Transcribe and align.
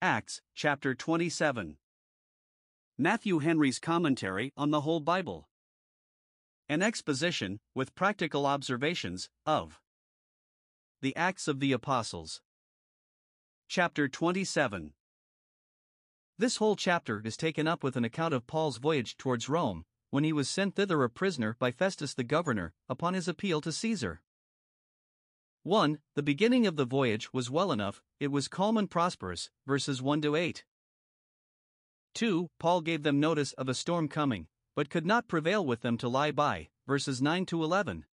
Acts, 0.00 0.42
chapter 0.54 0.94
27. 0.94 1.76
Matthew 2.96 3.40
Henry's 3.40 3.80
Commentary 3.80 4.52
on 4.56 4.70
the 4.70 4.82
Whole 4.82 5.00
Bible. 5.00 5.48
An 6.68 6.82
exposition, 6.82 7.58
with 7.74 7.96
practical 7.96 8.46
observations, 8.46 9.28
of 9.44 9.80
the 11.02 11.16
Acts 11.16 11.48
of 11.48 11.58
the 11.58 11.72
Apostles. 11.72 12.40
Chapter 13.66 14.06
27. 14.06 14.92
This 16.38 16.58
whole 16.58 16.76
chapter 16.76 17.20
is 17.24 17.36
taken 17.36 17.66
up 17.66 17.82
with 17.82 17.96
an 17.96 18.04
account 18.04 18.34
of 18.34 18.46
Paul's 18.46 18.78
voyage 18.78 19.16
towards 19.16 19.48
Rome, 19.48 19.84
when 20.10 20.22
he 20.22 20.32
was 20.32 20.48
sent 20.48 20.76
thither 20.76 21.02
a 21.02 21.10
prisoner 21.10 21.56
by 21.58 21.72
Festus 21.72 22.14
the 22.14 22.22
governor, 22.22 22.72
upon 22.88 23.14
his 23.14 23.26
appeal 23.26 23.60
to 23.62 23.72
Caesar. 23.72 24.22
1. 25.68 25.98
The 26.14 26.22
beginning 26.22 26.66
of 26.66 26.76
the 26.76 26.86
voyage 26.86 27.34
was 27.34 27.50
well 27.50 27.72
enough, 27.72 28.02
it 28.18 28.28
was 28.28 28.48
calm 28.48 28.78
and 28.78 28.90
prosperous, 28.90 29.50
verses 29.66 30.00
1 30.00 30.22
to 30.22 30.34
8. 30.34 30.64
2. 32.14 32.48
Paul 32.58 32.80
gave 32.80 33.02
them 33.02 33.20
notice 33.20 33.52
of 33.52 33.68
a 33.68 33.74
storm 33.74 34.08
coming, 34.08 34.46
but 34.74 34.88
could 34.88 35.04
not 35.04 35.28
prevail 35.28 35.64
with 35.64 35.82
them 35.82 35.98
to 35.98 36.08
lie 36.08 36.30
by, 36.30 36.68
verses 36.86 37.20
9 37.20 37.44
to 37.46 37.62
11. 37.62 38.06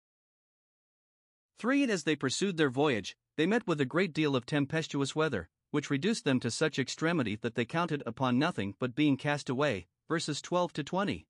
3. 1.58 1.84
And 1.84 1.92
as 1.92 2.04
they 2.04 2.18
pursued 2.18 2.58
their 2.58 2.70
voyage, 2.70 3.16
they 3.38 3.46
met 3.46 3.66
with 3.66 3.80
a 3.80 3.86
great 3.86 4.14
deal 4.14 4.36
of 4.36 4.46
tempestuous 4.46 5.16
weather, 5.16 5.48
which 5.72 5.90
reduced 5.90 6.26
them 6.26 6.42
to 6.42 6.52
such 6.52 6.78
extremity 6.78 7.38
that 7.38 7.56
they 7.56 7.64
counted 7.64 8.04
upon 8.06 8.38
nothing 8.38 8.76
but 8.80 8.96
being 8.96 9.16
cast 9.16 9.50
away, 9.50 9.88
verses 10.10 10.42
12 10.42 10.74
to 10.74 10.84
20. 10.84 11.26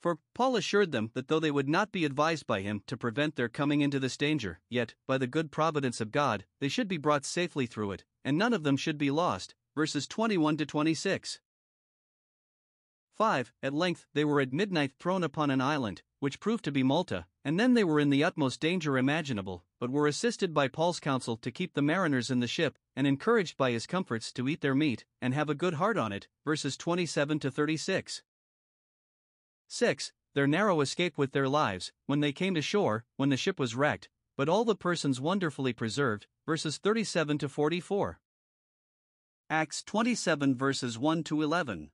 For 0.00 0.18
Paul 0.34 0.56
assured 0.56 0.92
them 0.92 1.10
that 1.12 1.28
though 1.28 1.40
they 1.40 1.50
would 1.50 1.68
not 1.68 1.92
be 1.92 2.06
advised 2.06 2.46
by 2.46 2.62
him 2.62 2.82
to 2.86 2.96
prevent 2.96 3.36
their 3.36 3.50
coming 3.50 3.82
into 3.82 4.00
this 4.00 4.16
danger, 4.16 4.60
yet, 4.70 4.94
by 5.06 5.18
the 5.18 5.26
good 5.26 5.52
providence 5.52 6.00
of 6.00 6.10
God, 6.10 6.46
they 6.58 6.68
should 6.68 6.88
be 6.88 6.96
brought 6.96 7.26
safely 7.26 7.66
through 7.66 7.92
it, 7.92 8.04
and 8.24 8.38
none 8.38 8.54
of 8.54 8.62
them 8.62 8.78
should 8.78 8.96
be 8.96 9.10
lost. 9.10 9.54
Verses 9.74 10.08
21 10.08 10.56
to 10.56 10.66
26. 10.66 11.40
5. 13.14 13.52
At 13.62 13.74
length 13.74 14.06
they 14.14 14.24
were 14.24 14.40
at 14.40 14.54
midnight 14.54 14.92
thrown 14.98 15.22
upon 15.22 15.50
an 15.50 15.60
island, 15.60 16.00
which 16.20 16.40
proved 16.40 16.64
to 16.64 16.72
be 16.72 16.82
Malta, 16.82 17.26
and 17.44 17.60
then 17.60 17.74
they 17.74 17.84
were 17.84 18.00
in 18.00 18.08
the 18.08 18.24
utmost 18.24 18.60
danger 18.60 18.96
imaginable, 18.96 19.66
but 19.78 19.90
were 19.90 20.06
assisted 20.06 20.54
by 20.54 20.68
Paul's 20.68 21.00
counsel 21.00 21.36
to 21.36 21.50
keep 21.50 21.74
the 21.74 21.82
mariners 21.82 22.30
in 22.30 22.40
the 22.40 22.46
ship, 22.46 22.78
and 22.96 23.06
encouraged 23.06 23.58
by 23.58 23.72
his 23.72 23.86
comforts 23.86 24.32
to 24.32 24.48
eat 24.48 24.62
their 24.62 24.74
meat, 24.74 25.04
and 25.20 25.34
have 25.34 25.50
a 25.50 25.54
good 25.54 25.74
heart 25.74 25.98
on 25.98 26.10
it. 26.10 26.28
Verses 26.46 26.78
27 26.78 27.38
to 27.40 27.50
36. 27.50 28.22
6. 29.72 30.12
Their 30.34 30.48
narrow 30.48 30.80
escape 30.80 31.16
with 31.16 31.30
their 31.30 31.48
lives, 31.48 31.92
when 32.06 32.18
they 32.18 32.32
came 32.32 32.56
to 32.56 32.62
shore, 32.62 33.04
when 33.16 33.28
the 33.28 33.36
ship 33.36 33.60
was 33.60 33.76
wrecked, 33.76 34.08
but 34.36 34.48
all 34.48 34.64
the 34.64 34.74
persons 34.74 35.20
wonderfully 35.20 35.72
preserved. 35.72 36.26
Verses 36.44 36.76
37 36.78 37.38
to 37.38 37.48
44. 37.48 38.18
Acts 39.48 39.84
27 39.84 40.56
verses 40.56 40.98
1 40.98 41.22
to 41.22 41.40
11. 41.40 41.90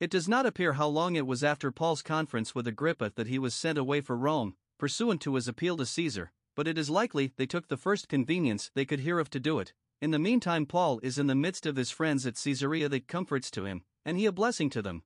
It 0.00 0.10
does 0.10 0.28
not 0.28 0.44
appear 0.44 0.72
how 0.72 0.88
long 0.88 1.14
it 1.14 1.26
was 1.26 1.44
after 1.44 1.70
Paul's 1.70 2.02
conference 2.02 2.52
with 2.52 2.66
Agrippa 2.66 3.12
that 3.14 3.28
he 3.28 3.38
was 3.38 3.54
sent 3.54 3.78
away 3.78 4.00
for 4.00 4.16
Rome, 4.16 4.56
pursuant 4.78 5.20
to 5.20 5.36
his 5.36 5.46
appeal 5.46 5.76
to 5.76 5.86
Caesar, 5.86 6.32
but 6.56 6.66
it 6.66 6.76
is 6.76 6.90
likely 6.90 7.32
they 7.36 7.46
took 7.46 7.68
the 7.68 7.76
first 7.76 8.08
convenience 8.08 8.72
they 8.74 8.84
could 8.84 9.00
hear 9.00 9.20
of 9.20 9.30
to 9.30 9.38
do 9.38 9.60
it. 9.60 9.72
In 10.00 10.10
the 10.10 10.18
meantime, 10.18 10.66
Paul 10.66 10.98
is 11.04 11.16
in 11.16 11.28
the 11.28 11.36
midst 11.36 11.64
of 11.64 11.76
his 11.76 11.92
friends 11.92 12.26
at 12.26 12.40
Caesarea 12.42 12.88
that 12.88 13.06
comforts 13.06 13.52
to 13.52 13.66
him, 13.66 13.84
and 14.04 14.18
he 14.18 14.26
a 14.26 14.32
blessing 14.32 14.68
to 14.70 14.82
them. 14.82 15.04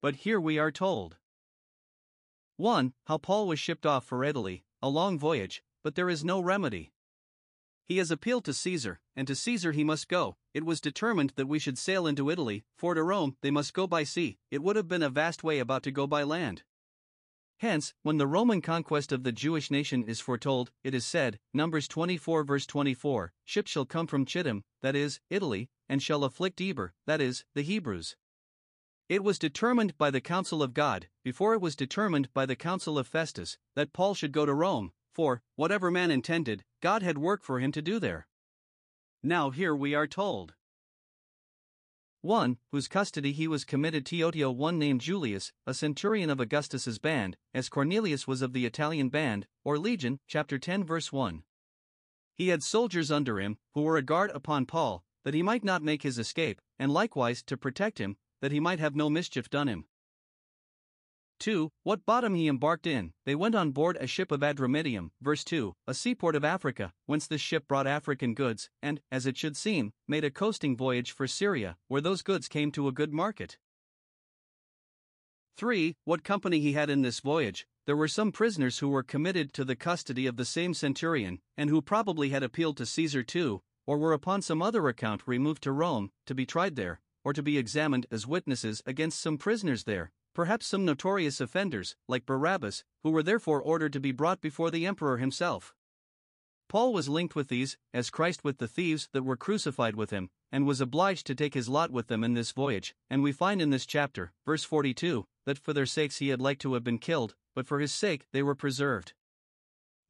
But 0.00 0.16
here 0.16 0.40
we 0.40 0.58
are 0.58 0.70
told 0.70 1.16
1. 2.56 2.92
How 3.06 3.18
Paul 3.18 3.48
was 3.48 3.58
shipped 3.58 3.84
off 3.84 4.04
for 4.04 4.22
Italy, 4.22 4.64
a 4.80 4.88
long 4.88 5.18
voyage, 5.18 5.62
but 5.82 5.96
there 5.96 6.08
is 6.08 6.24
no 6.24 6.40
remedy. 6.40 6.92
He 7.84 7.98
has 7.98 8.10
appealed 8.10 8.44
to 8.44 8.52
Caesar, 8.52 9.00
and 9.16 9.26
to 9.26 9.34
Caesar 9.34 9.72
he 9.72 9.82
must 9.82 10.08
go. 10.08 10.36
It 10.54 10.64
was 10.64 10.80
determined 10.80 11.32
that 11.36 11.48
we 11.48 11.58
should 11.58 11.78
sail 11.78 12.06
into 12.06 12.30
Italy, 12.30 12.64
for 12.76 12.94
to 12.94 13.02
Rome 13.02 13.36
they 13.40 13.50
must 13.50 13.74
go 13.74 13.86
by 13.88 14.04
sea, 14.04 14.38
it 14.50 14.62
would 14.62 14.76
have 14.76 14.86
been 14.86 15.02
a 15.02 15.10
vast 15.10 15.42
way 15.42 15.58
about 15.58 15.82
to 15.84 15.90
go 15.90 16.06
by 16.06 16.22
land. 16.22 16.62
Hence, 17.58 17.92
when 18.02 18.18
the 18.18 18.26
Roman 18.26 18.60
conquest 18.60 19.10
of 19.10 19.24
the 19.24 19.32
Jewish 19.32 19.68
nation 19.68 20.04
is 20.04 20.20
foretold, 20.20 20.70
it 20.84 20.94
is 20.94 21.04
said, 21.04 21.40
Numbers 21.52 21.88
24 21.88 22.44
verse 22.44 22.66
24, 22.66 23.32
ships 23.44 23.70
shall 23.72 23.84
come 23.84 24.06
from 24.06 24.24
Chittim, 24.24 24.62
that 24.80 24.94
is, 24.94 25.18
Italy, 25.28 25.70
and 25.88 26.00
shall 26.00 26.22
afflict 26.22 26.60
Eber, 26.60 26.94
that 27.06 27.20
is, 27.20 27.44
the 27.54 27.62
Hebrews. 27.62 28.14
It 29.08 29.24
was 29.24 29.38
determined 29.38 29.96
by 29.96 30.10
the 30.10 30.20
council 30.20 30.62
of 30.62 30.74
God, 30.74 31.08
before 31.24 31.54
it 31.54 31.62
was 31.62 31.74
determined 31.74 32.32
by 32.34 32.44
the 32.44 32.56
council 32.56 32.98
of 32.98 33.08
Festus, 33.08 33.56
that 33.74 33.94
Paul 33.94 34.14
should 34.14 34.32
go 34.32 34.44
to 34.44 34.52
Rome, 34.52 34.92
for, 35.14 35.42
whatever 35.56 35.90
man 35.90 36.10
intended, 36.10 36.62
God 36.82 37.02
had 37.02 37.16
work 37.16 37.42
for 37.42 37.58
him 37.58 37.72
to 37.72 37.80
do 37.80 37.98
there. 37.98 38.28
Now 39.22 39.48
here 39.48 39.74
we 39.74 39.94
are 39.94 40.06
told 40.06 40.54
1. 42.20 42.58
Whose 42.70 42.86
custody 42.86 43.32
he 43.32 43.48
was 43.48 43.64
committed 43.64 44.04
Teotio 44.04 44.54
one 44.54 44.78
named 44.78 45.00
Julius, 45.00 45.52
a 45.66 45.72
centurion 45.72 46.28
of 46.28 46.40
Augustus's 46.40 46.98
band, 46.98 47.38
as 47.54 47.70
Cornelius 47.70 48.26
was 48.26 48.42
of 48.42 48.52
the 48.52 48.66
Italian 48.66 49.08
band, 49.08 49.46
or 49.64 49.78
legion, 49.78 50.20
chapter 50.26 50.58
10 50.58 50.84
verse 50.84 51.12
1. 51.12 51.44
He 52.34 52.48
had 52.48 52.62
soldiers 52.62 53.10
under 53.10 53.40
him, 53.40 53.56
who 53.72 53.82
were 53.82 53.96
a 53.96 54.02
guard 54.02 54.30
upon 54.34 54.66
Paul, 54.66 55.02
that 55.24 55.34
he 55.34 55.42
might 55.42 55.64
not 55.64 55.82
make 55.82 56.02
his 56.02 56.18
escape, 56.18 56.60
and 56.78 56.92
likewise 56.92 57.42
to 57.44 57.56
protect 57.56 57.98
him, 57.98 58.18
that 58.40 58.52
he 58.52 58.60
might 58.60 58.80
have 58.80 58.94
no 58.94 59.08
mischief 59.10 59.48
done 59.50 59.68
him. 59.68 59.86
2. 61.38 61.70
What 61.84 62.04
bottom 62.04 62.34
he 62.34 62.48
embarked 62.48 62.86
in, 62.86 63.12
they 63.24 63.34
went 63.34 63.54
on 63.54 63.70
board 63.70 63.96
a 64.00 64.06
ship 64.06 64.32
of 64.32 64.40
Adramyttium, 64.40 65.10
verse 65.20 65.44
2, 65.44 65.74
a 65.86 65.94
seaport 65.94 66.34
of 66.34 66.44
Africa, 66.44 66.92
whence 67.06 67.26
this 67.26 67.40
ship 67.40 67.68
brought 67.68 67.86
African 67.86 68.34
goods, 68.34 68.70
and, 68.82 69.00
as 69.10 69.26
it 69.26 69.36
should 69.36 69.56
seem, 69.56 69.92
made 70.08 70.24
a 70.24 70.30
coasting 70.30 70.76
voyage 70.76 71.12
for 71.12 71.26
Syria, 71.26 71.76
where 71.86 72.00
those 72.00 72.22
goods 72.22 72.48
came 72.48 72.72
to 72.72 72.88
a 72.88 72.92
good 72.92 73.12
market. 73.12 73.58
3. 75.56 75.96
What 76.04 76.24
company 76.24 76.60
he 76.60 76.72
had 76.72 76.90
in 76.90 77.02
this 77.02 77.20
voyage, 77.20 77.66
there 77.86 77.96
were 77.96 78.08
some 78.08 78.32
prisoners 78.32 78.78
who 78.78 78.88
were 78.88 79.02
committed 79.02 79.52
to 79.54 79.64
the 79.64 79.76
custody 79.76 80.26
of 80.26 80.36
the 80.36 80.44
same 80.44 80.74
centurion, 80.74 81.40
and 81.56 81.70
who 81.70 81.80
probably 81.82 82.30
had 82.30 82.42
appealed 82.42 82.76
to 82.76 82.86
Caesar 82.86 83.22
too, 83.22 83.62
or 83.86 83.98
were 83.98 84.12
upon 84.12 84.42
some 84.42 84.60
other 84.60 84.88
account 84.88 85.22
removed 85.26 85.62
to 85.62 85.72
Rome, 85.72 86.10
to 86.26 86.34
be 86.34 86.44
tried 86.44 86.76
there, 86.76 87.00
or 87.24 87.32
to 87.32 87.42
be 87.42 87.58
examined 87.58 88.06
as 88.10 88.26
witnesses 88.26 88.82
against 88.86 89.20
some 89.20 89.38
prisoners 89.38 89.84
there, 89.84 90.10
perhaps 90.34 90.66
some 90.66 90.84
notorious 90.84 91.40
offenders, 91.40 91.96
like 92.06 92.26
Barabbas, 92.26 92.84
who 93.02 93.10
were 93.10 93.22
therefore 93.22 93.60
ordered 93.60 93.92
to 93.92 94.00
be 94.00 94.12
brought 94.12 94.40
before 94.40 94.70
the 94.70 94.86
emperor 94.86 95.18
himself. 95.18 95.74
Paul 96.68 96.92
was 96.92 97.08
linked 97.08 97.34
with 97.34 97.48
these, 97.48 97.78
as 97.94 98.10
Christ 98.10 98.44
with 98.44 98.58
the 98.58 98.68
thieves 98.68 99.08
that 99.12 99.22
were 99.22 99.36
crucified 99.36 99.96
with 99.96 100.10
him, 100.10 100.28
and 100.52 100.66
was 100.66 100.80
obliged 100.80 101.26
to 101.26 101.34
take 101.34 101.54
his 101.54 101.68
lot 101.68 101.90
with 101.90 102.08
them 102.08 102.22
in 102.22 102.34
this 102.34 102.52
voyage. 102.52 102.94
And 103.08 103.22
we 103.22 103.32
find 103.32 103.62
in 103.62 103.70
this 103.70 103.86
chapter, 103.86 104.32
verse 104.44 104.64
42, 104.64 105.24
that 105.46 105.58
for 105.58 105.72
their 105.72 105.86
sakes 105.86 106.18
he 106.18 106.28
had 106.28 106.40
like 106.40 106.58
to 106.58 106.74
have 106.74 106.84
been 106.84 106.98
killed, 106.98 107.34
but 107.54 107.66
for 107.66 107.80
his 107.80 107.92
sake 107.92 108.26
they 108.32 108.42
were 108.42 108.54
preserved. 108.54 109.14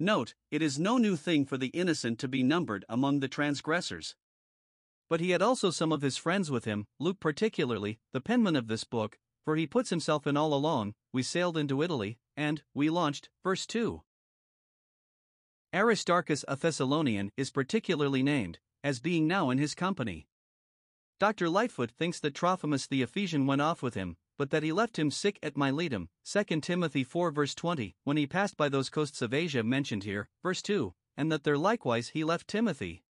Note, 0.01 0.35
it 0.51 0.61
is 0.61 0.79
no 0.79 0.99
new 0.99 1.17
thing 1.17 1.45
for 1.45 1.57
the 1.57 1.69
innocent 1.69 2.19
to 2.19 2.29
be 2.29 2.43
numbered 2.43 2.85
among 2.89 3.21
the 3.21 3.29
transgressors. 3.29 4.15
But 5.09 5.21
he 5.21 5.31
had 5.31 5.43
also 5.43 5.71
some 5.71 5.93
of 5.93 6.03
his 6.03 6.17
friends 6.17 6.51
with 6.51 6.65
him, 6.65 6.87
Luke 6.99 7.21
particularly, 7.21 7.99
the 8.13 8.21
penman 8.21 8.57
of 8.57 8.69
this 8.69 8.85
book, 8.85 9.19
for 9.45 9.57
he 9.57 9.67
puts 9.67 9.91
himself 9.91 10.27
in 10.27 10.37
all 10.37 10.53
along. 10.53 10.95
We 11.13 11.23
sailed 11.23 11.57
into 11.57 11.83
Italy, 11.83 12.19
and 12.37 12.63
we 12.75 12.91
launched. 12.91 13.31
Verse 13.43 13.67
2. 13.67 14.03
Aristarchus 15.75 16.45
a 16.47 16.57
Thessalonian 16.57 17.31
is 17.37 17.51
particularly 17.51 18.23
named, 18.23 18.59
as 18.85 19.01
being 19.01 19.27
now 19.27 19.51
in 19.51 19.59
his 19.59 19.75
company. 19.75 20.29
Dr. 21.19 21.49
Lightfoot 21.49 21.91
thinks 21.91 22.21
that 22.21 22.35
Trophimus 22.35 22.87
the 22.87 23.03
Ephesian 23.03 23.47
went 23.47 23.61
off 23.61 23.83
with 23.83 23.95
him, 23.95 24.17
but 24.39 24.51
that 24.51 24.63
he 24.63 24.73
left 24.73 24.99
him 24.99 25.11
sick 25.11 25.39
at 25.43 25.57
Miletum, 25.57 26.09
2 26.25 26.61
Timothy 26.61 27.03
4 27.03 27.31
verse 27.33 27.55
20, 27.55 27.97
when 28.05 28.17
he 28.17 28.27
passed 28.27 28.57
by 28.57 28.69
those 28.69 28.89
coasts 28.89 29.21
of 29.21 29.35
Asia 29.35 29.65
mentioned 29.65 30.05
here, 30.05 30.29
verse 30.43 30.63
2, 30.63 30.95
and 31.17 31.33
that 31.33 31.43
there 31.43 31.59
likewise 31.59 32.11
he 32.11 32.23
left 32.23 32.47
Timothy. 32.47 33.03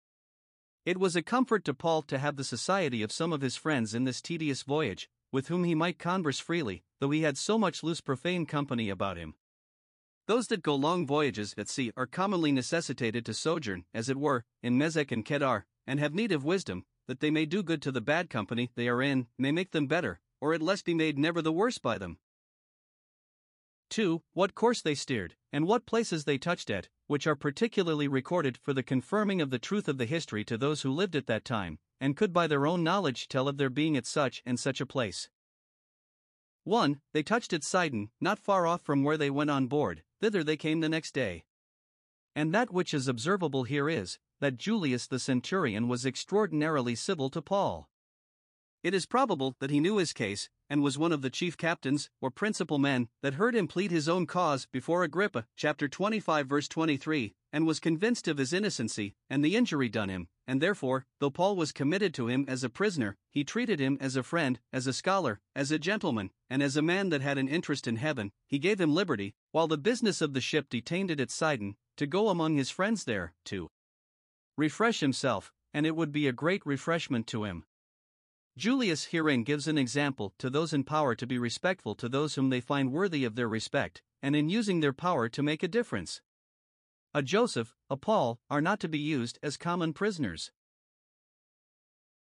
It 0.84 0.98
was 0.98 1.16
a 1.16 1.22
comfort 1.22 1.64
to 1.64 1.74
Paul 1.74 2.02
to 2.02 2.18
have 2.18 2.36
the 2.36 2.44
society 2.44 3.02
of 3.02 3.12
some 3.12 3.32
of 3.32 3.40
his 3.40 3.56
friends 3.56 3.94
in 3.94 4.04
this 4.04 4.22
tedious 4.22 4.62
voyage, 4.62 5.08
with 5.30 5.48
whom 5.48 5.64
he 5.64 5.74
might 5.74 5.98
converse 5.98 6.38
freely, 6.38 6.82
though 7.00 7.10
he 7.10 7.22
had 7.22 7.36
so 7.36 7.58
much 7.58 7.82
loose 7.82 8.00
profane 8.00 8.46
company 8.46 8.88
about 8.88 9.16
him. 9.16 9.34
Those 10.26 10.48
that 10.48 10.62
go 10.62 10.74
long 10.74 11.06
voyages 11.06 11.54
at 11.56 11.68
sea 11.68 11.92
are 11.96 12.06
commonly 12.06 12.52
necessitated 12.52 13.24
to 13.26 13.34
sojourn, 13.34 13.84
as 13.94 14.08
it 14.08 14.16
were, 14.16 14.44
in 14.62 14.78
Mesech 14.78 15.10
and 15.10 15.24
Kedar, 15.24 15.66
and 15.86 15.98
have 16.00 16.14
need 16.14 16.32
of 16.32 16.44
wisdom, 16.44 16.84
that 17.06 17.20
they 17.20 17.30
may 17.30 17.46
do 17.46 17.62
good 17.62 17.80
to 17.82 17.92
the 17.92 18.00
bad 18.00 18.28
company 18.28 18.70
they 18.74 18.88
are 18.88 19.00
in, 19.00 19.26
may 19.38 19.52
make 19.52 19.70
them 19.70 19.86
better, 19.86 20.20
or 20.40 20.52
at 20.52 20.62
least 20.62 20.84
be 20.84 20.94
made 20.94 21.18
never 21.18 21.40
the 21.40 21.52
worse 21.52 21.78
by 21.78 21.96
them. 21.96 22.18
2. 23.88 24.22
What 24.32 24.54
course 24.54 24.82
they 24.82 24.94
steered, 24.94 25.36
and 25.52 25.66
what 25.66 25.86
places 25.86 26.24
they 26.24 26.38
touched 26.38 26.70
at, 26.70 26.88
which 27.06 27.26
are 27.26 27.34
particularly 27.34 28.08
recorded 28.08 28.56
for 28.56 28.72
the 28.72 28.82
confirming 28.82 29.40
of 29.40 29.50
the 29.50 29.58
truth 29.58 29.88
of 29.88 29.98
the 29.98 30.04
history 30.04 30.44
to 30.44 30.58
those 30.58 30.82
who 30.82 30.90
lived 30.90 31.16
at 31.16 31.26
that 31.26 31.44
time, 31.44 31.78
and 32.00 32.16
could 32.16 32.32
by 32.32 32.46
their 32.46 32.66
own 32.66 32.84
knowledge 32.84 33.28
tell 33.28 33.48
of 33.48 33.56
their 33.56 33.70
being 33.70 33.96
at 33.96 34.06
such 34.06 34.42
and 34.44 34.60
such 34.60 34.80
a 34.80 34.86
place. 34.86 35.28
1. 36.64 37.00
They 37.14 37.22
touched 37.22 37.52
at 37.52 37.64
Sidon, 37.64 38.10
not 38.20 38.38
far 38.38 38.66
off 38.66 38.82
from 38.82 39.02
where 39.02 39.16
they 39.16 39.30
went 39.30 39.50
on 39.50 39.68
board, 39.68 40.02
thither 40.20 40.44
they 40.44 40.56
came 40.56 40.80
the 40.80 40.88
next 40.88 41.12
day. 41.12 41.44
And 42.36 42.54
that 42.54 42.72
which 42.72 42.92
is 42.92 43.08
observable 43.08 43.64
here 43.64 43.88
is, 43.88 44.18
that 44.40 44.58
Julius 44.58 45.06
the 45.06 45.18
centurion 45.18 45.88
was 45.88 46.04
extraordinarily 46.04 46.94
civil 46.94 47.30
to 47.30 47.42
Paul. 47.42 47.88
It 48.82 48.94
is 48.94 49.06
probable 49.06 49.56
that 49.58 49.70
he 49.70 49.80
knew 49.80 49.96
his 49.96 50.12
case, 50.12 50.50
and 50.70 50.82
was 50.82 50.98
one 50.98 51.12
of 51.12 51.22
the 51.22 51.30
chief 51.30 51.56
captains, 51.56 52.10
or 52.20 52.30
principal 52.30 52.78
men, 52.78 53.08
that 53.22 53.34
heard 53.34 53.54
him 53.54 53.68
plead 53.68 53.90
his 53.90 54.08
own 54.08 54.26
cause 54.26 54.66
before 54.66 55.02
Agrippa, 55.02 55.46
chapter 55.56 55.88
25, 55.88 56.46
verse 56.46 56.68
23, 56.68 57.34
and 57.52 57.66
was 57.66 57.80
convinced 57.80 58.28
of 58.28 58.38
his 58.38 58.52
innocency, 58.52 59.14
and 59.30 59.44
the 59.44 59.56
injury 59.56 59.88
done 59.88 60.08
him, 60.08 60.28
and 60.46 60.60
therefore, 60.60 61.06
though 61.20 61.30
Paul 61.30 61.56
was 61.56 61.72
committed 61.72 62.12
to 62.14 62.28
him 62.28 62.44
as 62.48 62.64
a 62.64 62.70
prisoner, 62.70 63.16
he 63.30 63.44
treated 63.44 63.80
him 63.80 63.98
as 64.00 64.16
a 64.16 64.22
friend, 64.22 64.60
as 64.72 64.86
a 64.86 64.92
scholar, 64.92 65.40
as 65.54 65.70
a 65.70 65.78
gentleman, 65.78 66.30
and 66.50 66.62
as 66.62 66.76
a 66.76 66.82
man 66.82 67.08
that 67.10 67.22
had 67.22 67.38
an 67.38 67.48
interest 67.48 67.86
in 67.86 67.96
heaven, 67.96 68.32
he 68.46 68.58
gave 68.58 68.80
him 68.80 68.94
liberty, 68.94 69.34
while 69.52 69.68
the 69.68 69.78
business 69.78 70.20
of 70.20 70.32
the 70.34 70.40
ship 70.40 70.68
detained 70.68 71.10
it 71.10 71.20
at 71.20 71.30
Sidon, 71.30 71.76
to 71.96 72.06
go 72.06 72.28
among 72.28 72.56
his 72.56 72.70
friends 72.70 73.04
there, 73.04 73.34
to 73.46 73.70
refresh 74.56 75.00
himself, 75.00 75.52
and 75.72 75.86
it 75.86 75.96
would 75.96 76.12
be 76.12 76.26
a 76.26 76.32
great 76.32 76.64
refreshment 76.64 77.26
to 77.28 77.44
him. 77.44 77.64
Julius 78.58 79.04
herein 79.04 79.44
gives 79.44 79.68
an 79.68 79.78
example 79.78 80.34
to 80.38 80.50
those 80.50 80.72
in 80.72 80.82
power 80.82 81.14
to 81.14 81.28
be 81.28 81.38
respectful 81.38 81.94
to 81.94 82.08
those 82.08 82.34
whom 82.34 82.50
they 82.50 82.60
find 82.60 82.90
worthy 82.90 83.24
of 83.24 83.36
their 83.36 83.48
respect, 83.48 84.02
and 84.20 84.34
in 84.34 84.48
using 84.48 84.80
their 84.80 84.92
power 84.92 85.28
to 85.28 85.44
make 85.44 85.62
a 85.62 85.68
difference. 85.68 86.20
A 87.14 87.22
Joseph, 87.22 87.76
a 87.88 87.96
Paul, 87.96 88.40
are 88.50 88.60
not 88.60 88.80
to 88.80 88.88
be 88.88 88.98
used 88.98 89.38
as 89.44 89.56
common 89.56 89.92
prisoners. 89.92 90.50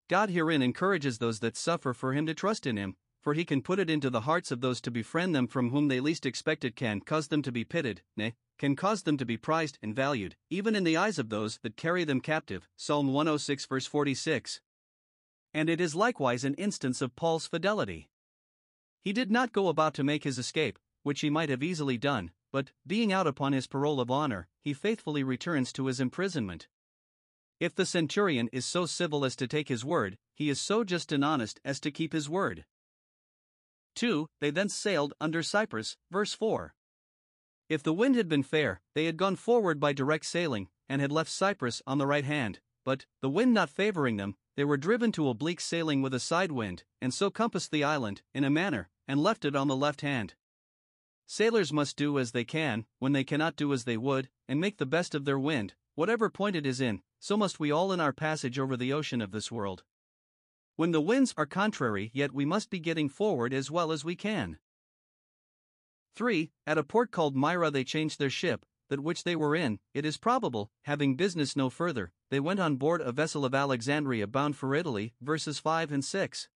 God 0.09 0.29
herein 0.29 0.61
encourages 0.61 1.19
those 1.19 1.39
that 1.39 1.55
suffer 1.55 1.93
for 1.93 2.11
him 2.11 2.25
to 2.25 2.33
trust 2.33 2.67
in 2.67 2.75
him, 2.75 2.97
for 3.21 3.33
he 3.33 3.45
can 3.45 3.61
put 3.61 3.79
it 3.79 3.89
into 3.89 4.09
the 4.09 4.27
hearts 4.27 4.51
of 4.51 4.59
those 4.59 4.81
to 4.81 4.91
befriend 4.91 5.33
them 5.33 5.47
from 5.47 5.69
whom 5.69 5.87
they 5.87 6.01
least 6.01 6.25
expect 6.25 6.65
it 6.65 6.75
can 6.75 6.99
cause 6.99 7.29
them 7.29 7.43
to 7.43 7.51
be 7.53 7.63
pitied, 7.63 8.01
nay, 8.17 8.33
can 8.59 8.75
cause 8.75 9.03
them 9.03 9.15
to 9.15 9.25
be 9.25 9.37
prized 9.37 9.79
and 9.81 9.95
valued, 9.95 10.35
even 10.49 10.75
in 10.75 10.83
the 10.83 10.97
eyes 10.97 11.17
of 11.17 11.29
those 11.29 11.59
that 11.63 11.77
carry 11.77 12.03
them 12.03 12.19
captive. 12.19 12.67
Psalm 12.75 13.13
106, 13.13 13.65
verse 13.67 13.85
46 13.85 14.59
and 15.55 15.69
it 15.69 15.79
is 15.79 15.95
likewise 15.95 16.43
an 16.43 16.53
instance 16.55 17.01
of 17.01 17.15
Paul's 17.15 17.47
fidelity. 17.47 18.09
He 18.99 19.13
did 19.13 19.31
not 19.31 19.53
go 19.53 19.69
about 19.69 19.93
to 19.93 20.03
make 20.03 20.25
his 20.25 20.37
escape, 20.37 20.77
which 21.03 21.21
he 21.21 21.29
might 21.29 21.47
have 21.47 21.63
easily 21.63 21.97
done, 21.97 22.31
but, 22.51 22.71
being 22.85 23.13
out 23.13 23.25
upon 23.25 23.53
his 23.53 23.65
parole 23.65 24.01
of 24.01 24.11
honor, 24.11 24.49
he 24.59 24.73
faithfully 24.73 25.23
returns 25.23 25.71
to 25.71 25.85
his 25.85 26.01
imprisonment. 26.01 26.67
If 27.61 27.73
the 27.73 27.85
centurion 27.85 28.49
is 28.51 28.65
so 28.65 28.85
civil 28.85 29.23
as 29.23 29.37
to 29.37 29.47
take 29.47 29.69
his 29.69 29.85
word, 29.85 30.17
he 30.33 30.49
is 30.49 30.59
so 30.59 30.83
just 30.83 31.13
and 31.13 31.23
honest 31.23 31.61
as 31.63 31.79
to 31.79 31.91
keep 31.91 32.11
his 32.11 32.29
word. 32.29 32.65
2. 33.95 34.27
They 34.41 34.49
then 34.49 34.67
sailed 34.67 35.13
under 35.21 35.41
Cyprus, 35.41 35.95
verse 36.11 36.33
4. 36.33 36.75
If 37.69 37.81
the 37.81 37.93
wind 37.93 38.15
had 38.15 38.27
been 38.27 38.43
fair, 38.43 38.81
they 38.93 39.05
had 39.05 39.15
gone 39.15 39.37
forward 39.37 39.79
by 39.79 39.93
direct 39.93 40.25
sailing, 40.25 40.67
and 40.89 41.01
had 41.01 41.13
left 41.13 41.31
Cyprus 41.31 41.81
on 41.87 41.97
the 41.97 42.07
right 42.07 42.25
hand, 42.25 42.59
but, 42.85 43.05
the 43.19 43.29
wind 43.29 43.53
not 43.53 43.69
favoring 43.69 44.15
them, 44.15 44.37
they 44.55 44.63
were 44.63 44.77
driven 44.77 45.11
to 45.11 45.27
oblique 45.27 45.59
sailing 45.59 46.01
with 46.01 46.13
a 46.13 46.19
side 46.19 46.51
wind, 46.51 46.83
and 47.01 47.13
so 47.13 47.29
compassed 47.29 47.71
the 47.71 47.83
island, 47.83 48.21
in 48.33 48.45
a 48.45 48.49
manner, 48.49 48.89
and 49.07 49.21
left 49.21 49.43
it 49.43 49.55
on 49.55 49.67
the 49.67 49.75
left 49.75 50.01
hand. 50.01 50.35
Sailors 51.27 51.73
must 51.73 51.97
do 51.97 52.17
as 52.19 52.31
they 52.31 52.45
can, 52.45 52.85
when 52.99 53.11
they 53.11 53.23
cannot 53.23 53.55
do 53.55 53.73
as 53.73 53.83
they 53.83 53.97
would, 53.97 54.29
and 54.47 54.61
make 54.61 54.77
the 54.77 54.85
best 54.85 55.15
of 55.15 55.25
their 55.25 55.39
wind, 55.39 55.73
whatever 55.95 56.29
point 56.29 56.55
it 56.55 56.65
is 56.65 56.79
in, 56.79 57.01
so 57.19 57.35
must 57.35 57.59
we 57.59 57.71
all 57.71 57.91
in 57.91 57.99
our 57.99 58.13
passage 58.13 58.59
over 58.59 58.77
the 58.77 58.93
ocean 58.93 59.21
of 59.21 59.31
this 59.31 59.51
world. 59.51 59.83
When 60.75 60.91
the 60.91 61.01
winds 61.01 61.33
are 61.37 61.45
contrary, 61.45 62.11
yet 62.13 62.33
we 62.33 62.45
must 62.45 62.69
be 62.69 62.79
getting 62.79 63.09
forward 63.09 63.53
as 63.53 63.71
well 63.71 63.91
as 63.91 64.05
we 64.05 64.15
can. 64.15 64.59
3. 66.15 66.51
At 66.67 66.77
a 66.77 66.83
port 66.83 67.11
called 67.11 67.35
Myra 67.35 67.71
they 67.71 67.83
changed 67.83 68.19
their 68.19 68.29
ship, 68.29 68.65
that 68.89 68.99
which 68.99 69.23
they 69.23 69.35
were 69.35 69.55
in, 69.55 69.79
it 69.93 70.05
is 70.05 70.17
probable, 70.17 70.71
having 70.83 71.15
business 71.15 71.55
no 71.55 71.69
further, 71.69 72.11
they 72.29 72.39
went 72.39 72.59
on 72.59 72.75
board 72.75 73.01
a 73.01 73.11
vessel 73.11 73.45
of 73.45 73.55
Alexandria 73.55 74.27
bound 74.27 74.55
for 74.55 74.75
Italy, 74.75 75.13
verses 75.21 75.59
5 75.59 75.91
and 75.91 76.03
6. 76.03 76.49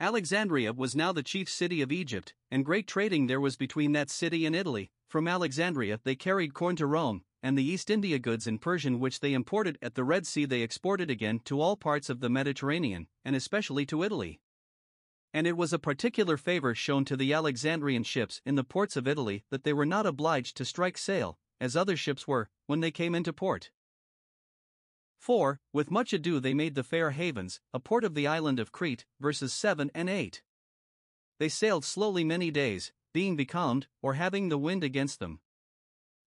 Alexandria 0.00 0.72
was 0.72 0.96
now 0.96 1.12
the 1.12 1.22
chief 1.22 1.48
city 1.48 1.80
of 1.80 1.92
Egypt, 1.92 2.34
and 2.50 2.64
great 2.64 2.88
trading 2.88 3.28
there 3.28 3.40
was 3.40 3.56
between 3.56 3.92
that 3.92 4.10
city 4.10 4.44
and 4.44 4.56
Italy. 4.56 4.90
From 5.08 5.28
Alexandria 5.28 6.00
they 6.02 6.16
carried 6.16 6.54
corn 6.54 6.74
to 6.76 6.86
Rome, 6.86 7.22
and 7.40 7.56
the 7.56 7.64
East 7.64 7.88
India 7.88 8.18
goods 8.18 8.46
and 8.46 8.60
Persian 8.60 8.98
which 8.98 9.20
they 9.20 9.32
imported 9.32 9.78
at 9.80 9.94
the 9.94 10.04
Red 10.04 10.26
Sea 10.26 10.44
they 10.44 10.62
exported 10.62 11.10
again 11.10 11.40
to 11.44 11.60
all 11.60 11.76
parts 11.76 12.10
of 12.10 12.18
the 12.20 12.28
Mediterranean, 12.28 13.06
and 13.24 13.36
especially 13.36 13.86
to 13.86 14.02
Italy. 14.02 14.40
And 15.34 15.46
it 15.46 15.56
was 15.56 15.72
a 15.72 15.78
particular 15.78 16.36
favor 16.36 16.74
shown 16.74 17.04
to 17.06 17.16
the 17.16 17.32
Alexandrian 17.32 18.02
ships 18.02 18.40
in 18.44 18.54
the 18.54 18.64
ports 18.64 18.96
of 18.96 19.08
Italy 19.08 19.44
that 19.50 19.64
they 19.64 19.72
were 19.72 19.86
not 19.86 20.06
obliged 20.06 20.56
to 20.58 20.64
strike 20.64 20.98
sail, 20.98 21.38
as 21.60 21.76
other 21.76 21.96
ships 21.96 22.28
were, 22.28 22.50
when 22.66 22.80
they 22.80 22.90
came 22.90 23.14
into 23.14 23.32
port. 23.32 23.70
For, 25.18 25.60
With 25.72 25.90
much 25.90 26.12
ado 26.12 26.40
they 26.40 26.52
made 26.52 26.74
the 26.74 26.82
fair 26.82 27.12
havens, 27.12 27.60
a 27.72 27.78
port 27.78 28.02
of 28.02 28.14
the 28.14 28.26
island 28.26 28.58
of 28.58 28.72
Crete, 28.72 29.06
verses 29.20 29.52
7 29.52 29.90
and 29.94 30.10
8. 30.10 30.42
They 31.38 31.48
sailed 31.48 31.84
slowly 31.84 32.24
many 32.24 32.50
days, 32.50 32.92
being 33.12 33.36
becalmed, 33.36 33.86
or 34.02 34.14
having 34.14 34.48
the 34.48 34.58
wind 34.58 34.82
against 34.82 35.20
them. 35.20 35.40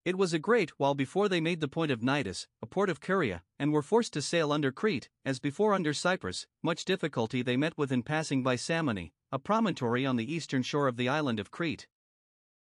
It 0.06 0.16
was 0.16 0.32
a 0.32 0.38
great 0.38 0.70
while 0.78 0.94
before 0.94 1.28
they 1.28 1.40
made 1.40 1.60
the 1.60 1.66
point 1.66 1.90
of 1.90 1.98
Cnidus, 1.98 2.46
a 2.62 2.66
port 2.66 2.88
of 2.88 3.00
Caria, 3.00 3.42
and 3.58 3.72
were 3.72 3.82
forced 3.82 4.12
to 4.12 4.22
sail 4.22 4.52
under 4.52 4.70
Crete, 4.70 5.08
as 5.24 5.40
before 5.40 5.74
under 5.74 5.92
Cyprus. 5.92 6.46
Much 6.62 6.84
difficulty 6.84 7.42
they 7.42 7.56
met 7.56 7.76
with 7.76 7.90
in 7.90 8.04
passing 8.04 8.44
by 8.44 8.54
Salmone, 8.54 9.10
a 9.32 9.40
promontory 9.40 10.06
on 10.06 10.14
the 10.14 10.32
eastern 10.32 10.62
shore 10.62 10.86
of 10.86 10.96
the 10.96 11.08
island 11.08 11.40
of 11.40 11.50
Crete. 11.50 11.88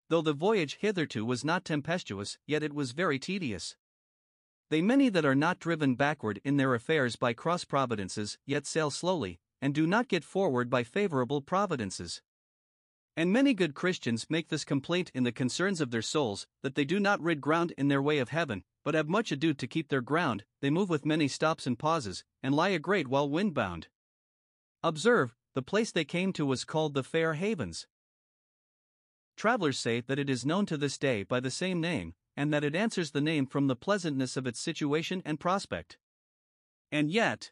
Though 0.07 0.21
the 0.21 0.31
voyage 0.31 0.77
hitherto 0.79 1.25
was 1.25 1.43
not 1.43 1.65
tempestuous, 1.65 2.37
yet 2.47 2.63
it 2.63 2.71
was 2.71 2.93
very 2.93 3.19
tedious. 3.19 3.75
They 4.69 4.81
many 4.81 5.09
that 5.09 5.25
are 5.25 5.35
not 5.35 5.59
driven 5.59 5.95
backward 5.95 6.39
in 6.45 6.55
their 6.55 6.73
affairs 6.73 7.17
by 7.17 7.33
cross 7.33 7.65
providences, 7.65 8.37
yet 8.45 8.65
sail 8.65 8.89
slowly, 8.89 9.41
and 9.61 9.75
do 9.75 9.85
not 9.85 10.07
get 10.07 10.23
forward 10.23 10.69
by 10.69 10.83
favorable 10.83 11.41
providences. 11.41 12.21
And 13.17 13.31
many 13.31 13.53
good 13.53 13.75
Christians 13.75 14.27
make 14.29 14.49
this 14.49 14.65
complaint 14.65 15.09
in 15.13 15.23
the 15.23 15.31
concerns 15.31 15.79
of 15.79 15.91
their 15.91 16.01
souls, 16.01 16.47
that 16.61 16.75
they 16.75 16.83
do 16.83 16.99
not 16.99 17.21
rid 17.21 17.39
ground 17.39 17.73
in 17.77 17.87
their 17.87 18.01
way 18.01 18.19
of 18.19 18.29
heaven, 18.29 18.63
but 18.83 18.93
have 18.93 19.07
much 19.07 19.31
ado 19.31 19.53
to 19.53 19.67
keep 19.67 19.87
their 19.87 20.01
ground, 20.01 20.43
they 20.61 20.69
move 20.69 20.89
with 20.89 21.05
many 21.05 21.27
stops 21.29 21.65
and 21.65 21.79
pauses, 21.79 22.25
and 22.43 22.53
lie 22.53 22.69
a 22.69 22.79
great 22.79 23.07
while 23.07 23.29
windbound. 23.29 23.85
Observe, 24.83 25.33
the 25.53 25.61
place 25.61 25.91
they 25.91 26.03
came 26.03 26.33
to 26.33 26.45
was 26.45 26.65
called 26.65 26.93
the 26.93 27.03
Fair 27.03 27.35
Havens. 27.35 27.87
Travelers 29.37 29.79
say 29.79 30.01
that 30.01 30.19
it 30.19 30.29
is 30.29 30.45
known 30.45 30.65
to 30.65 30.77
this 30.77 30.97
day 30.97 31.23
by 31.23 31.39
the 31.39 31.49
same 31.49 31.79
name, 31.79 32.15
and 32.35 32.53
that 32.53 32.63
it 32.65 32.75
answers 32.75 33.11
the 33.11 33.21
name 33.21 33.45
from 33.45 33.67
the 33.67 33.75
pleasantness 33.75 34.35
of 34.35 34.45
its 34.45 34.59
situation 34.59 35.21
and 35.25 35.39
prospect. 35.39 35.97
And 36.91 37.09
yet, 37.09 37.51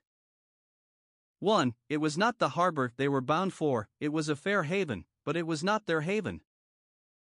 1. 1.39 1.73
It 1.89 1.97
was 1.97 2.17
not 2.17 2.39
the 2.39 2.49
harbor 2.49 2.91
they 2.95 3.07
were 3.07 3.21
bound 3.21 3.53
for, 3.53 3.87
it 3.99 4.13
was 4.13 4.29
a 4.29 4.35
fair 4.35 4.63
haven, 4.63 5.05
but 5.25 5.35
it 5.35 5.47
was 5.47 5.63
not 5.63 5.85
their 5.85 6.01
haven. 6.01 6.41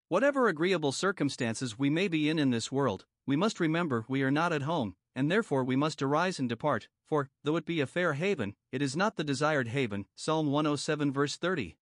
Whatever 0.07 0.47
agreeable 0.47 0.91
circumstances 0.91 1.77
we 1.77 1.89
may 1.89 2.07
be 2.07 2.29
in 2.29 2.39
in 2.39 2.49
this 2.49 2.71
world, 2.71 3.05
we 3.25 3.35
must 3.35 3.59
remember 3.59 4.05
we 4.07 4.23
are 4.23 4.31
not 4.31 4.51
at 4.51 4.63
home, 4.63 4.95
and 5.15 5.29
therefore 5.29 5.63
we 5.63 5.75
must 5.75 6.01
arise 6.01 6.39
and 6.39 6.49
depart, 6.49 6.87
for, 7.05 7.29
though 7.43 7.57
it 7.57 7.65
be 7.65 7.81
a 7.81 7.87
fair 7.87 8.13
haven, 8.13 8.55
it 8.71 8.81
is 8.81 8.95
not 8.95 9.17
the 9.17 9.23
desired 9.23 9.67
haven. 9.67 10.05
Psalm 10.15 10.51
107, 10.51 11.11
verse 11.11 11.35
30. 11.35 11.77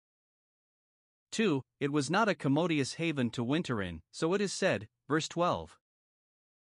2. 1.32 1.64
It 1.80 1.92
was 1.92 2.10
not 2.10 2.30
a 2.30 2.36
commodious 2.36 2.96
haven 2.96 3.30
to 3.32 3.44
winter 3.44 3.82
in, 3.82 4.02
so 4.12 4.34
it 4.34 4.42
is 4.42 4.54
said, 4.54 4.88
verse 5.08 5.28
12. 5.28 5.78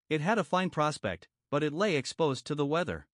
It 0.09 0.21
had 0.21 0.37
a 0.37 0.43
fine 0.43 0.69
prospect, 0.69 1.27
but 1.49 1.63
it 1.63 1.73
lay 1.73 1.95
exposed 1.95 2.45
to 2.47 2.55
the 2.55 2.65
weather. 2.65 3.07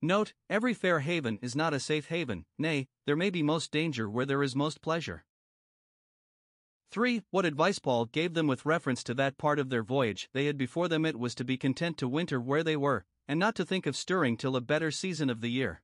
Note, 0.00 0.32
every 0.50 0.74
fair 0.74 1.00
haven 1.00 1.38
is 1.42 1.54
not 1.54 1.74
a 1.74 1.80
safe 1.80 2.08
haven, 2.08 2.44
nay, 2.58 2.88
there 3.06 3.16
may 3.16 3.30
be 3.30 3.42
most 3.42 3.70
danger 3.70 4.08
where 4.10 4.26
there 4.26 4.42
is 4.42 4.56
most 4.56 4.82
pleasure. 4.82 5.24
3. 6.92 7.22
What 7.30 7.46
advice 7.46 7.78
Paul 7.78 8.04
gave 8.04 8.34
them 8.34 8.46
with 8.46 8.66
reference 8.66 9.02
to 9.04 9.14
that 9.14 9.38
part 9.38 9.58
of 9.58 9.70
their 9.70 9.82
voyage 9.82 10.28
they 10.34 10.44
had 10.44 10.58
before 10.58 10.88
them 10.88 11.06
it 11.06 11.18
was 11.18 11.34
to 11.36 11.44
be 11.44 11.56
content 11.56 11.96
to 11.96 12.06
winter 12.06 12.38
where 12.38 12.62
they 12.62 12.76
were, 12.76 13.06
and 13.26 13.40
not 13.40 13.54
to 13.54 13.64
think 13.64 13.86
of 13.86 13.96
stirring 13.96 14.36
till 14.36 14.54
a 14.56 14.60
better 14.60 14.90
season 14.90 15.30
of 15.30 15.40
the 15.40 15.50
year. 15.50 15.80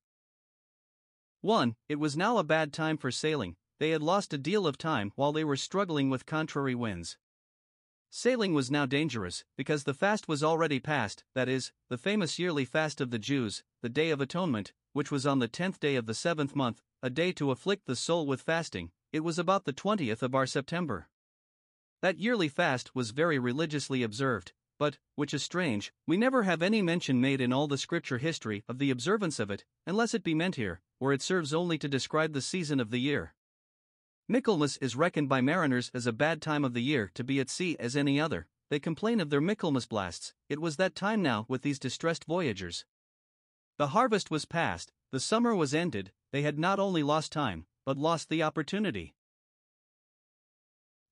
1. 1.40 1.76
It 1.88 1.98
was 1.98 2.14
now 2.14 2.36
a 2.36 2.44
bad 2.44 2.74
time 2.74 2.98
for 2.98 3.10
sailing, 3.10 3.56
they 3.78 3.88
had 3.88 4.02
lost 4.02 4.34
a 4.34 4.38
deal 4.38 4.66
of 4.66 4.76
time 4.76 5.12
while 5.14 5.32
they 5.32 5.44
were 5.44 5.56
struggling 5.56 6.10
with 6.10 6.26
contrary 6.26 6.74
winds. 6.74 7.16
Sailing 8.10 8.52
was 8.52 8.70
now 8.70 8.84
dangerous, 8.84 9.46
because 9.56 9.84
the 9.84 9.94
fast 9.94 10.28
was 10.28 10.42
already 10.42 10.78
past, 10.78 11.24
that 11.34 11.48
is, 11.48 11.72
the 11.88 11.96
famous 11.96 12.38
yearly 12.38 12.66
fast 12.66 13.00
of 13.00 13.10
the 13.10 13.18
Jews, 13.18 13.64
the 13.80 13.88
Day 13.88 14.10
of 14.10 14.20
Atonement, 14.20 14.74
which 14.92 15.10
was 15.10 15.26
on 15.26 15.38
the 15.38 15.48
tenth 15.48 15.80
day 15.80 15.96
of 15.96 16.04
the 16.04 16.12
seventh 16.12 16.54
month, 16.54 16.82
a 17.02 17.08
day 17.08 17.32
to 17.32 17.50
afflict 17.50 17.86
the 17.86 17.96
soul 17.96 18.26
with 18.26 18.42
fasting, 18.42 18.90
it 19.12 19.20
was 19.20 19.38
about 19.38 19.64
the 19.64 19.72
twentieth 19.72 20.22
of 20.22 20.34
our 20.34 20.46
September. 20.46 21.08
That 22.02 22.18
yearly 22.18 22.48
fast 22.48 22.94
was 22.94 23.10
very 23.10 23.38
religiously 23.38 24.02
observed, 24.02 24.52
but, 24.78 24.98
which 25.16 25.34
is 25.34 25.42
strange, 25.42 25.92
we 26.06 26.16
never 26.16 26.44
have 26.44 26.62
any 26.62 26.82
mention 26.82 27.20
made 27.20 27.40
in 27.40 27.52
all 27.52 27.66
the 27.66 27.78
scripture 27.78 28.18
history 28.18 28.64
of 28.68 28.78
the 28.78 28.90
observance 28.90 29.40
of 29.40 29.50
it, 29.50 29.64
unless 29.86 30.14
it 30.14 30.22
be 30.22 30.34
meant 30.34 30.54
here, 30.54 30.80
where 30.98 31.12
it 31.12 31.22
serves 31.22 31.52
only 31.52 31.78
to 31.78 31.88
describe 31.88 32.32
the 32.32 32.40
season 32.40 32.78
of 32.78 32.90
the 32.90 33.00
year. 33.00 33.34
Michaelmas 34.28 34.76
is 34.76 34.94
reckoned 34.94 35.28
by 35.28 35.40
mariners 35.40 35.90
as 35.94 36.06
a 36.06 36.12
bad 36.12 36.42
time 36.42 36.64
of 36.64 36.74
the 36.74 36.82
year 36.82 37.10
to 37.14 37.24
be 37.24 37.40
at 37.40 37.48
sea 37.48 37.76
as 37.80 37.96
any 37.96 38.20
other, 38.20 38.46
they 38.68 38.78
complain 38.78 39.20
of 39.20 39.30
their 39.30 39.40
Michaelmas 39.40 39.86
blasts, 39.86 40.34
it 40.48 40.60
was 40.60 40.76
that 40.76 40.94
time 40.94 41.22
now 41.22 41.46
with 41.48 41.62
these 41.62 41.78
distressed 41.78 42.26
voyagers. 42.26 42.84
The 43.78 43.88
harvest 43.88 44.30
was 44.30 44.44
past, 44.44 44.92
the 45.10 45.20
summer 45.20 45.54
was 45.54 45.72
ended, 45.72 46.12
they 46.30 46.42
had 46.42 46.58
not 46.58 46.78
only 46.78 47.02
lost 47.02 47.32
time, 47.32 47.66
but 47.88 47.96
lost 47.96 48.28
the 48.28 48.42
opportunity. 48.42 49.14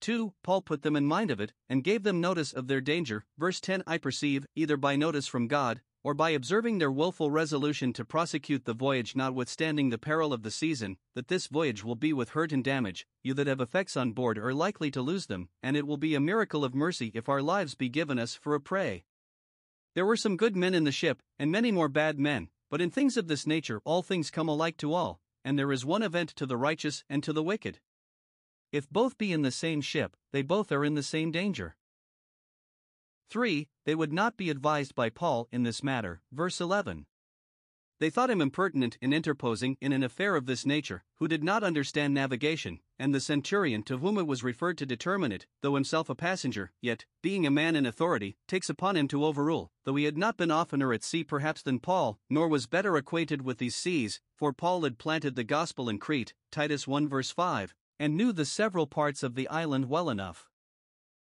2. 0.02 0.34
Paul 0.42 0.60
put 0.60 0.82
them 0.82 0.94
in 0.94 1.06
mind 1.06 1.30
of 1.30 1.40
it, 1.40 1.54
and 1.70 1.82
gave 1.82 2.02
them 2.02 2.20
notice 2.20 2.52
of 2.52 2.68
their 2.68 2.82
danger. 2.82 3.24
Verse 3.38 3.62
10 3.62 3.82
I 3.86 3.96
perceive, 3.96 4.44
either 4.54 4.76
by 4.76 4.94
notice 4.94 5.26
from 5.26 5.48
God, 5.48 5.80
or 6.04 6.12
by 6.12 6.28
observing 6.28 6.76
their 6.76 6.92
wilful 6.92 7.30
resolution 7.30 7.94
to 7.94 8.04
prosecute 8.04 8.66
the 8.66 8.74
voyage 8.74 9.16
notwithstanding 9.16 9.88
the 9.88 9.96
peril 9.96 10.34
of 10.34 10.42
the 10.42 10.50
season, 10.50 10.98
that 11.14 11.28
this 11.28 11.46
voyage 11.46 11.82
will 11.82 11.94
be 11.94 12.12
with 12.12 12.28
hurt 12.32 12.52
and 12.52 12.62
damage, 12.62 13.06
you 13.22 13.32
that 13.32 13.46
have 13.46 13.62
effects 13.62 13.96
on 13.96 14.12
board 14.12 14.36
are 14.36 14.52
likely 14.52 14.90
to 14.90 15.00
lose 15.00 15.28
them, 15.28 15.48
and 15.62 15.78
it 15.78 15.86
will 15.86 15.96
be 15.96 16.14
a 16.14 16.20
miracle 16.20 16.62
of 16.62 16.74
mercy 16.74 17.10
if 17.14 17.26
our 17.26 17.40
lives 17.40 17.74
be 17.74 17.88
given 17.88 18.18
us 18.18 18.34
for 18.34 18.54
a 18.54 18.60
prey. 18.60 19.06
There 19.94 20.04
were 20.04 20.14
some 20.14 20.36
good 20.36 20.54
men 20.54 20.74
in 20.74 20.84
the 20.84 20.92
ship, 20.92 21.22
and 21.38 21.50
many 21.50 21.72
more 21.72 21.88
bad 21.88 22.18
men, 22.18 22.50
but 22.70 22.82
in 22.82 22.90
things 22.90 23.16
of 23.16 23.28
this 23.28 23.46
nature 23.46 23.80
all 23.86 24.02
things 24.02 24.30
come 24.30 24.46
alike 24.48 24.76
to 24.76 24.92
all, 24.92 25.22
and 25.46 25.56
there 25.56 25.70
is 25.70 25.86
one 25.86 26.02
event 26.02 26.28
to 26.30 26.44
the 26.44 26.56
righteous 26.56 27.04
and 27.08 27.22
to 27.22 27.32
the 27.32 27.42
wicked. 27.42 27.78
If 28.72 28.90
both 28.90 29.16
be 29.16 29.32
in 29.32 29.42
the 29.42 29.52
same 29.52 29.80
ship, 29.80 30.16
they 30.32 30.42
both 30.42 30.72
are 30.72 30.84
in 30.84 30.94
the 30.94 31.04
same 31.04 31.30
danger. 31.30 31.76
3. 33.30 33.68
They 33.84 33.94
would 33.94 34.12
not 34.12 34.36
be 34.36 34.50
advised 34.50 34.96
by 34.96 35.08
Paul 35.08 35.46
in 35.52 35.62
this 35.62 35.84
matter. 35.84 36.20
Verse 36.32 36.60
11. 36.60 37.06
They 38.00 38.10
thought 38.10 38.28
him 38.28 38.40
impertinent 38.40 38.98
in 39.00 39.12
interposing 39.12 39.76
in 39.80 39.92
an 39.92 40.02
affair 40.02 40.34
of 40.34 40.46
this 40.46 40.66
nature, 40.66 41.04
who 41.20 41.28
did 41.28 41.44
not 41.44 41.62
understand 41.62 42.12
navigation, 42.12 42.80
and 42.98 43.14
the 43.14 43.20
centurion 43.20 43.82
to 43.82 43.98
whom 43.98 44.18
it 44.18 44.26
was 44.26 44.42
referred 44.42 44.78
to 44.78 44.86
determine 44.86 45.32
it, 45.32 45.46
though 45.60 45.74
himself 45.74 46.08
a 46.08 46.14
passenger, 46.14 46.72
yet, 46.80 47.04
being 47.22 47.46
a 47.46 47.50
man 47.50 47.76
in 47.76 47.86
authority, 47.86 48.36
takes 48.48 48.70
upon 48.70 48.96
him 48.96 49.08
to 49.08 49.24
overrule, 49.24 49.70
though 49.84 49.96
he 49.96 50.04
had 50.04 50.16
not 50.16 50.36
been 50.36 50.50
oftener 50.50 50.92
at 50.92 51.04
sea 51.04 51.24
perhaps 51.24 51.62
than 51.62 51.78
Paul, 51.78 52.18
nor 52.30 52.48
was 52.48 52.66
better 52.66 52.96
acquainted 52.96 53.42
with 53.42 53.58
these 53.58 53.76
seas, 53.76 54.20
for 54.34 54.52
Paul 54.52 54.82
had 54.82 54.98
planted 54.98 55.36
the 55.36 55.44
gospel 55.44 55.88
in 55.88 55.98
Crete, 55.98 56.34
Titus 56.50 56.86
1 56.86 57.08
verse 57.08 57.30
5, 57.30 57.74
and 57.98 58.16
knew 58.16 58.32
the 58.32 58.44
several 58.44 58.86
parts 58.86 59.22
of 59.22 59.34
the 59.34 59.48
island 59.48 59.88
well 59.88 60.10
enough. 60.10 60.48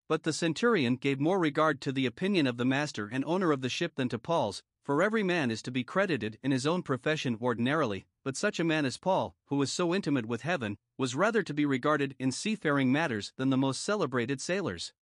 But 0.09 0.23
the 0.23 0.33
centurion 0.33 0.97
gave 0.97 1.21
more 1.21 1.39
regard 1.39 1.81
to 1.83 1.93
the 1.93 2.07
opinion 2.07 2.47
of 2.47 2.57
the 2.57 2.65
master 2.65 3.09
and 3.13 3.25
owner 3.27 3.53
of 3.53 3.61
the 3.61 3.69
ship 3.69 3.95
than 3.97 4.09
to 4.09 4.19
Paul's, 4.19 4.63
for 4.89 5.03
every 5.03 5.23
man 5.23 5.51
is 5.51 5.61
to 5.61 5.71
be 5.71 5.85
credited 5.85 6.39
in 6.43 6.51
his 6.51 6.67
own 6.67 6.83
profession 6.83 7.37
ordinarily, 7.43 8.07
but 8.25 8.39
such 8.39 8.59
a 8.59 8.65
man 8.65 8.87
as 8.87 8.97
Paul, 8.97 9.37
who 9.49 9.57
was 9.57 9.71
so 9.71 9.95
intimate 9.95 10.25
with 10.25 10.41
heaven, 10.41 10.79
was 10.97 11.15
rather 11.15 11.43
to 11.43 11.53
be 11.53 11.67
regarded 11.67 12.17
in 12.19 12.33
seafaring 12.33 12.91
matters 12.91 13.35
than 13.37 13.51
the 13.51 13.59
most 13.59 13.85
celebrated 13.85 14.41
sailors. 14.41 14.95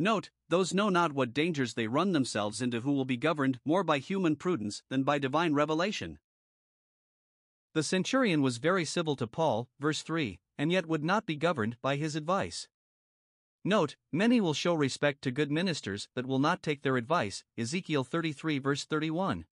Note, 0.00 0.30
those 0.48 0.74
know 0.74 0.88
not 0.88 1.12
what 1.12 1.32
dangers 1.32 1.74
they 1.74 1.86
run 1.86 2.10
themselves 2.10 2.60
into 2.60 2.80
who 2.80 2.90
will 2.90 3.04
be 3.04 3.16
governed 3.16 3.60
more 3.64 3.84
by 3.84 3.98
human 3.98 4.34
prudence 4.34 4.82
than 4.88 5.04
by 5.04 5.20
divine 5.20 5.54
revelation. 5.54 6.18
The 7.74 7.84
centurion 7.84 8.42
was 8.42 8.56
very 8.56 8.84
civil 8.84 9.14
to 9.14 9.28
Paul, 9.28 9.68
verse 9.78 10.02
3, 10.02 10.40
and 10.58 10.72
yet 10.72 10.86
would 10.86 11.04
not 11.04 11.24
be 11.24 11.36
governed 11.36 11.76
by 11.80 11.94
his 11.94 12.16
advice. 12.16 12.66
Note, 13.68 13.96
many 14.10 14.40
will 14.40 14.54
show 14.54 14.72
respect 14.72 15.20
to 15.20 15.30
good 15.30 15.50
ministers 15.50 16.08
that 16.14 16.24
will 16.24 16.38
not 16.38 16.62
take 16.62 16.80
their 16.80 16.96
advice. 16.96 17.44
Ezekiel 17.58 18.02
33 18.02 18.58
verse 18.58 18.86
31. 18.86 19.44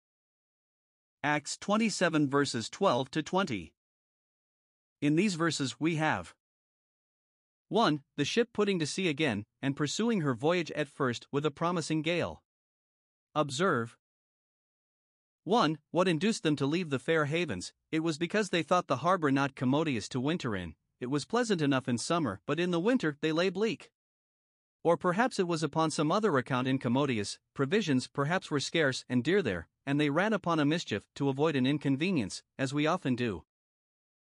Acts 1.24 1.56
27 1.56 2.30
verses 2.30 2.70
12 2.70 3.10
to 3.10 3.24
20. 3.24 3.72
In 5.02 5.16
these 5.16 5.34
verses 5.34 5.80
we 5.80 5.96
have 5.96 6.32
1. 7.70 8.04
The 8.16 8.24
ship 8.24 8.50
putting 8.52 8.78
to 8.78 8.86
sea 8.86 9.08
again, 9.08 9.46
and 9.60 9.76
pursuing 9.76 10.20
her 10.20 10.32
voyage 10.32 10.70
at 10.76 10.86
first 10.86 11.26
with 11.32 11.44
a 11.44 11.50
promising 11.50 12.00
gale. 12.00 12.44
Observe 13.34 13.98
1. 15.42 15.78
What 15.90 16.06
induced 16.06 16.44
them 16.44 16.54
to 16.54 16.66
leave 16.66 16.90
the 16.90 17.00
fair 17.00 17.24
havens? 17.24 17.72
It 17.90 18.04
was 18.04 18.16
because 18.16 18.50
they 18.50 18.62
thought 18.62 18.86
the 18.86 18.98
harbor 18.98 19.32
not 19.32 19.56
commodious 19.56 20.08
to 20.10 20.20
winter 20.20 20.54
in, 20.54 20.76
it 21.00 21.10
was 21.10 21.24
pleasant 21.24 21.60
enough 21.60 21.88
in 21.88 21.98
summer, 21.98 22.40
but 22.46 22.60
in 22.60 22.70
the 22.70 22.78
winter 22.78 23.18
they 23.20 23.32
lay 23.32 23.50
bleak. 23.50 23.90
Or 24.84 24.98
perhaps 24.98 25.38
it 25.38 25.48
was 25.48 25.62
upon 25.62 25.90
some 25.90 26.12
other 26.12 26.36
account 26.36 26.68
incommodious, 26.68 27.38
provisions 27.54 28.06
perhaps 28.06 28.50
were 28.50 28.60
scarce 28.60 29.02
and 29.08 29.24
dear 29.24 29.40
there, 29.40 29.66
and 29.86 29.98
they 29.98 30.10
ran 30.10 30.34
upon 30.34 30.60
a 30.60 30.66
mischief 30.66 31.02
to 31.14 31.30
avoid 31.30 31.56
an 31.56 31.66
inconvenience, 31.66 32.42
as 32.58 32.74
we 32.74 32.86
often 32.86 33.16
do. 33.16 33.44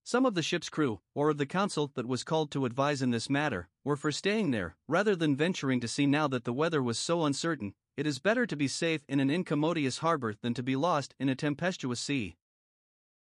Some 0.06 0.26
of 0.26 0.34
the 0.34 0.42
ship's 0.42 0.70
crew, 0.70 1.02
or 1.14 1.32
of 1.32 1.38
the 1.38 1.46
council 1.46 1.92
that 1.96 2.08
was 2.08 2.24
called 2.24 2.52
to 2.52 2.66
advise 2.66 3.02
in 3.02 3.12
this 3.12 3.30
matter, 3.30 3.68
were 3.84 3.98
for 3.98 4.14
staying 4.14 4.52
there, 4.52 4.78
rather 4.88 5.14
than 5.14 5.36
venturing 5.36 5.82
to 5.82 5.90
sea 5.90 6.06
now 6.06 6.28
that 6.30 6.46
the 6.46 6.54
weather 6.54 6.82
was 6.82 6.98
so 6.98 7.26
uncertain. 7.26 7.74
It 7.98 8.08
is 8.08 8.20
better 8.20 8.46
to 8.46 8.56
be 8.56 8.70
safe 8.70 9.04
in 9.10 9.20
an 9.20 9.30
incommodious 9.30 9.98
harbor 9.98 10.36
than 10.42 10.54
to 10.54 10.64
be 10.64 10.78
lost 10.78 11.16
in 11.20 11.28
a 11.28 11.36
tempestuous 11.36 12.00
sea. 12.00 12.38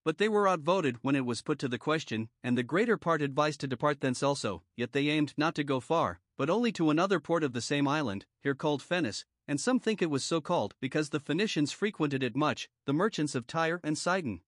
But 0.04 0.18
they 0.18 0.28
were 0.28 0.50
outvoted 0.50 0.98
when 1.02 1.16
it 1.16 1.26
was 1.26 1.44
put 1.44 1.60
to 1.60 1.68
the 1.70 1.78
question, 1.78 2.28
and 2.44 2.58
the 2.58 2.64
greater 2.64 2.98
part 2.98 3.22
advised 3.22 3.62
to 3.62 3.68
depart 3.68 4.02
thence 4.02 4.24
also, 4.24 4.64
yet 4.76 4.92
they 4.92 5.08
aimed 5.08 5.34
not 5.38 5.56
to 5.56 5.64
go 5.64 5.80
far, 5.80 6.20
but 6.42 6.50
only 6.50 6.72
to 6.72 6.90
another 6.90 7.20
port 7.20 7.44
of 7.44 7.54
the 7.54 7.62
same 7.62 7.88
island, 7.88 8.26
here 8.42 8.56
called 8.56 8.82
Phenice, 8.82 9.26
and 9.48 9.62
some 9.62 9.80
think 9.80 10.02
it 10.02 10.10
was 10.10 10.26
so 10.26 10.42
called 10.42 10.74
because 10.82 11.10
the 11.10 11.20
Phoenicians 11.20 11.72
frequented 11.72 12.24
it 12.24 12.36
much, 12.36 12.68
the 12.88 12.94
merchants 12.94 13.36
of 13.36 13.46
Tyre 13.46 13.80
and 13.84 13.96
Sidon. 13.96 14.42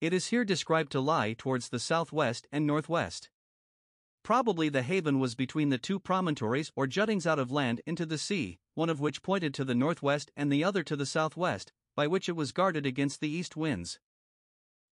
It 0.00 0.12
is 0.12 0.28
here 0.28 0.44
described 0.44 0.92
to 0.92 1.00
lie 1.00 1.34
towards 1.36 1.70
the 1.70 1.80
southwest 1.80 2.46
and 2.52 2.64
northwest. 2.68 3.30
Probably 4.22 4.68
the 4.68 4.82
haven 4.82 5.18
was 5.18 5.34
between 5.34 5.70
the 5.70 5.76
two 5.76 5.98
promontories 5.98 6.70
or 6.76 6.86
juttings 6.86 7.26
out 7.26 7.40
of 7.40 7.50
land 7.50 7.80
into 7.84 8.06
the 8.06 8.16
sea, 8.16 8.60
one 8.74 8.88
of 8.88 9.00
which 9.00 9.24
pointed 9.24 9.54
to 9.54 9.64
the 9.64 9.74
northwest 9.74 10.30
and 10.36 10.52
the 10.52 10.62
other 10.62 10.84
to 10.84 10.94
the 10.94 11.04
southwest, 11.04 11.72
by 11.96 12.06
which 12.06 12.28
it 12.28 12.36
was 12.36 12.52
guarded 12.52 12.86
against 12.86 13.20
the 13.20 13.28
east 13.28 13.56
winds. 13.56 13.98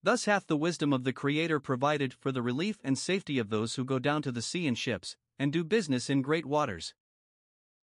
Thus 0.02 0.24
hath 0.24 0.48
the 0.48 0.56
wisdom 0.56 0.92
of 0.92 1.04
the 1.04 1.12
Creator 1.12 1.60
provided 1.60 2.12
for 2.12 2.32
the 2.32 2.42
relief 2.42 2.80
and 2.82 2.98
safety 2.98 3.38
of 3.38 3.50
those 3.50 3.76
who 3.76 3.84
go 3.84 4.00
down 4.00 4.22
to 4.22 4.32
the 4.32 4.42
sea 4.42 4.66
in 4.66 4.74
ships, 4.74 5.16
and 5.42 5.52
do 5.52 5.64
business 5.64 6.08
in 6.08 6.22
great 6.22 6.46
waters. 6.46 6.94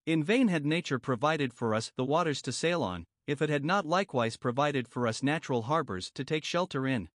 In 0.06 0.24
vain 0.24 0.48
had 0.48 0.64
nature 0.64 0.98
provided 0.98 1.52
for 1.52 1.74
us 1.74 1.92
the 1.94 2.06
waters 2.06 2.40
to 2.40 2.52
sail 2.52 2.82
on, 2.82 3.04
if 3.26 3.42
it 3.42 3.50
had 3.50 3.66
not 3.66 3.84
likewise 3.84 4.38
provided 4.38 4.88
for 4.88 5.06
us 5.06 5.22
natural 5.22 5.64
harbors 5.64 6.10
to 6.12 6.24
take 6.24 6.42
shelter 6.42 6.86
in. 6.86 7.10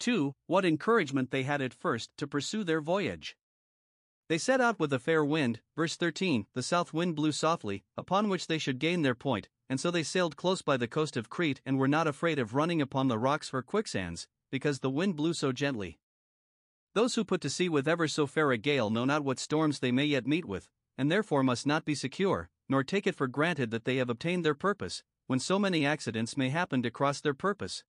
2. 0.00 0.32
What 0.46 0.64
encouragement 0.64 1.30
they 1.30 1.42
had 1.42 1.60
at 1.60 1.74
first 1.74 2.08
to 2.16 2.26
pursue 2.26 2.64
their 2.64 2.80
voyage. 2.80 3.36
They 4.30 4.38
set 4.38 4.62
out 4.62 4.80
with 4.80 4.90
a 4.94 4.98
fair 4.98 5.22
wind, 5.22 5.60
verse 5.76 5.94
13, 5.96 6.46
the 6.54 6.62
south 6.62 6.94
wind 6.94 7.14
blew 7.14 7.32
softly, 7.32 7.84
upon 7.98 8.30
which 8.30 8.46
they 8.46 8.56
should 8.56 8.78
gain 8.78 9.02
their 9.02 9.14
point, 9.14 9.50
and 9.68 9.78
so 9.78 9.90
they 9.90 10.04
sailed 10.04 10.38
close 10.38 10.62
by 10.62 10.78
the 10.78 10.88
coast 10.88 11.18
of 11.18 11.28
Crete 11.28 11.60
and 11.66 11.78
were 11.78 11.86
not 11.86 12.06
afraid 12.06 12.38
of 12.38 12.54
running 12.54 12.80
upon 12.80 13.08
the 13.08 13.18
rocks 13.18 13.52
or 13.52 13.60
quicksands, 13.60 14.26
because 14.50 14.80
the 14.80 14.88
wind 14.88 15.16
blew 15.16 15.34
so 15.34 15.52
gently. 15.52 15.98
Those 16.94 17.14
who 17.14 17.24
put 17.24 17.40
to 17.40 17.50
sea 17.50 17.68
with 17.68 17.88
ever 17.88 18.06
so 18.06 18.26
fair 18.26 18.50
a 18.50 18.58
gale 18.58 18.90
know 18.90 19.04
not 19.04 19.24
what 19.24 19.38
storms 19.38 19.78
they 19.78 19.92
may 19.92 20.04
yet 20.04 20.26
meet 20.26 20.44
with, 20.44 20.68
and 20.98 21.10
therefore 21.10 21.42
must 21.42 21.66
not 21.66 21.84
be 21.84 21.94
secure, 21.94 22.50
nor 22.68 22.84
take 22.84 23.06
it 23.06 23.14
for 23.14 23.26
granted 23.26 23.70
that 23.70 23.84
they 23.84 23.96
have 23.96 24.10
obtained 24.10 24.44
their 24.44 24.54
purpose, 24.54 25.02
when 25.26 25.38
so 25.38 25.58
many 25.58 25.86
accidents 25.86 26.36
may 26.36 26.50
happen 26.50 26.82
to 26.82 26.90
cross 26.90 27.20
their 27.20 27.34
purpose. 27.34 27.84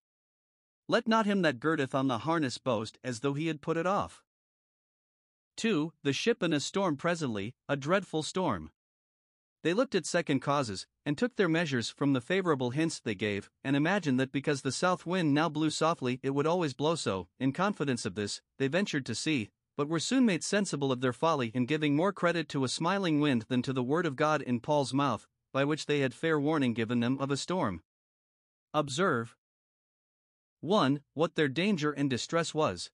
Let 0.88 1.08
not 1.08 1.26
him 1.26 1.42
that 1.42 1.60
girdeth 1.60 1.94
on 1.94 2.08
the 2.08 2.20
harness 2.20 2.58
boast 2.58 2.98
as 3.04 3.20
though 3.20 3.34
he 3.34 3.48
had 3.48 3.62
put 3.62 3.78
it 3.78 3.86
off. 3.86 4.24
2. 5.58 5.94
The 6.04 6.14
ship 6.14 6.42
in 6.42 6.54
a 6.54 6.60
storm 6.60 6.98
presently, 6.98 7.56
a 7.70 7.76
dreadful 7.76 8.24
storm. 8.24 8.72
They 9.64 9.74
looked 9.74 9.96
at 9.96 10.06
second 10.06 10.42
causes, 10.42 10.88
and 11.06 11.18
took 11.18 11.38
their 11.38 11.48
measures 11.48 11.90
from 11.90 12.12
the 12.12 12.20
favorable 12.20 12.72
hints 12.72 13.00
they 13.00 13.16
gave, 13.16 13.50
and 13.64 13.78
imagined 13.78 14.20
that 14.20 14.34
because 14.34 14.62
the 14.62 14.74
south 14.74 15.06
wind 15.06 15.34
now 15.34 15.48
blew 15.48 15.70
softly 15.70 16.20
it 16.22 16.32
would 16.32 16.46
always 16.46 16.74
blow 16.74 16.96
so. 16.96 17.30
In 17.40 17.54
confidence 17.54 18.06
of 18.06 18.16
this, 18.16 18.42
they 18.60 18.68
ventured 18.68 19.06
to 19.06 19.16
sea, 19.16 19.50
but 19.78 19.88
were 19.88 20.02
soon 20.02 20.26
made 20.26 20.44
sensible 20.44 20.92
of 20.92 21.00
their 21.00 21.14
folly 21.14 21.48
in 21.54 21.66
giving 21.66 21.96
more 21.96 22.12
credit 22.12 22.50
to 22.50 22.66
a 22.66 22.70
smiling 22.70 23.22
wind 23.22 23.46
than 23.48 23.62
to 23.62 23.72
the 23.72 23.82
word 23.82 24.06
of 24.06 24.18
God 24.18 24.42
in 24.42 24.60
Paul's 24.60 24.94
mouth, 24.94 25.28
by 25.54 25.64
which 25.64 25.86
they 25.86 26.02
had 26.02 26.14
fair 26.14 26.38
warning 26.38 26.74
given 26.74 27.00
them 27.00 27.18
of 27.20 27.32
a 27.32 27.38
storm. 27.38 27.82
Observe 28.74 29.38
1. 30.60 31.02
What 31.14 31.36
their 31.36 31.48
danger 31.48 31.92
and 31.92 32.10
distress 32.10 32.54
was. 32.54 32.92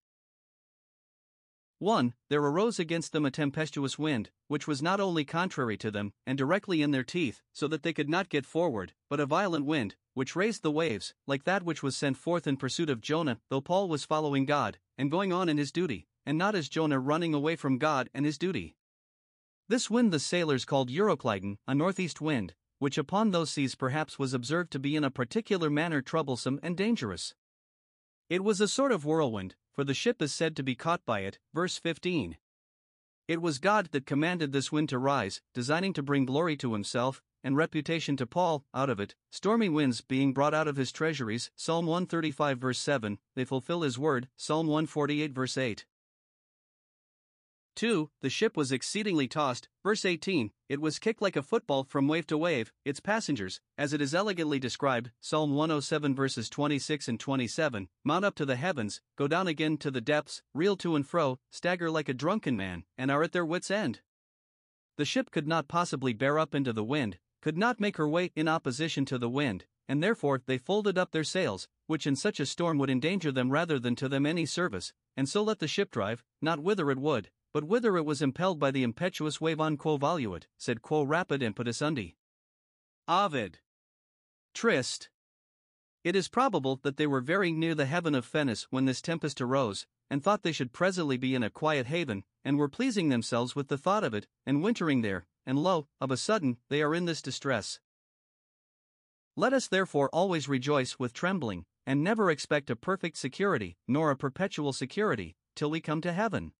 1. 1.79 2.13
There 2.29 2.41
arose 2.41 2.77
against 2.77 3.13
them 3.13 3.25
a 3.25 3.31
tempestuous 3.31 3.97
wind, 3.97 4.31
which 4.47 4.67
was 4.67 4.81
not 4.81 4.99
only 4.99 5.23
contrary 5.23 5.77
to 5.77 5.89
them, 5.89 6.11
and 6.25 6.37
directly 6.37 6.81
in 6.81 6.91
their 6.91 7.05
teeth, 7.05 7.41
so 7.53 7.69
that 7.69 7.83
they 7.83 7.93
could 7.93 8.09
not 8.09 8.27
get 8.27 8.45
forward, 8.45 8.93
but 9.09 9.21
a 9.21 9.25
violent 9.25 9.65
wind, 9.65 9.95
which 10.13 10.35
raised 10.35 10.61
the 10.61 10.71
waves, 10.71 11.13
like 11.25 11.45
that 11.45 11.63
which 11.63 11.81
was 11.81 11.95
sent 11.95 12.17
forth 12.17 12.45
in 12.45 12.57
pursuit 12.57 12.89
of 12.89 12.99
Jonah, 12.99 13.39
though 13.49 13.61
Paul 13.61 13.87
was 13.87 14.03
following 14.03 14.45
God, 14.45 14.77
and 14.97 15.09
going 15.09 15.31
on 15.31 15.47
in 15.47 15.57
his 15.57 15.71
duty, 15.71 16.07
and 16.25 16.37
not 16.37 16.53
as 16.53 16.67
Jonah 16.67 16.99
running 16.99 17.33
away 17.33 17.55
from 17.55 17.77
God 17.77 18.09
and 18.13 18.25
his 18.25 18.37
duty. 18.37 18.75
This 19.69 19.89
wind 19.89 20.11
the 20.11 20.19
sailors 20.19 20.65
called 20.65 20.89
Euroclydon, 20.89 21.59
a 21.65 21.73
northeast 21.73 22.19
wind, 22.19 22.55
which 22.79 22.97
upon 22.97 23.31
those 23.31 23.51
seas 23.51 23.75
perhaps 23.75 24.19
was 24.19 24.33
observed 24.33 24.71
to 24.71 24.79
be 24.79 24.97
in 24.97 25.05
a 25.05 25.11
particular 25.11 25.69
manner 25.69 26.01
troublesome 26.01 26.59
and 26.61 26.75
dangerous. 26.75 27.35
It 28.29 28.43
was 28.43 28.59
a 28.59 28.67
sort 28.67 28.91
of 28.91 29.05
whirlwind, 29.05 29.55
for 29.79 29.85
the 29.85 29.93
ship 29.93 30.21
is 30.21 30.33
said 30.33 30.57
to 30.57 30.61
be 30.61 30.75
caught 30.75 31.05
by 31.05 31.21
it. 31.21 31.39
Verse 31.53 31.77
15. 31.77 32.35
It 33.29 33.41
was 33.41 33.59
God 33.59 33.87
that 33.93 34.05
commanded 34.05 34.51
this 34.51 34.73
wind 34.73 34.89
to 34.89 34.97
rise, 34.99 35.39
designing 35.53 35.93
to 35.93 36.03
bring 36.03 36.25
glory 36.25 36.57
to 36.57 36.73
himself, 36.73 37.21
and 37.45 37.55
reputation 37.55 38.17
to 38.17 38.27
Paul, 38.27 38.65
out 38.73 38.89
of 38.89 38.99
it, 38.99 39.15
stormy 39.31 39.69
winds 39.69 40.01
being 40.01 40.33
brought 40.33 40.53
out 40.53 40.67
of 40.67 40.75
his 40.75 40.91
treasuries, 40.91 41.49
Psalm 41.55 41.85
135 41.85 42.57
verse 42.57 42.77
7, 42.77 43.19
they 43.37 43.45
fulfill 43.45 43.83
his 43.83 43.97
word, 43.97 44.27
Psalm 44.35 44.67
148 44.67 45.31
verse 45.31 45.57
8. 45.57 45.85
2. 47.75 48.09
The 48.21 48.29
ship 48.29 48.57
was 48.57 48.71
exceedingly 48.71 49.27
tossed. 49.27 49.69
Verse 49.83 50.03
18 50.03 50.51
It 50.67 50.81
was 50.81 50.99
kicked 50.99 51.21
like 51.21 51.35
a 51.35 51.43
football 51.43 51.83
from 51.83 52.07
wave 52.07 52.27
to 52.27 52.37
wave, 52.37 52.73
its 52.83 52.99
passengers, 52.99 53.61
as 53.77 53.93
it 53.93 54.01
is 54.01 54.13
elegantly 54.13 54.59
described, 54.59 55.11
Psalm 55.21 55.53
107 55.53 56.13
verses 56.13 56.49
26 56.49 57.07
and 57.07 57.19
27, 57.19 57.87
mount 58.03 58.25
up 58.25 58.35
to 58.35 58.45
the 58.45 58.55
heavens, 58.55 59.01
go 59.15 59.27
down 59.27 59.47
again 59.47 59.77
to 59.77 59.91
the 59.91 60.01
depths, 60.01 60.41
reel 60.53 60.75
to 60.77 60.95
and 60.95 61.07
fro, 61.07 61.39
stagger 61.51 61.89
like 61.89 62.09
a 62.09 62.13
drunken 62.13 62.57
man, 62.57 62.83
and 62.97 63.09
are 63.09 63.23
at 63.23 63.31
their 63.31 63.45
wits' 63.45 63.71
end. 63.71 64.01
The 64.97 65.05
ship 65.05 65.31
could 65.31 65.47
not 65.47 65.67
possibly 65.67 66.13
bear 66.13 66.37
up 66.37 66.53
into 66.53 66.73
the 66.73 66.83
wind, 66.83 67.19
could 67.41 67.57
not 67.57 67.79
make 67.79 67.97
her 67.97 68.09
way 68.09 68.31
in 68.35 68.47
opposition 68.47 69.05
to 69.05 69.17
the 69.17 69.29
wind, 69.29 69.65
and 69.87 70.03
therefore 70.03 70.41
they 70.45 70.57
folded 70.57 70.97
up 70.97 71.11
their 71.11 71.23
sails, 71.23 71.67
which 71.87 72.05
in 72.05 72.15
such 72.15 72.39
a 72.39 72.45
storm 72.45 72.77
would 72.77 72.89
endanger 72.89 73.31
them 73.31 73.49
rather 73.49 73.79
than 73.79 73.95
to 73.95 74.09
them 74.09 74.25
any 74.25 74.45
service, 74.45 74.93
and 75.15 75.27
so 75.27 75.41
let 75.41 75.59
the 75.59 75.67
ship 75.67 75.89
drive, 75.89 76.23
not 76.41 76.59
whither 76.59 76.91
it 76.91 76.99
would, 76.99 77.31
but 77.53 77.63
whither 77.63 77.97
it 77.97 78.05
was 78.05 78.21
impelled 78.21 78.59
by 78.59 78.71
the 78.71 78.83
impetuous 78.83 79.41
wave 79.41 79.59
on 79.59 79.77
quo 79.77 79.97
voluit, 79.97 80.43
said 80.57 80.81
quo 80.81 81.03
rapid 81.03 81.41
impetus 81.41 81.81
undi. 81.81 82.15
Ovid. 83.07 83.59
Trist. 84.53 85.09
It 86.03 86.15
is 86.15 86.27
probable 86.27 86.79
that 86.83 86.97
they 86.97 87.07
were 87.07 87.21
very 87.21 87.51
near 87.51 87.75
the 87.75 87.85
heaven 87.85 88.15
of 88.15 88.25
Phenice 88.25 88.67
when 88.69 88.85
this 88.85 89.01
tempest 89.01 89.41
arose, 89.41 89.85
and 90.09 90.23
thought 90.23 90.43
they 90.43 90.51
should 90.51 90.73
presently 90.73 91.17
be 91.17 91.35
in 91.35 91.43
a 91.43 91.49
quiet 91.49 91.87
haven, 91.87 92.23
and 92.43 92.57
were 92.57 92.69
pleasing 92.69 93.09
themselves 93.09 93.55
with 93.55 93.67
the 93.67 93.77
thought 93.77 94.03
of 94.03 94.13
it, 94.13 94.27
and 94.45 94.63
wintering 94.63 95.01
there, 95.01 95.25
and 95.45 95.59
lo, 95.59 95.87
of 95.99 96.11
a 96.11 96.17
sudden, 96.17 96.57
they 96.69 96.81
are 96.81 96.95
in 96.95 97.05
this 97.05 97.21
distress. 97.21 97.79
Let 99.35 99.53
us 99.53 99.67
therefore 99.67 100.09
always 100.13 100.47
rejoice 100.47 100.99
with 100.99 101.13
trembling, 101.13 101.65
and 101.85 102.03
never 102.03 102.29
expect 102.29 102.69
a 102.69 102.75
perfect 102.75 103.17
security, 103.17 103.77
nor 103.87 104.11
a 104.11 104.15
perpetual 104.15 104.73
security, 104.73 105.35
till 105.55 105.69
we 105.69 105.81
come 105.81 106.01
to 106.01 106.13
heaven. 106.13 106.53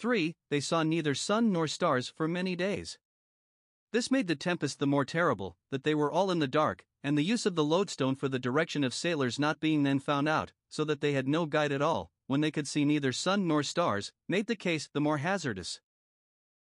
3. 0.00 0.34
They 0.48 0.60
saw 0.60 0.82
neither 0.82 1.14
sun 1.14 1.52
nor 1.52 1.68
stars 1.68 2.08
for 2.08 2.26
many 2.26 2.56
days. 2.56 2.98
This 3.92 4.10
made 4.10 4.28
the 4.28 4.36
tempest 4.36 4.78
the 4.78 4.86
more 4.86 5.04
terrible, 5.04 5.56
that 5.70 5.84
they 5.84 5.94
were 5.94 6.10
all 6.10 6.30
in 6.30 6.38
the 6.38 6.48
dark, 6.48 6.86
and 7.02 7.18
the 7.18 7.22
use 7.22 7.44
of 7.44 7.54
the 7.54 7.64
lodestone 7.64 8.16
for 8.16 8.28
the 8.28 8.38
direction 8.38 8.82
of 8.82 8.94
sailors 8.94 9.38
not 9.38 9.60
being 9.60 9.82
then 9.82 9.98
found 9.98 10.28
out, 10.28 10.52
so 10.68 10.84
that 10.84 11.00
they 11.00 11.12
had 11.12 11.28
no 11.28 11.44
guide 11.44 11.70
at 11.70 11.82
all, 11.82 12.10
when 12.26 12.40
they 12.40 12.50
could 12.50 12.66
see 12.66 12.84
neither 12.84 13.12
sun 13.12 13.46
nor 13.46 13.62
stars, 13.62 14.12
made 14.28 14.46
the 14.46 14.56
case 14.56 14.88
the 14.92 15.00
more 15.00 15.18
hazardous. 15.18 15.80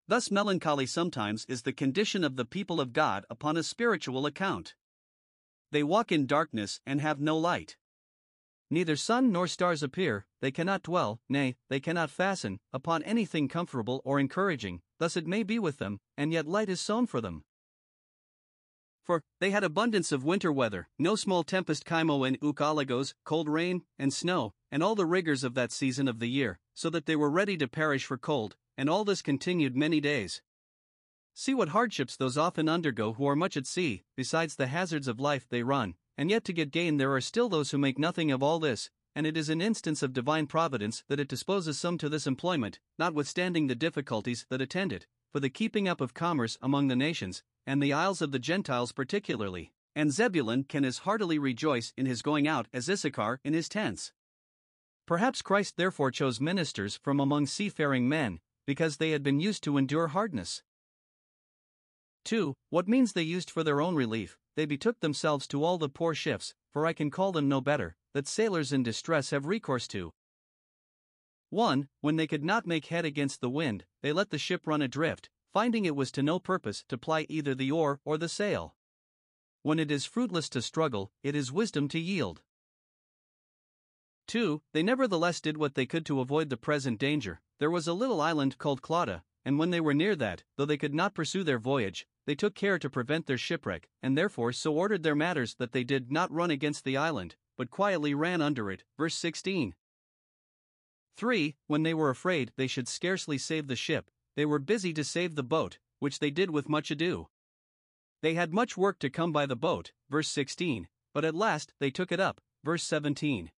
Thus, 0.08 0.30
melancholy 0.30 0.86
sometimes 0.86 1.46
is 1.46 1.62
the 1.62 1.74
condition 1.74 2.24
of 2.24 2.36
the 2.36 2.46
people 2.46 2.82
of 2.82 2.94
God 2.94 3.26
upon 3.30 3.58
a 3.58 3.64
spiritual 3.64 4.26
account. 4.26 4.76
They 5.72 5.82
walk 5.82 6.12
in 6.12 6.28
darkness 6.28 6.82
and 6.86 7.02
have 7.02 7.20
no 7.20 7.38
light. 7.38 7.78
Neither 8.74 8.96
sun 8.96 9.32
nor 9.32 9.46
stars 9.46 9.84
appear, 9.84 10.26
they 10.42 10.50
cannot 10.50 10.82
dwell, 10.82 11.22
nay, 11.30 11.58
they 11.70 11.80
cannot 11.80 12.10
fasten, 12.10 12.60
upon 12.74 13.04
anything 13.04 13.48
comfortable 13.48 14.02
or 14.04 14.20
encouraging, 14.20 14.82
thus 14.98 15.16
it 15.16 15.28
may 15.28 15.44
be 15.44 15.60
with 15.60 15.78
them, 15.78 16.00
and 16.18 16.34
yet 16.34 16.48
light 16.48 16.70
is 16.70 16.82
sown 16.82 17.06
for 17.06 17.22
them. 17.22 17.44
For, 19.04 19.22
they 19.40 19.52
had 19.52 19.64
abundance 19.64 20.12
of 20.12 20.24
winter 20.24 20.52
weather, 20.52 20.90
no 20.98 21.16
small 21.16 21.44
tempest 21.44 21.86
chimo 21.86 22.28
and 22.28 22.40
eucaligos, 22.42 23.14
cold 23.24 23.48
rain, 23.48 23.84
and 24.00 24.12
snow, 24.12 24.56
and 24.72 24.82
all 24.82 24.96
the 24.96 25.06
rigors 25.06 25.44
of 25.44 25.54
that 25.54 25.72
season 25.72 26.08
of 26.08 26.18
the 26.18 26.26
year, 26.26 26.58
so 26.74 26.90
that 26.90 27.06
they 27.06 27.16
were 27.16 27.30
ready 27.30 27.56
to 27.58 27.68
perish 27.68 28.06
for 28.06 28.18
cold, 28.18 28.56
and 28.76 28.90
all 28.90 29.06
this 29.06 29.22
continued 29.22 29.76
many 29.76 30.02
days. 30.02 30.42
See 31.36 31.54
what 31.54 31.70
hardships 31.70 32.18
those 32.18 32.40
often 32.40 32.68
undergo 32.68 33.14
who 33.14 33.28
are 33.28 33.36
much 33.36 33.56
at 33.56 33.68
sea, 33.68 34.02
besides 34.18 34.56
the 34.56 34.66
hazards 34.66 35.08
of 35.08 35.20
life 35.20 35.46
they 35.48 35.62
run, 35.62 35.94
and 36.18 36.30
yet 36.30 36.44
to 36.46 36.54
get 36.54 36.72
gain 36.72 36.98
there 36.98 37.14
are 37.14 37.22
still 37.22 37.50
those 37.50 37.72
who 37.72 37.78
make 37.78 37.98
nothing 37.98 38.32
of 38.32 38.44
all 38.44 38.60
this, 38.60 38.90
and 39.16 39.28
it 39.28 39.38
is 39.38 39.50
an 39.50 39.62
instance 39.62 40.02
of 40.02 40.14
divine 40.14 40.48
providence 40.48 41.04
that 41.08 41.20
it 41.20 41.28
disposes 41.28 41.80
some 41.80 41.98
to 41.98 42.10
this 42.10 42.28
employment, 42.28 42.80
notwithstanding 42.98 43.68
the 43.68 43.76
difficulties 43.76 44.46
that 44.50 44.62
attend 44.62 44.92
it, 44.92 45.08
for 45.32 45.40
the 45.40 45.50
keeping 45.50 45.88
up 45.88 46.02
of 46.02 46.14
commerce 46.14 46.58
among 46.62 46.88
the 46.88 46.96
nations, 46.96 47.44
and 47.66 47.82
the 47.82 47.94
isles 47.94 48.22
of 48.22 48.32
the 48.32 48.40
Gentiles 48.40 48.92
particularly. 48.92 49.72
And 49.96 50.12
Zebulun 50.12 50.64
can 50.64 50.84
as 50.84 51.00
heartily 51.00 51.38
rejoice 51.38 51.94
in 51.96 52.08
his 52.08 52.24
going 52.24 52.48
out 52.48 52.68
as 52.74 52.90
Issachar 52.90 53.40
in 53.44 53.54
his 53.54 53.70
tents. 53.70 54.12
Perhaps 55.06 55.42
Christ 55.42 55.78
therefore 55.78 56.10
chose 56.10 56.42
ministers 56.42 57.00
from 57.04 57.20
among 57.20 57.46
seafaring 57.46 58.10
men, 58.10 58.40
because 58.66 58.98
they 58.98 59.12
had 59.12 59.22
been 59.22 59.40
used 59.40 59.64
to 59.64 59.78
endure 59.78 60.08
hardness. 60.08 60.64
2. 62.26 62.56
What 62.70 62.88
means 62.88 63.14
they 63.14 63.22
used 63.22 63.52
for 63.52 63.64
their 63.64 63.82
own 63.82 63.96
relief, 63.96 64.40
they 64.56 64.66
betook 64.66 65.00
themselves 65.00 65.48
to 65.48 65.64
all 65.64 65.78
the 65.78 65.90
poor 65.90 66.14
shifts, 66.14 66.54
for 66.72 66.86
I 66.86 66.94
can 66.94 67.10
call 67.10 67.32
them 67.32 67.48
no 67.48 67.62
better, 67.62 67.96
that 68.14 68.28
sailors 68.28 68.72
in 68.72 68.84
distress 68.84 69.32
have 69.32 69.46
recourse 69.46 69.88
to. 69.90 70.14
1. 71.50 71.88
When 72.02 72.16
they 72.16 72.28
could 72.28 72.44
not 72.44 72.66
make 72.66 72.88
head 72.88 73.06
against 73.06 73.42
the 73.42 73.50
wind, 73.50 73.86
they 74.02 74.12
let 74.12 74.32
the 74.32 74.38
ship 74.40 74.66
run 74.66 74.82
adrift, 74.82 75.30
finding 75.52 75.86
it 75.86 75.96
was 75.96 76.12
to 76.12 76.24
no 76.24 76.40
purpose 76.40 76.84
to 76.90 76.98
ply 76.98 77.28
either 77.30 77.54
the 77.54 77.72
oar 77.72 78.00
or 78.04 78.18
the 78.18 78.30
sail. 78.30 78.76
When 79.62 79.80
it 79.80 79.92
is 79.92 80.06
fruitless 80.06 80.50
to 80.50 80.62
struggle, 80.62 81.12
it 81.22 81.36
is 81.36 81.52
wisdom 81.52 81.88
to 81.90 82.00
yield. 82.00 82.42
2. 84.28 84.62
They 84.74 84.84
nevertheless 84.84 85.42
did 85.42 85.58
what 85.58 85.76
they 85.76 85.86
could 85.86 86.06
to 86.08 86.22
avoid 86.22 86.50
the 86.50 86.58
present 86.58 87.00
danger. 87.00 87.42
There 87.60 87.72
was 87.72 87.88
a 87.88 87.94
little 87.94 88.20
island 88.20 88.58
called 88.58 88.82
Clauda, 88.82 89.24
and 89.46 89.60
when 89.60 89.72
they 89.72 89.82
were 89.82 89.94
near 89.94 90.16
that, 90.16 90.44
though 90.58 90.66
they 90.66 90.78
could 90.78 90.94
not 90.94 91.14
pursue 91.14 91.44
their 91.44 91.60
voyage, 91.60 92.08
they 92.26 92.36
took 92.36 92.56
care 92.56 92.80
to 92.80 92.90
prevent 92.90 93.26
their 93.26 93.38
shipwreck, 93.38 93.90
and 94.02 94.18
therefore 94.18 94.54
so 94.54 94.74
ordered 94.74 95.04
their 95.04 95.16
matters 95.16 95.56
that 95.56 95.72
they 95.72 95.84
did 95.84 96.12
not 96.12 96.32
run 96.32 96.50
against 96.52 96.86
the 96.86 96.98
island, 96.98 97.36
but 97.58 97.70
quietly 97.70 98.14
ran 98.14 98.42
under 98.42 98.72
it. 98.72 98.84
Verse 98.98 99.16
16. 99.16 99.76
3. 101.16 101.56
When 101.68 101.84
they 101.84 101.94
were 101.94 102.10
afraid 102.10 102.52
they 102.56 102.68
should 102.68 102.88
scarcely 102.88 103.38
save 103.38 103.68
the 103.68 103.76
ship, 103.76 104.10
they 104.36 104.46
were 104.46 104.60
busy 104.60 104.94
to 104.94 105.04
save 105.04 105.36
the 105.36 105.44
boat, 105.44 105.78
which 106.00 106.20
they 106.20 106.32
did 106.32 106.50
with 106.50 106.70
much 106.70 106.90
ado. 106.90 107.28
They 108.22 108.34
had 108.34 108.54
much 108.54 108.78
work 108.78 109.00
to 109.00 109.10
come 109.10 109.32
by 109.32 109.46
the 109.46 109.56
boat, 109.56 109.92
verse 110.10 110.30
16, 110.30 110.88
but 111.14 111.26
at 111.26 111.36
last 111.36 111.74
they 111.80 111.92
took 111.92 112.12
it 112.12 112.20
up, 112.20 112.42
verse 112.64 112.84
17. 112.84 113.52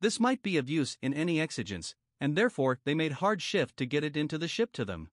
This 0.00 0.20
might 0.20 0.42
be 0.42 0.56
of 0.56 0.70
use 0.70 0.96
in 1.02 1.12
any 1.12 1.40
exigence, 1.40 1.94
and 2.20 2.36
therefore 2.36 2.78
they 2.84 2.94
made 2.94 3.12
hard 3.12 3.40
shift 3.40 3.76
to 3.78 3.86
get 3.86 4.04
it 4.04 4.16
into 4.16 4.36
the 4.38 4.48
ship 4.48 4.72
to 4.72 4.84
them. 4.84 5.10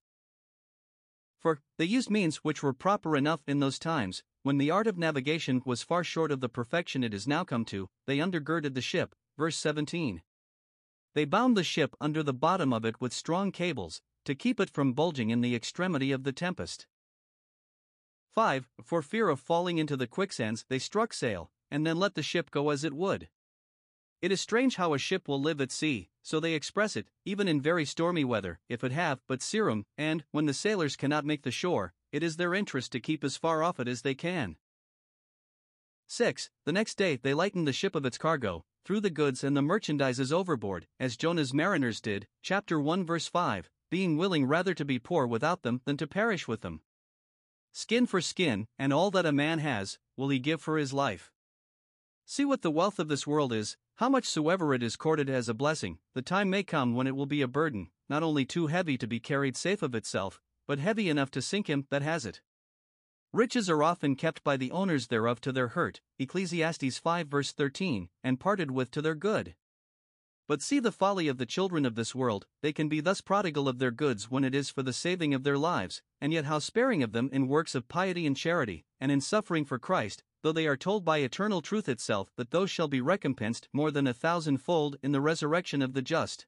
For, 1.39 1.61
they 1.77 1.85
used 1.85 2.09
means 2.09 2.37
which 2.37 2.61
were 2.61 2.73
proper 2.73 3.15
enough 3.15 3.41
in 3.47 3.59
those 3.59 3.79
times, 3.79 4.23
when 4.43 4.57
the 4.57 4.71
art 4.71 4.87
of 4.87 4.97
navigation 4.97 5.61
was 5.65 5.83
far 5.83 6.03
short 6.03 6.31
of 6.31 6.41
the 6.41 6.49
perfection 6.49 7.03
it 7.03 7.13
is 7.13 7.27
now 7.27 7.43
come 7.43 7.65
to, 7.65 7.89
they 8.05 8.17
undergirded 8.17 8.73
the 8.73 8.81
ship, 8.81 9.15
verse 9.37 9.55
17. 9.57 10.21
They 11.13 11.25
bound 11.25 11.55
the 11.55 11.63
ship 11.63 11.95
under 12.01 12.23
the 12.23 12.33
bottom 12.33 12.73
of 12.73 12.85
it 12.85 12.99
with 12.99 13.13
strong 13.13 13.51
cables, 13.51 14.01
to 14.25 14.35
keep 14.35 14.59
it 14.59 14.69
from 14.69 14.93
bulging 14.93 15.29
in 15.29 15.41
the 15.41 15.55
extremity 15.55 16.11
of 16.11 16.23
the 16.23 16.33
tempest. 16.33 16.87
5. 18.31 18.69
For 18.83 19.01
fear 19.01 19.29
of 19.29 19.39
falling 19.39 19.77
into 19.77 19.97
the 19.97 20.07
quicksands, 20.07 20.65
they 20.69 20.79
struck 20.79 21.13
sail, 21.13 21.49
and 21.71 21.87
then 21.87 21.97
let 21.97 22.15
the 22.15 22.23
ship 22.23 22.51
go 22.51 22.69
as 22.69 22.83
it 22.83 22.93
would. 22.93 23.29
It 24.19 24.31
is 24.31 24.41
strange 24.41 24.77
how 24.77 24.93
a 24.93 24.97
ship 24.97 25.27
will 25.27 25.39
live 25.39 25.61
at 25.61 25.71
sea, 25.71 26.09
so 26.23 26.39
they 26.39 26.55
express 26.55 26.95
it, 26.95 27.09
even 27.23 27.47
in 27.47 27.61
very 27.61 27.85
stormy 27.85 28.23
weather, 28.23 28.59
if 28.67 28.83
it 28.83 28.91
have 28.91 29.19
but 29.27 29.43
sea-room, 29.43 29.85
and, 29.95 30.23
when 30.31 30.47
the 30.47 30.55
sailors 30.55 30.95
cannot 30.95 31.25
make 31.25 31.43
the 31.43 31.51
shore, 31.51 31.93
it 32.11 32.23
is 32.23 32.37
their 32.37 32.55
interest 32.55 32.91
to 32.93 32.99
keep 32.99 33.23
as 33.23 33.37
far 33.37 33.61
off 33.61 33.79
it 33.79 33.87
as 33.87 34.01
they 34.01 34.15
can. 34.15 34.57
6. 36.07 36.49
The 36.65 36.71
next 36.71 36.95
day 36.95 37.17
they 37.17 37.35
lightened 37.35 37.67
the 37.67 37.73
ship 37.73 37.93
of 37.93 38.05
its 38.05 38.17
cargo, 38.17 38.65
threw 38.83 38.99
the 38.99 39.11
goods 39.11 39.43
and 39.43 39.55
the 39.55 39.61
merchandises 39.61 40.31
overboard, 40.31 40.87
as 40.99 41.17
Jonah's 41.17 41.53
mariners 41.53 42.01
did, 42.01 42.27
chapter 42.41 42.79
1 42.79 43.05
verse 43.05 43.27
5, 43.27 43.69
being 43.91 44.17
willing 44.17 44.45
rather 44.45 44.73
to 44.73 44.85
be 44.85 44.97
poor 44.97 45.27
without 45.27 45.61
them 45.61 45.81
than 45.85 45.97
to 45.97 46.07
perish 46.07 46.47
with 46.47 46.61
them. 46.61 46.81
Skin 47.71 48.07
for 48.07 48.21
skin, 48.21 48.65
and 48.79 48.91
all 48.91 49.11
that 49.11 49.25
a 49.27 49.31
man 49.31 49.59
has, 49.59 49.99
will 50.15 50.29
he 50.29 50.39
give 50.39 50.59
for 50.59 50.77
his 50.77 50.91
life. 50.91 51.31
See 52.29 52.43
what 52.43 52.61
the 52.61 52.69
wealth 52.69 52.99
of 52.99 53.07
this 53.07 53.25
world 53.25 53.53
is, 53.53 53.77
how 53.95 54.09
much 54.09 54.25
soever 54.25 54.73
it 54.73 54.83
is 54.83 54.97
courted 54.97 55.29
as 55.29 55.47
a 55.47 55.53
blessing, 55.53 55.99
the 56.13 56.21
time 56.21 56.49
may 56.49 56.61
come 56.61 56.93
when 56.93 57.07
it 57.07 57.15
will 57.15 57.25
be 57.25 57.41
a 57.41 57.47
burden, 57.47 57.87
not 58.09 58.21
only 58.21 58.43
too 58.43 58.67
heavy 58.67 58.97
to 58.97 59.07
be 59.07 59.21
carried 59.21 59.55
safe 59.55 59.81
of 59.81 59.95
itself, 59.95 60.41
but 60.67 60.77
heavy 60.77 61.07
enough 61.07 61.31
to 61.31 61.41
sink 61.41 61.69
him 61.69 61.87
that 61.89 62.01
has 62.01 62.25
it. 62.25 62.41
Riches 63.31 63.69
are 63.69 63.81
often 63.81 64.17
kept 64.17 64.43
by 64.43 64.57
the 64.57 64.71
owners 64.71 65.07
thereof 65.07 65.39
to 65.39 65.53
their 65.53 65.69
hurt, 65.69 66.01
Ecclesiastes 66.19 66.97
5 66.97 67.29
verse 67.29 67.53
13, 67.53 68.09
and 68.25 68.41
parted 68.41 68.71
with 68.71 68.91
to 68.91 69.01
their 69.01 69.15
good. 69.15 69.55
But 70.49 70.61
see 70.61 70.79
the 70.79 70.91
folly 70.91 71.29
of 71.29 71.37
the 71.37 71.45
children 71.45 71.85
of 71.85 71.95
this 71.95 72.13
world, 72.13 72.45
they 72.61 72.73
can 72.73 72.89
be 72.89 72.99
thus 72.99 73.21
prodigal 73.21 73.69
of 73.69 73.79
their 73.79 73.91
goods 73.91 74.29
when 74.29 74.43
it 74.43 74.53
is 74.53 74.69
for 74.69 74.83
the 74.83 74.91
saving 74.91 75.33
of 75.33 75.43
their 75.43 75.57
lives, 75.57 76.01
and 76.19 76.33
yet 76.33 76.43
how 76.43 76.59
sparing 76.59 77.01
of 77.03 77.13
them 77.13 77.29
in 77.31 77.47
works 77.47 77.73
of 77.73 77.87
piety 77.87 78.25
and 78.25 78.35
charity, 78.35 78.85
and 78.99 79.13
in 79.13 79.21
suffering 79.21 79.63
for 79.63 79.79
Christ, 79.79 80.25
though 80.41 80.51
they 80.51 80.67
are 80.67 80.77
told 80.77 81.03
by 81.03 81.19
eternal 81.19 81.61
truth 81.61 81.89
itself 81.89 82.31
that 82.35 82.51
those 82.51 82.69
shall 82.69 82.87
be 82.87 83.01
recompensed 83.01 83.67
more 83.73 83.91
than 83.91 84.07
a 84.07 84.13
thousandfold 84.13 84.97
in 85.01 85.11
the 85.11 85.21
resurrection 85.21 85.81
of 85.81 85.93
the 85.93 86.01
just. 86.01 86.45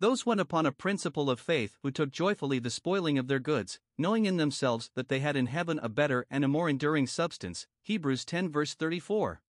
Those 0.00 0.26
went 0.26 0.40
upon 0.40 0.66
a 0.66 0.72
principle 0.72 1.30
of 1.30 1.40
faith 1.40 1.78
who 1.82 1.90
took 1.90 2.10
joyfully 2.10 2.58
the 2.58 2.70
spoiling 2.70 3.16
of 3.16 3.28
their 3.28 3.38
goods, 3.38 3.78
knowing 3.96 4.26
in 4.26 4.36
themselves 4.36 4.90
that 4.94 5.08
they 5.08 5.20
had 5.20 5.36
in 5.36 5.46
heaven 5.46 5.78
a 5.82 5.88
better 5.88 6.26
and 6.30 6.44
a 6.44 6.48
more 6.48 6.68
enduring 6.68 7.06
substance. 7.06 7.66
Hebrews 7.82 8.24
10 8.24 8.50
verse 8.50 8.74
34. 8.74 9.40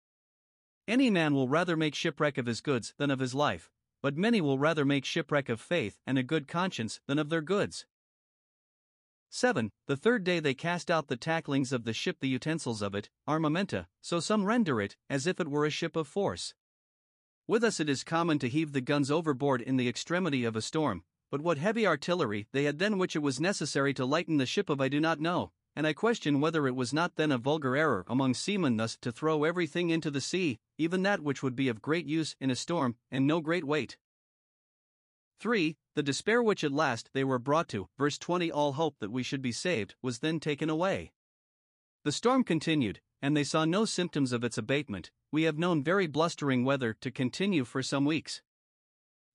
Any 0.87 1.09
man 1.09 1.35
will 1.35 1.49
rather 1.49 1.77
make 1.77 1.95
shipwreck 1.95 2.37
of 2.37 2.47
his 2.47 2.61
goods 2.61 2.93
than 2.99 3.11
of 3.11 3.21
his 3.21 3.35
life, 3.35 3.71
but 4.03 4.19
many 4.19 4.41
will 4.41 4.59
rather 4.59 4.85
make 4.85 5.07
shipwreck 5.07 5.49
of 5.49 5.61
faith 5.61 5.99
and 6.07 6.19
a 6.19 6.23
good 6.23 6.47
conscience 6.47 7.01
than 7.07 7.19
of 7.19 7.31
their 7.31 7.41
goods. 7.41 7.87
7. 9.37 9.73
The 9.89 9.97
third 9.97 10.23
day 10.23 10.39
they 10.39 10.55
cast 10.55 10.93
out 10.93 11.09
the 11.09 11.17
tacklings 11.17 11.73
of 11.73 11.83
the 11.83 11.93
ship, 11.93 12.19
the 12.21 12.29
utensils 12.29 12.81
of 12.81 12.95
it, 12.95 13.11
armamenta, 13.27 13.89
so 14.01 14.21
some 14.21 14.45
render 14.45 14.81
it, 14.81 14.97
as 15.11 15.27
if 15.27 15.41
it 15.41 15.49
were 15.49 15.67
a 15.67 15.71
ship 15.71 15.97
of 15.97 16.07
force. 16.07 16.55
With 17.49 17.65
us 17.65 17.81
it 17.81 17.89
is 17.89 18.05
common 18.05 18.39
to 18.39 18.49
heave 18.49 18.71
the 18.71 18.81
guns 18.81 19.11
overboard 19.11 19.61
in 19.61 19.77
the 19.77 19.89
extremity 19.89 20.45
of 20.45 20.55
a 20.55 20.63
storm, 20.63 21.03
but 21.33 21.41
what 21.41 21.59
heavy 21.59 21.85
artillery 21.85 22.47
they 22.53 22.63
had 22.63 22.79
then 22.79 22.97
which 22.97 23.17
it 23.17 23.23
was 23.25 23.41
necessary 23.41 23.93
to 23.95 24.07
lighten 24.07 24.37
the 24.37 24.47
ship 24.47 24.71
of 24.71 24.81
I 24.81 24.89
do 24.89 25.01
not 25.01 25.19
know, 25.19 25.51
and 25.75 25.85
I 25.85 25.95
question 25.95 26.41
whether 26.41 26.69
it 26.69 26.77
was 26.77 26.93
not 26.95 27.17
then 27.17 27.33
a 27.33 27.37
vulgar 27.37 27.75
error 27.75 28.05
among 28.07 28.35
seamen 28.35 28.77
thus 28.77 28.97
to 28.99 29.11
throw 29.11 29.43
everything 29.43 29.91
into 29.91 30.13
the 30.13 30.21
sea, 30.21 30.61
even 30.79 31.03
that 31.03 31.23
which 31.25 31.43
would 31.43 31.57
be 31.57 31.67
of 31.67 31.83
great 31.83 32.07
use 32.07 32.37
in 32.41 32.53
a 32.53 32.57
storm, 32.57 32.95
and 33.11 33.27
no 33.27 33.41
great 33.41 33.65
weight. 33.65 33.99
3. 35.45 35.77
The 35.95 36.03
despair 36.03 36.43
which 36.43 36.65
at 36.65 36.73
last 36.73 37.11
they 37.13 37.23
were 37.23 37.39
brought 37.39 37.69
to, 37.69 37.87
verse 37.99 38.17
20 38.17 38.51
all 38.51 38.73
hope 38.73 38.97
that 39.01 39.13
we 39.13 39.23
should 39.23 39.43
be 39.43 39.53
saved, 39.53 39.95
was 40.01 40.21
then 40.21 40.41
taken 40.41 40.71
away. 40.71 41.13
The 42.03 42.13
storm 42.13 42.45
continued, 42.45 43.03
and 43.21 43.37
they 43.37 43.45
saw 43.45 43.67
no 43.67 43.85
symptoms 43.85 44.33
of 44.33 44.43
its 44.43 44.57
abatement. 44.57 45.11
We 45.31 45.43
have 45.43 45.59
known 45.59 45.85
very 45.85 46.07
blustering 46.07 46.65
weather 46.65 46.95
to 46.95 47.11
continue 47.11 47.67
for 47.67 47.83
some 47.83 48.07
weeks. 48.07 48.41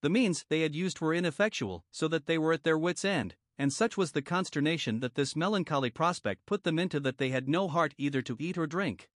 The 0.02 0.10
means 0.10 0.48
they 0.50 0.62
had 0.62 0.74
used 0.74 1.00
were 1.00 1.14
ineffectual, 1.14 1.86
so 1.92 2.08
that 2.08 2.26
they 2.26 2.40
were 2.40 2.54
at 2.54 2.64
their 2.64 2.76
wits' 2.76 3.06
end, 3.06 3.36
and 3.60 3.72
such 3.72 3.96
was 3.96 4.14
the 4.14 4.24
consternation 4.24 5.02
that 5.02 5.14
this 5.14 5.36
melancholy 5.36 5.92
prospect 5.92 6.48
put 6.48 6.64
them 6.64 6.80
into 6.80 7.00
that 7.02 7.20
they 7.20 7.30
had 7.30 7.48
no 7.48 7.68
heart 7.68 7.94
either 8.00 8.24
to 8.24 8.36
eat 8.40 8.58
or 8.58 8.66
drink. 8.66 9.12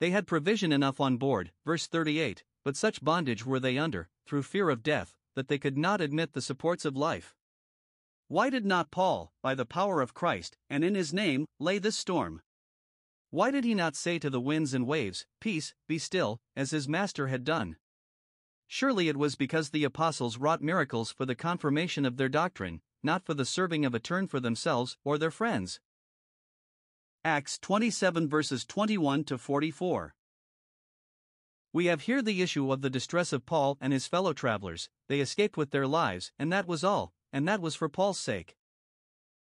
They 0.00 0.10
had 0.10 0.26
provision 0.26 0.70
enough 0.70 1.00
on 1.00 1.16
board, 1.16 1.52
verse 1.64 1.86
38, 1.86 2.44
but 2.62 2.76
such 2.76 3.02
bondage 3.02 3.46
were 3.46 3.58
they 3.58 3.78
under, 3.78 4.10
through 4.26 4.42
fear 4.42 4.68
of 4.68 4.82
death, 4.82 5.16
that 5.34 5.48
they 5.48 5.58
could 5.58 5.76
not 5.76 6.00
admit 6.00 6.32
the 6.32 6.42
supports 6.42 6.84
of 6.84 6.96
life. 6.96 7.34
Why 8.28 8.50
did 8.50 8.64
not 8.64 8.90
Paul, 8.90 9.32
by 9.42 9.54
the 9.54 9.66
power 9.66 10.00
of 10.00 10.14
Christ, 10.14 10.56
and 10.70 10.82
in 10.82 10.94
his 10.94 11.12
name, 11.12 11.46
lay 11.58 11.78
this 11.78 11.96
storm? 11.96 12.42
Why 13.30 13.50
did 13.50 13.64
he 13.64 13.74
not 13.74 13.96
say 13.96 14.18
to 14.20 14.30
the 14.30 14.40
winds 14.40 14.74
and 14.74 14.86
waves, 14.86 15.26
Peace, 15.40 15.74
be 15.88 15.98
still, 15.98 16.40
as 16.54 16.70
his 16.70 16.88
master 16.88 17.26
had 17.26 17.44
done? 17.44 17.76
Surely 18.66 19.08
it 19.08 19.16
was 19.16 19.36
because 19.36 19.70
the 19.70 19.84
apostles 19.84 20.38
wrought 20.38 20.62
miracles 20.62 21.10
for 21.10 21.26
the 21.26 21.34
confirmation 21.34 22.04
of 22.04 22.16
their 22.16 22.28
doctrine, 22.28 22.80
not 23.02 23.24
for 23.24 23.34
the 23.34 23.44
serving 23.44 23.84
of 23.84 23.94
a 23.94 24.00
turn 24.00 24.26
for 24.26 24.40
themselves 24.40 24.96
or 25.04 25.18
their 25.18 25.30
friends. 25.30 25.80
Acts 27.24 27.58
27 27.58 28.28
verses 28.28 28.64
21 28.64 29.24
to 29.24 29.38
44. 29.38 30.14
We 31.74 31.86
have 31.86 32.02
here 32.02 32.22
the 32.22 32.40
issue 32.40 32.70
of 32.70 32.82
the 32.82 32.88
distress 32.88 33.32
of 33.32 33.46
Paul 33.46 33.78
and 33.80 33.92
his 33.92 34.06
fellow 34.06 34.32
travelers, 34.32 34.88
they 35.08 35.18
escaped 35.18 35.56
with 35.56 35.72
their 35.72 35.88
lives, 35.88 36.30
and 36.38 36.52
that 36.52 36.68
was 36.68 36.84
all, 36.84 37.12
and 37.32 37.48
that 37.48 37.60
was 37.60 37.74
for 37.74 37.88
Paul's 37.88 38.20
sake. 38.20 38.56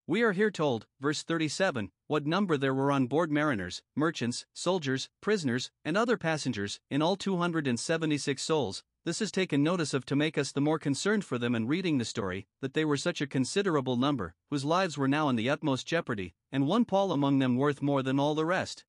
We 0.07 0.23
are 0.23 0.33
here 0.33 0.51
told, 0.51 0.87
verse 0.99 1.23
37, 1.23 1.90
what 2.07 2.27
number 2.27 2.57
there 2.57 2.73
were 2.73 2.90
on 2.90 3.07
board 3.07 3.31
mariners, 3.31 3.83
merchants, 3.95 4.47
soldiers, 4.55 5.11
prisoners, 5.21 5.71
and 5.85 5.95
other 5.95 6.16
passengers, 6.16 6.81
in 6.90 7.03
all 7.03 7.16
276 7.16 8.42
souls. 8.42 8.83
This 9.05 9.21
is 9.21 9.31
taken 9.31 9.62
notice 9.62 9.92
of 9.92 10.07
to 10.07 10.16
make 10.16 10.38
us 10.38 10.53
the 10.53 10.62
more 10.62 10.79
concerned 10.79 11.27
for 11.27 11.37
them 11.37 11.55
in 11.55 11.68
reading 11.68 11.99
the 11.99 12.05
story, 12.07 12.47
that 12.62 12.73
they 12.73 12.87
were 12.87 12.97
such 12.97 13.21
a 13.21 13.27
considerable 13.27 13.99
number, 13.99 14.35
whose 14.49 14.64
lives 14.64 14.97
were 14.97 15.07
now 15.07 15.29
in 15.29 15.37
the 15.37 15.51
utmost 15.51 15.87
jeopardy, 15.87 16.33
and 16.51 16.66
one 16.66 16.87
Paul 16.87 17.12
among 17.12 17.40
them 17.40 17.57
worth 17.57 17.83
more 17.83 18.03
than 18.03 18.18
all 18.18 18.35
the 18.35 18.47
rest. 18.47 18.87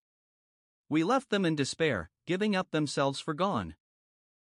We 0.88 1.03
left 1.03 1.29
them 1.29 1.43
in 1.43 1.56
despair, 1.58 2.10
giving 2.25 2.55
up 2.55 2.71
themselves 2.71 3.19
for 3.19 3.33
gone. 3.33 3.75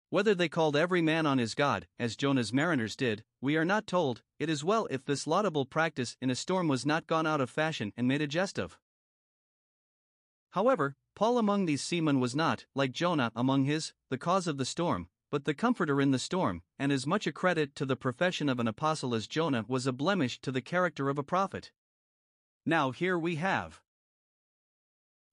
Whether 0.10 0.34
they 0.34 0.48
called 0.48 0.78
every 0.78 1.02
man 1.02 1.26
on 1.26 1.38
his 1.38 1.54
God, 1.54 1.88
as 2.00 2.16
Jonah's 2.16 2.54
mariners 2.54 2.96
did, 2.96 3.24
we 3.42 3.58
are 3.58 3.66
not 3.66 3.88
told. 3.88 4.22
It 4.40 4.50
is 4.50 4.64
well 4.64 4.88
if 4.90 5.04
this 5.04 5.28
laudable 5.28 5.66
practice 5.66 6.16
in 6.22 6.30
a 6.30 6.36
storm 6.36 6.70
was 6.70 6.86
not 6.86 7.08
gone 7.08 7.28
out 7.28 7.42
of 7.42 7.50
fashion 7.50 7.92
and 7.98 8.08
made 8.08 8.22
a 8.22 8.28
jest 8.28 8.58
of. 8.58 8.78
However, 10.52 10.96
Paul 11.14 11.38
among 11.38 11.66
these 11.66 11.84
seamen 11.84 12.20
was 12.22 12.36
not, 12.36 12.66
like 12.74 12.92
Jonah 12.92 13.32
among 13.36 13.66
his, 13.66 13.94
the 14.10 14.18
cause 14.18 14.48
of 14.48 14.58
the 14.58 14.66
storm, 14.66 15.10
but 15.30 15.44
the 15.44 15.54
comforter 15.54 16.00
in 16.00 16.12
the 16.12 16.20
storm, 16.20 16.62
and 16.80 16.92
as 16.92 17.06
much 17.06 17.28
a 17.28 17.34
credit 17.34 17.76
to 17.76 17.86
the 17.86 17.98
profession 17.98 18.48
of 18.48 18.60
an 18.60 18.68
apostle 18.68 19.14
as 19.14 19.28
Jonah 19.28 19.66
was 19.68 19.86
a 19.86 19.92
blemish 19.92 20.40
to 20.40 20.52
the 20.52 20.62
character 20.62 21.10
of 21.10 21.18
a 21.18 21.24
prophet. 21.24 21.72
Now 22.66 22.92
here 22.92 23.20
we 23.20 23.36
have 23.36 23.82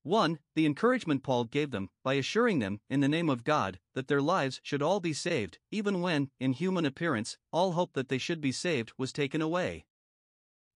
1. 0.05 0.39
The 0.55 0.67
encouragement 0.67 1.23
Paul 1.23 1.45
gave 1.45 1.71
them, 1.71 1.89
by 2.03 2.15
assuring 2.15 2.59
them, 2.59 2.81
in 2.91 3.01
the 3.01 3.09
name 3.09 3.31
of 3.31 3.43
God, 3.43 3.81
that 3.95 4.07
their 4.07 4.21
lives 4.21 4.61
should 4.63 4.83
all 4.83 5.01
be 5.01 5.15
saved, 5.15 5.59
even 5.71 6.03
when, 6.03 6.31
in 6.39 6.53
human 6.53 6.85
appearance, 6.85 7.39
all 7.51 7.73
hope 7.73 7.95
that 7.95 8.11
they 8.11 8.19
should 8.19 8.41
be 8.41 8.53
saved 8.53 8.93
was 8.99 9.15
taken 9.15 9.41
away. 9.41 9.87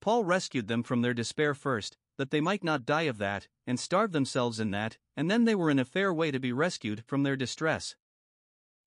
Paul 0.01 0.25
rescued 0.25 0.67
them 0.67 0.83
from 0.83 1.03
their 1.03 1.13
despair 1.13 1.55
first, 1.55 1.99
that 2.17 2.31
they 2.31 2.41
might 2.41 2.65
not 2.65 2.87
die 2.87 3.03
of 3.03 3.19
that, 3.19 3.49
and 3.67 3.79
starve 3.79 4.13
themselves 4.13 4.59
in 4.59 4.71
that, 4.71 4.97
and 5.15 5.31
then 5.31 5.45
they 5.45 5.55
were 5.55 5.71
in 5.71 5.79
a 5.79 5.85
fair 5.85 6.13
way 6.13 6.31
to 6.31 6.41
be 6.41 6.53
rescued 6.53 7.05
from 7.07 7.23
their 7.23 7.37
distress. 7.37 7.97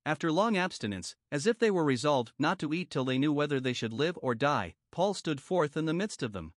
After 0.04 0.32
long 0.32 0.56
abstinence, 0.56 1.14
as 1.30 1.46
if 1.46 1.60
they 1.60 1.70
were 1.70 1.84
resolved 1.84 2.32
not 2.36 2.58
to 2.58 2.74
eat 2.74 2.90
till 2.90 3.04
they 3.04 3.18
knew 3.18 3.32
whether 3.32 3.60
they 3.60 3.72
should 3.72 3.92
live 3.92 4.18
or 4.20 4.34
die, 4.34 4.74
Paul 4.90 5.14
stood 5.14 5.40
forth 5.40 5.76
in 5.76 5.84
the 5.84 5.94
midst 5.94 6.20
of 6.20 6.32
them. 6.32 6.54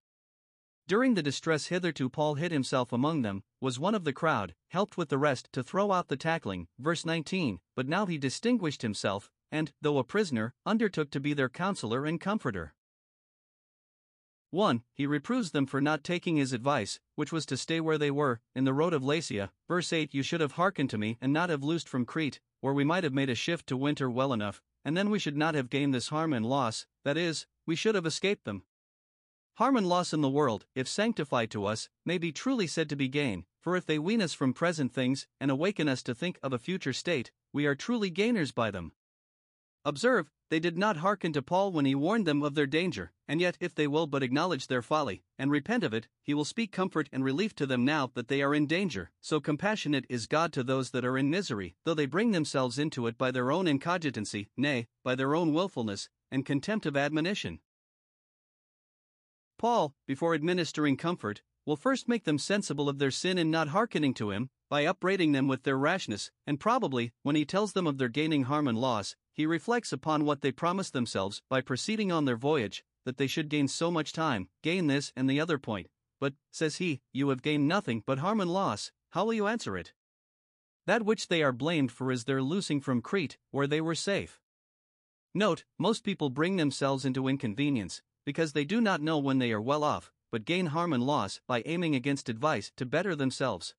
During 0.87 1.15
the 1.15 1.23
distress 1.23 1.67
hitherto 1.67 2.09
Paul 2.09 2.35
hid 2.35 2.51
himself 2.51 2.93
among 2.93 3.23
them, 3.23 3.43
was 3.59 3.79
one 3.79 3.95
of 3.95 4.03
the 4.03 4.13
crowd, 4.13 4.53
helped 4.67 4.97
with 4.97 5.09
the 5.09 5.17
rest 5.17 5.49
to 5.53 5.63
throw 5.63 5.91
out 5.91 6.09
the 6.09 6.17
tackling, 6.17 6.67
verse 6.77 7.03
19, 7.03 7.59
but 7.75 7.87
now 7.87 8.05
he 8.05 8.19
distinguished 8.19 8.83
himself, 8.83 9.31
and, 9.51 9.71
though 9.81 9.97
a 9.97 10.03
prisoner, 10.03 10.53
undertook 10.63 11.09
to 11.09 11.19
be 11.19 11.33
their 11.33 11.49
counselor 11.49 12.05
and 12.05 12.21
comforter. 12.21 12.75
1. 14.51 14.83
He 14.93 15.07
reproves 15.07 15.51
them 15.51 15.65
for 15.65 15.81
not 15.81 16.03
taking 16.03 16.37
his 16.37 16.53
advice, 16.53 16.99
which 17.15 17.31
was 17.31 17.47
to 17.47 17.57
stay 17.57 17.81
where 17.81 17.97
they 17.97 18.11
were, 18.11 18.39
in 18.53 18.63
the 18.63 18.73
road 18.73 18.93
of 18.93 19.03
Lasea. 19.03 19.49
Verse 19.67 19.91
8 19.91 20.13
You 20.13 20.21
should 20.21 20.39
have 20.39 20.53
hearkened 20.53 20.91
to 20.91 20.99
me 20.99 21.17
and 21.19 21.33
not 21.33 21.49
have 21.49 21.63
loosed 21.63 21.89
from 21.89 22.05
Crete, 22.05 22.39
where 22.61 22.73
we 22.73 22.83
might 22.83 23.03
have 23.03 23.13
made 23.13 23.29
a 23.29 23.35
shift 23.35 23.65
to 23.67 23.75
winter 23.75 24.09
well 24.09 24.31
enough, 24.31 24.61
and 24.85 24.95
then 24.95 25.09
we 25.09 25.17
should 25.17 25.35
not 25.35 25.55
have 25.55 25.71
gained 25.71 25.95
this 25.95 26.09
harm 26.09 26.31
and 26.31 26.45
loss, 26.45 26.85
that 27.03 27.17
is, 27.17 27.47
we 27.65 27.75
should 27.75 27.95
have 27.95 28.05
escaped 28.05 28.45
them. 28.45 28.63
Harm 29.55 29.77
and 29.77 29.87
loss 29.87 30.11
in 30.11 30.19
the 30.19 30.29
world, 30.29 30.65
if 30.75 30.85
sanctified 30.85 31.49
to 31.49 31.65
us, 31.65 31.87
may 32.03 32.17
be 32.17 32.33
truly 32.33 32.67
said 32.67 32.89
to 32.89 32.95
be 32.97 33.07
gain, 33.07 33.45
for 33.61 33.77
if 33.77 33.85
they 33.85 33.97
wean 33.97 34.21
us 34.21 34.33
from 34.33 34.53
present 34.53 34.91
things, 34.91 35.27
and 35.39 35.49
awaken 35.49 35.87
us 35.87 36.03
to 36.03 36.13
think 36.13 36.37
of 36.43 36.51
a 36.51 36.59
future 36.59 36.91
state, 36.91 37.31
we 37.53 37.65
are 37.65 37.73
truly 37.73 38.09
gainers 38.09 38.51
by 38.51 38.69
them. 38.69 38.91
Observe, 39.85 40.29
they 40.49 40.59
did 40.59 40.77
not 40.77 40.97
hearken 40.97 41.31
to 41.31 41.41
Paul 41.41 41.71
when 41.71 41.85
he 41.85 41.95
warned 41.95 42.27
them 42.27 42.43
of 42.43 42.53
their 42.53 42.67
danger, 42.67 43.13
and 43.29 43.39
yet, 43.39 43.55
if 43.61 43.73
they 43.73 43.87
will 43.87 44.07
but 44.07 44.23
acknowledge 44.23 44.67
their 44.67 44.81
folly, 44.81 45.23
and 45.39 45.49
repent 45.49 45.85
of 45.85 45.93
it, 45.93 46.09
he 46.21 46.33
will 46.33 46.43
speak 46.43 46.73
comfort 46.73 47.07
and 47.13 47.23
relief 47.23 47.55
to 47.55 47.65
them 47.65 47.85
now 47.85 48.11
that 48.13 48.27
they 48.27 48.41
are 48.41 48.53
in 48.53 48.67
danger. 48.67 49.11
So 49.21 49.39
compassionate 49.39 50.05
is 50.09 50.27
God 50.27 50.51
to 50.51 50.63
those 50.63 50.91
that 50.91 51.05
are 51.05 51.17
in 51.17 51.29
misery, 51.29 51.77
though 51.85 51.93
they 51.93 52.07
bring 52.07 52.31
themselves 52.31 52.77
into 52.77 53.07
it 53.07 53.17
by 53.17 53.31
their 53.31 53.53
own 53.53 53.69
incogitancy, 53.69 54.49
nay, 54.57 54.87
by 55.01 55.15
their 55.15 55.33
own 55.33 55.53
wilfulness, 55.53 56.09
and 56.29 56.45
contempt 56.45 56.85
of 56.85 56.97
admonition. 56.97 57.61
Paul, 59.57 59.93
before 60.05 60.35
administering 60.35 60.97
comfort, 60.97 61.41
will 61.65 61.75
first 61.75 62.07
make 62.07 62.25
them 62.25 62.37
sensible 62.37 62.87
of 62.87 62.99
their 62.99 63.11
sin 63.11 63.37
in 63.37 63.49
not 63.49 63.69
hearkening 63.69 64.13
to 64.15 64.31
him, 64.31 64.49
by 64.69 64.85
upbraiding 64.85 65.31
them 65.31 65.47
with 65.47 65.63
their 65.63 65.77
rashness, 65.77 66.31
and 66.45 66.59
probably, 66.59 67.13
when 67.23 67.35
he 67.35 67.45
tells 67.45 67.73
them 67.73 67.87
of 67.87 67.97
their 67.97 68.09
gaining 68.09 68.43
harm 68.43 68.67
and 68.67 68.77
loss, 68.77 69.15
he 69.33 69.45
reflects 69.45 69.91
upon 69.91 70.25
what 70.25 70.41
they 70.41 70.51
promised 70.51 70.93
themselves 70.93 71.41
by 71.49 71.61
proceeding 71.61 72.11
on 72.11 72.25
their 72.25 72.37
voyage, 72.37 72.83
that 73.05 73.17
they 73.17 73.27
should 73.27 73.49
gain 73.49 73.67
so 73.67 73.91
much 73.91 74.13
time, 74.13 74.49
gain 74.63 74.87
this 74.87 75.11
and 75.15 75.29
the 75.29 75.39
other 75.39 75.57
point. 75.57 75.87
But, 76.19 76.33
says 76.51 76.77
he, 76.77 77.01
you 77.13 77.29
have 77.29 77.41
gained 77.41 77.67
nothing 77.67 78.03
but 78.05 78.19
harm 78.19 78.41
and 78.41 78.51
loss, 78.51 78.91
how 79.11 79.25
will 79.25 79.33
you 79.33 79.47
answer 79.47 79.77
it? 79.77 79.93
That 80.87 81.03
which 81.03 81.27
they 81.27 81.43
are 81.43 81.51
blamed 81.51 81.91
for 81.91 82.11
is 82.11 82.25
their 82.25 82.41
loosing 82.41 82.81
from 82.81 83.01
Crete, 83.01 83.37
where 83.51 83.67
they 83.67 83.81
were 83.81 83.95
safe. 83.95 84.39
Note, 85.33 85.65
most 85.77 86.03
people 86.03 86.29
bring 86.29 86.55
themselves 86.55 87.05
into 87.05 87.27
inconvenience, 87.27 88.01
because 88.25 88.53
they 88.53 88.65
do 88.65 88.81
not 88.81 89.01
know 89.01 89.17
when 89.17 89.39
they 89.39 89.51
are 89.51 89.61
well 89.61 89.83
off, 89.83 90.11
but 90.31 90.45
gain 90.45 90.67
harm 90.67 90.91
and 90.91 91.03
loss 91.03 91.39
by 91.47 91.63
aiming 91.65 91.95
against 91.95 92.27
advice 92.27 92.71
to 92.75 92.85
better 92.85 93.15
themselves. 93.15 93.75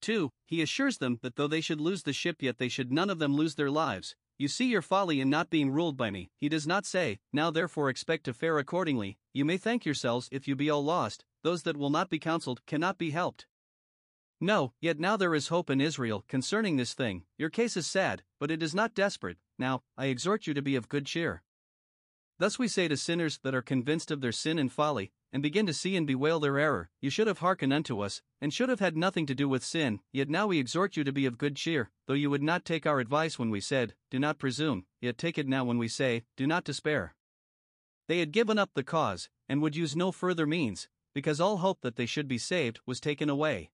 2. 0.00 0.30
He 0.46 0.62
assures 0.62 0.98
them 0.98 1.18
that 1.22 1.36
though 1.36 1.48
they 1.48 1.60
should 1.60 1.80
lose 1.80 2.04
the 2.04 2.12
ship, 2.12 2.40
yet 2.40 2.58
they 2.58 2.68
should 2.68 2.90
none 2.90 3.10
of 3.10 3.18
them 3.18 3.34
lose 3.34 3.56
their 3.56 3.70
lives. 3.70 4.16
You 4.38 4.48
see 4.48 4.70
your 4.70 4.80
folly 4.80 5.20
in 5.20 5.28
not 5.28 5.50
being 5.50 5.70
ruled 5.70 5.98
by 5.98 6.10
me. 6.10 6.30
He 6.38 6.48
does 6.48 6.66
not 6.66 6.86
say, 6.86 7.18
Now 7.30 7.50
therefore 7.50 7.90
expect 7.90 8.24
to 8.24 8.32
fare 8.32 8.58
accordingly. 8.58 9.18
You 9.34 9.44
may 9.44 9.58
thank 9.58 9.84
yourselves 9.84 10.30
if 10.32 10.48
you 10.48 10.56
be 10.56 10.70
all 10.70 10.82
lost, 10.82 11.24
those 11.42 11.64
that 11.64 11.76
will 11.76 11.90
not 11.90 12.08
be 12.08 12.18
counseled 12.18 12.64
cannot 12.64 12.96
be 12.96 13.10
helped. 13.10 13.46
No, 14.40 14.72
yet 14.80 14.98
now 14.98 15.18
there 15.18 15.34
is 15.34 15.48
hope 15.48 15.68
in 15.68 15.82
Israel 15.82 16.24
concerning 16.26 16.76
this 16.76 16.94
thing. 16.94 17.24
Your 17.36 17.50
case 17.50 17.76
is 17.76 17.86
sad, 17.86 18.22
but 18.38 18.50
it 18.50 18.62
is 18.62 18.74
not 18.74 18.94
desperate. 18.94 19.36
Now, 19.58 19.82
I 19.98 20.06
exhort 20.06 20.46
you 20.46 20.54
to 20.54 20.62
be 20.62 20.74
of 20.76 20.88
good 20.88 21.04
cheer. 21.04 21.42
Thus 22.40 22.58
we 22.58 22.68
say 22.68 22.88
to 22.88 22.96
sinners 22.96 23.38
that 23.42 23.54
are 23.54 23.60
convinced 23.60 24.10
of 24.10 24.22
their 24.22 24.32
sin 24.32 24.58
and 24.58 24.72
folly, 24.72 25.12
and 25.30 25.42
begin 25.42 25.66
to 25.66 25.74
see 25.74 25.94
and 25.94 26.06
bewail 26.06 26.40
their 26.40 26.58
error, 26.58 26.88
You 26.98 27.10
should 27.10 27.26
have 27.26 27.40
hearkened 27.40 27.70
unto 27.70 28.00
us, 28.00 28.22
and 28.40 28.50
should 28.50 28.70
have 28.70 28.80
had 28.80 28.96
nothing 28.96 29.26
to 29.26 29.34
do 29.34 29.46
with 29.46 29.62
sin, 29.62 30.00
yet 30.10 30.30
now 30.30 30.46
we 30.46 30.58
exhort 30.58 30.96
you 30.96 31.04
to 31.04 31.12
be 31.12 31.26
of 31.26 31.36
good 31.36 31.54
cheer, 31.54 31.90
though 32.06 32.14
you 32.14 32.30
would 32.30 32.42
not 32.42 32.64
take 32.64 32.86
our 32.86 32.98
advice 32.98 33.38
when 33.38 33.50
we 33.50 33.60
said, 33.60 33.92
Do 34.10 34.18
not 34.18 34.38
presume, 34.38 34.86
yet 35.02 35.18
take 35.18 35.36
it 35.36 35.46
now 35.46 35.64
when 35.64 35.76
we 35.76 35.86
say, 35.86 36.22
Do 36.38 36.46
not 36.46 36.64
despair. 36.64 37.14
They 38.08 38.20
had 38.20 38.32
given 38.32 38.58
up 38.58 38.70
the 38.72 38.84
cause, 38.84 39.28
and 39.46 39.60
would 39.60 39.76
use 39.76 39.94
no 39.94 40.10
further 40.10 40.46
means, 40.46 40.88
because 41.12 41.42
all 41.42 41.58
hope 41.58 41.82
that 41.82 41.96
they 41.96 42.06
should 42.06 42.26
be 42.26 42.38
saved 42.38 42.80
was 42.86 43.00
taken 43.00 43.28
away. 43.28 43.70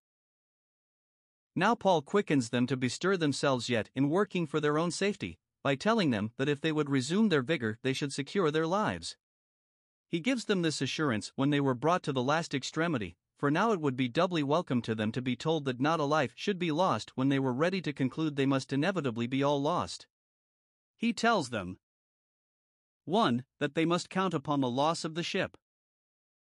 Now 1.55 1.77
Paul 1.77 2.03
quickens 2.03 2.49
them 2.49 2.67
to 2.67 2.77
bestir 2.77 3.17
themselves 3.17 3.69
yet 3.69 3.91
in 3.95 4.11
working 4.11 4.45
for 4.45 4.59
their 4.59 4.77
own 4.77 4.91
safety, 4.91 5.39
by 5.63 5.75
telling 5.75 6.11
them 6.11 6.33
that 6.37 6.49
if 6.49 6.61
they 6.61 6.73
would 6.73 6.91
resume 6.91 7.29
their 7.29 7.43
vigor, 7.43 7.79
they 7.83 7.93
should 7.93 8.13
secure 8.13 8.51
their 8.51 8.67
lives. 8.67 9.17
He 10.09 10.21
gives 10.21 10.45
them 10.45 10.63
this 10.63 10.81
assurance 10.81 11.33
when 11.35 11.51
they 11.51 11.61
were 11.61 11.75
brought 11.75 12.03
to 12.05 12.13
the 12.13 12.23
last 12.23 12.55
extremity, 12.55 13.17
for 13.39 13.51
now 13.51 13.73
it 13.73 13.81
would 13.81 13.97
be 13.97 14.09
doubly 14.09 14.43
welcome 14.43 14.81
to 14.83 14.95
them 14.95 15.13
to 15.13 15.21
be 15.21 15.37
told 15.37 15.65
that 15.65 15.81
not 15.81 16.01
a 16.01 16.05
life 16.05 16.33
should 16.35 16.59
be 16.59 16.73
lost 16.73 17.13
when 17.17 17.29
they 17.29 17.39
were 17.39 17.53
ready 17.53 17.81
to 17.83 17.93
conclude 17.93 18.37
they 18.37 18.47
must 18.47 18.73
inevitably 18.73 19.27
be 19.27 19.43
all 19.43 19.61
lost. 19.61 20.07
He 20.97 21.13
tells 21.13 21.51
them 21.51 21.79
1. 23.05 23.45
That 23.61 23.75
they 23.75 23.85
must 23.85 24.11
count 24.11 24.35
upon 24.35 24.61
the 24.61 24.71
loss 24.71 25.05
of 25.05 25.15
the 25.15 25.23
ship. 25.23 25.57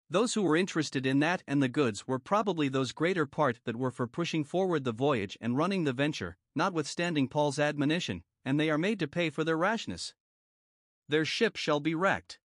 Those 0.09 0.35
who 0.35 0.43
were 0.43 0.57
interested 0.57 1.05
in 1.05 1.19
that 1.21 1.43
and 1.47 1.63
the 1.63 1.69
goods 1.69 2.07
were 2.07 2.19
probably 2.19 2.69
those 2.69 2.93
greater 2.93 3.27
part 3.27 3.59
that 3.65 3.77
were 3.77 3.91
for 3.91 4.07
pushing 4.07 4.45
forward 4.45 4.85
the 4.85 4.93
voyage 4.93 5.37
and 5.41 5.57
running 5.57 5.85
the 5.85 5.93
venture, 5.93 6.37
notwithstanding 6.55 7.29
Paul's 7.29 7.59
admonition, 7.59 8.23
and 8.45 8.59
they 8.59 8.71
are 8.71 8.79
made 8.79 8.99
to 9.01 9.09
pay 9.09 9.31
for 9.31 9.45
their 9.45 9.57
rashness. 9.57 10.15
Their 11.09 11.25
ship 11.25 11.57
shall 11.57 11.81
be 11.81 11.95
wrecked. 11.95 12.39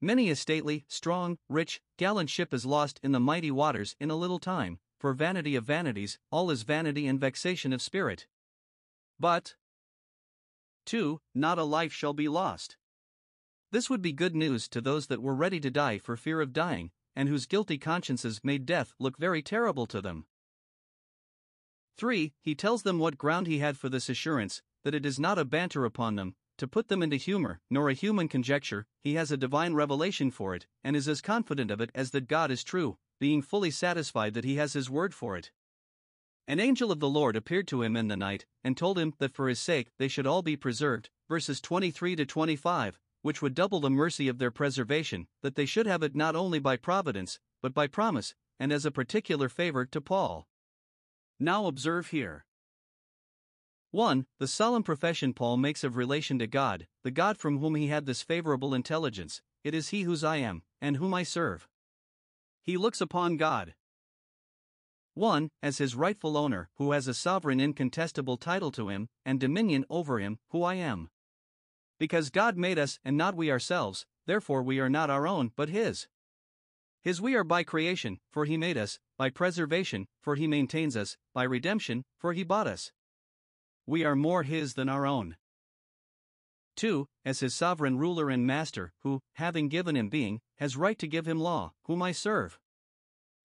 Many 0.00 0.30
a 0.30 0.36
stately, 0.36 0.84
strong, 0.88 1.38
rich, 1.48 1.80
gallant 1.96 2.28
ship 2.28 2.52
is 2.52 2.66
lost 2.66 2.98
in 3.02 3.12
the 3.12 3.20
mighty 3.20 3.50
waters 3.50 3.94
in 4.00 4.10
a 4.10 4.16
little 4.16 4.40
time, 4.40 4.78
for 4.98 5.12
vanity 5.12 5.54
of 5.54 5.64
vanities, 5.64 6.18
all 6.30 6.50
is 6.50 6.62
vanity 6.62 7.06
and 7.06 7.20
vexation 7.20 7.72
of 7.72 7.80
spirit. 7.80 8.26
But 9.18 9.54
2. 10.86 11.20
Not 11.34 11.58
a 11.58 11.64
life 11.64 11.92
shall 11.92 12.12
be 12.12 12.28
lost. 12.28 12.76
This 13.70 13.88
would 13.88 14.02
be 14.02 14.12
good 14.12 14.34
news 14.34 14.68
to 14.68 14.80
those 14.80 15.06
that 15.06 15.22
were 15.22 15.34
ready 15.34 15.60
to 15.60 15.70
die 15.70 15.98
for 15.98 16.16
fear 16.16 16.40
of 16.40 16.52
dying, 16.52 16.90
and 17.14 17.28
whose 17.28 17.46
guilty 17.46 17.78
consciences 17.78 18.40
made 18.42 18.66
death 18.66 18.92
look 18.98 19.16
very 19.18 19.42
terrible 19.42 19.86
to 19.86 20.00
them. 20.00 20.26
3. 21.96 22.32
He 22.40 22.54
tells 22.54 22.82
them 22.82 22.98
what 22.98 23.18
ground 23.18 23.46
he 23.46 23.60
had 23.60 23.78
for 23.78 23.88
this 23.88 24.08
assurance, 24.08 24.62
that 24.84 24.94
it 24.94 25.06
is 25.06 25.18
not 25.18 25.38
a 25.38 25.44
banter 25.44 25.84
upon 25.84 26.16
them, 26.16 26.34
to 26.58 26.68
put 26.68 26.88
them 26.88 27.02
into 27.02 27.16
humor, 27.16 27.60
nor 27.70 27.88
a 27.88 27.94
human 27.94 28.28
conjecture, 28.28 28.86
he 29.00 29.14
has 29.14 29.32
a 29.32 29.36
divine 29.36 29.74
revelation 29.74 30.30
for 30.30 30.54
it, 30.54 30.66
and 30.84 30.94
is 30.94 31.08
as 31.08 31.20
confident 31.20 31.70
of 31.70 31.80
it 31.80 31.90
as 31.94 32.10
that 32.10 32.28
God 32.28 32.50
is 32.50 32.62
true, 32.62 32.98
being 33.18 33.42
fully 33.42 33.70
satisfied 33.70 34.34
that 34.34 34.44
he 34.44 34.56
has 34.56 34.72
his 34.72 34.90
word 34.90 35.14
for 35.14 35.36
it. 35.36 35.50
An 36.48 36.60
angel 36.60 36.90
of 36.90 37.00
the 37.00 37.08
Lord 37.08 37.36
appeared 37.36 37.68
to 37.68 37.82
him 37.82 37.96
in 37.96 38.08
the 38.08 38.16
night, 38.16 38.46
and 38.64 38.76
told 38.76 38.98
him 38.98 39.14
that 39.18 39.32
for 39.32 39.48
his 39.48 39.60
sake 39.60 39.90
they 39.98 40.08
should 40.08 40.26
all 40.26 40.42
be 40.42 40.56
preserved, 40.56 41.08
verses 41.28 41.60
23 41.60 42.16
to 42.16 42.26
25, 42.26 42.98
which 43.22 43.40
would 43.40 43.54
double 43.54 43.80
the 43.80 43.90
mercy 43.90 44.28
of 44.28 44.38
their 44.38 44.50
preservation, 44.50 45.28
that 45.42 45.54
they 45.54 45.66
should 45.66 45.86
have 45.86 46.02
it 46.02 46.16
not 46.16 46.36
only 46.36 46.58
by 46.58 46.76
providence, 46.76 47.38
but 47.62 47.72
by 47.72 47.86
promise, 47.86 48.34
and 48.58 48.72
as 48.72 48.84
a 48.84 48.90
particular 48.90 49.48
favor 49.48 49.86
to 49.86 50.00
Paul. 50.00 50.46
Now 51.38 51.66
observe 51.66 52.08
here. 52.08 52.44
1. 53.92 54.26
The 54.38 54.48
solemn 54.48 54.82
profession 54.82 55.34
Paul 55.34 55.58
makes 55.58 55.84
of 55.84 55.96
relation 55.96 56.38
to 56.38 56.46
God, 56.46 56.86
the 57.04 57.10
God 57.10 57.36
from 57.36 57.58
whom 57.58 57.74
he 57.74 57.88
had 57.88 58.06
this 58.06 58.22
favorable 58.22 58.72
intelligence, 58.72 59.42
it 59.62 59.74
is 59.74 59.90
he 59.90 60.02
whose 60.02 60.24
I 60.24 60.38
am, 60.38 60.62
and 60.80 60.96
whom 60.96 61.12
I 61.12 61.22
serve. 61.22 61.68
He 62.62 62.78
looks 62.78 63.02
upon 63.02 63.36
God. 63.36 63.74
1. 65.12 65.50
As 65.62 65.76
his 65.76 65.94
rightful 65.94 66.38
owner, 66.38 66.70
who 66.76 66.92
has 66.92 67.06
a 67.06 67.12
sovereign 67.12 67.60
incontestable 67.60 68.38
title 68.38 68.70
to 68.72 68.88
him, 68.88 69.10
and 69.26 69.38
dominion 69.38 69.84
over 69.90 70.18
him, 70.18 70.38
who 70.48 70.62
I 70.62 70.74
am. 70.76 71.10
Because 71.98 72.30
God 72.30 72.56
made 72.56 72.78
us 72.78 72.98
and 73.04 73.18
not 73.18 73.36
we 73.36 73.50
ourselves, 73.50 74.06
therefore 74.24 74.62
we 74.62 74.80
are 74.80 74.88
not 74.88 75.10
our 75.10 75.26
own 75.26 75.52
but 75.54 75.68
His. 75.68 76.08
His 77.02 77.20
we 77.20 77.34
are 77.34 77.44
by 77.44 77.62
creation, 77.62 78.20
for 78.30 78.46
He 78.46 78.56
made 78.56 78.78
us, 78.78 78.98
by 79.18 79.28
preservation, 79.28 80.08
for 80.18 80.34
He 80.34 80.46
maintains 80.46 80.96
us, 80.96 81.18
by 81.34 81.44
redemption, 81.44 82.04
for 82.16 82.32
He 82.32 82.42
bought 82.42 82.66
us. 82.66 82.90
We 83.86 84.04
are 84.04 84.16
more 84.16 84.42
His 84.42 84.74
than 84.74 84.88
our 84.88 85.06
own. 85.06 85.36
2. 86.76 87.06
As 87.24 87.40
His 87.40 87.54
sovereign 87.54 87.98
ruler 87.98 88.30
and 88.30 88.46
master, 88.46 88.92
who, 89.02 89.20
having 89.34 89.68
given 89.68 89.96
Him 89.96 90.08
being, 90.08 90.40
has 90.56 90.76
right 90.76 90.98
to 90.98 91.06
give 91.06 91.26
Him 91.26 91.38
law, 91.38 91.72
whom 91.84 92.02
I 92.02 92.12
serve. 92.12 92.58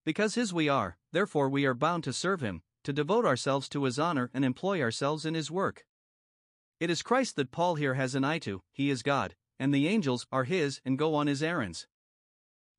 Because 0.04 0.34
His 0.34 0.52
we 0.52 0.68
are, 0.68 0.98
therefore 1.12 1.48
we 1.48 1.64
are 1.66 1.74
bound 1.74 2.04
to 2.04 2.12
serve 2.12 2.40
Him, 2.40 2.62
to 2.84 2.92
devote 2.92 3.24
ourselves 3.24 3.68
to 3.70 3.84
His 3.84 3.98
honor 3.98 4.30
and 4.32 4.44
employ 4.44 4.80
ourselves 4.80 5.26
in 5.26 5.34
His 5.34 5.50
work. 5.50 5.84
It 6.78 6.90
is 6.90 7.00
Christ 7.00 7.36
that 7.36 7.50
Paul 7.50 7.76
here 7.76 7.94
has 7.94 8.14
an 8.14 8.22
eye 8.22 8.38
to, 8.40 8.62
he 8.70 8.90
is 8.90 9.02
God, 9.02 9.34
and 9.58 9.72
the 9.72 9.88
angels 9.88 10.26
are 10.30 10.44
his 10.44 10.82
and 10.84 10.98
go 10.98 11.14
on 11.14 11.26
his 11.26 11.42
errands. 11.42 11.86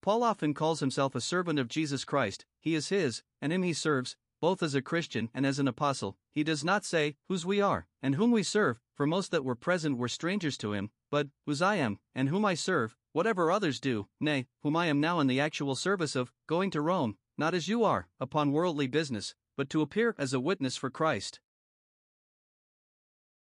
Paul 0.03 0.21
often 0.21 0.53
calls 0.53 0.81
himself 0.81 1.15
a 1.15 1.21
servant 1.21 1.57
of 1.57 1.67
Jesus 1.67 2.05
Christ, 2.05 2.45
he 2.59 2.75
is 2.75 2.89
his, 2.89 3.23
and 3.41 3.51
him 3.51 3.63
he 3.63 3.73
serves, 3.73 4.15
both 4.41 4.61
as 4.61 4.75
a 4.75 4.81
Christian 4.81 5.29
and 5.33 5.45
as 5.45 5.59
an 5.59 5.67
apostle. 5.67 6.17
He 6.31 6.43
does 6.43 6.63
not 6.63 6.85
say, 6.85 7.15
whose 7.27 7.45
we 7.45 7.61
are, 7.61 7.87
and 8.01 8.15
whom 8.15 8.31
we 8.31 8.43
serve, 8.43 8.79
for 8.93 9.05
most 9.05 9.31
that 9.31 9.43
were 9.43 9.55
present 9.55 9.97
were 9.97 10.07
strangers 10.07 10.57
to 10.59 10.73
him, 10.73 10.91
but, 11.09 11.27
whose 11.45 11.61
I 11.61 11.75
am, 11.75 11.99
and 12.13 12.29
whom 12.29 12.45
I 12.45 12.53
serve, 12.53 12.95
whatever 13.13 13.51
others 13.51 13.79
do, 13.79 14.07
nay, 14.19 14.47
whom 14.63 14.75
I 14.75 14.87
am 14.87 14.99
now 14.99 15.19
in 15.19 15.27
the 15.27 15.39
actual 15.39 15.75
service 15.75 16.15
of, 16.15 16.31
going 16.47 16.69
to 16.71 16.81
Rome, 16.81 17.17
not 17.37 17.53
as 17.53 17.67
you 17.67 17.83
are, 17.83 18.07
upon 18.19 18.51
worldly 18.51 18.87
business, 18.87 19.35
but 19.55 19.69
to 19.69 19.81
appear 19.81 20.15
as 20.17 20.33
a 20.33 20.39
witness 20.39 20.77
for 20.77 20.89
Christ. 20.89 21.39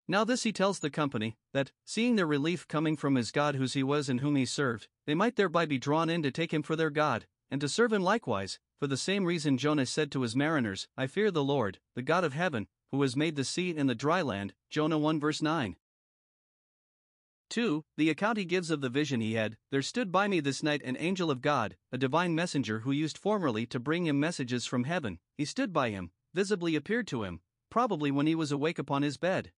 Now, 0.09 0.23
this 0.23 0.45
he 0.45 0.53
tells 0.53 0.79
the 0.79 0.89
company, 0.89 1.37
that, 1.53 1.73
seeing 1.85 2.15
their 2.15 2.27
relief 2.27 2.69
coming 2.69 2.97
from 2.97 3.17
his 3.17 3.33
God 3.33 3.57
whose 3.57 3.73
he 3.73 3.83
was 3.83 4.09
and 4.09 4.21
whom 4.21 4.37
he 4.37 4.45
served, 4.45 4.89
they 5.05 5.15
might 5.15 5.37
thereby 5.37 5.67
be 5.67 5.79
drawn 5.79 6.09
in 6.09 6.23
to 6.23 6.31
take 6.31 6.55
him 6.55 6.63
for 6.63 6.77
their 6.77 6.91
God, 6.91 7.27
and 7.51 7.61
to 7.61 7.69
serve 7.69 7.93
him 7.93 8.03
likewise. 8.03 8.61
For 8.79 8.87
the 8.87 8.97
same 8.97 9.25
reason 9.25 9.57
Jonah 9.57 9.87
said 9.87 10.13
to 10.13 10.23
his 10.23 10.37
mariners, 10.37 10.87
I 10.97 11.07
fear 11.07 11.31
the 11.31 11.43
Lord, 11.45 11.79
the 11.95 12.03
God 12.03 12.25
of 12.25 12.35
heaven, 12.35 12.67
who 12.91 13.01
has 13.03 13.17
made 13.17 13.37
the 13.37 13.45
sea 13.45 13.75
and 13.77 13.89
the 13.89 13.95
dry 13.95 14.21
land. 14.21 14.55
Jonah 14.71 14.99
1 14.99 15.19
verse 15.19 15.41
9. 15.41 15.77
2. 17.49 17.85
The 17.97 18.11
account 18.11 18.39
he 18.39 18.45
gives 18.45 18.71
of 18.71 18.81
the 18.81 18.89
vision 18.89 19.21
he 19.21 19.35
had 19.35 19.57
There 19.71 19.83
stood 19.83 20.13
by 20.13 20.29
me 20.29 20.41
this 20.41 20.63
night 20.63 20.83
an 20.83 20.97
angel 20.99 21.31
of 21.31 21.41
God, 21.41 21.77
a 21.93 21.99
divine 21.99 22.35
messenger 22.35 22.81
who 22.81 22.93
used 22.93 23.17
formerly 23.17 23.67
to 23.67 23.81
bring 23.81 24.07
him 24.07 24.21
messages 24.21 24.67
from 24.67 24.85
heaven. 24.85 25.21
He 25.39 25.45
stood 25.45 25.73
by 25.73 25.91
him, 25.91 26.11
visibly 26.35 26.75
appeared 26.77 27.07
to 27.09 27.23
him, 27.23 27.41
probably 27.71 28.11
when 28.11 28.27
he 28.27 28.35
was 28.35 28.53
awake 28.53 28.79
upon 28.79 29.03
his 29.03 29.17
bed. 29.17 29.53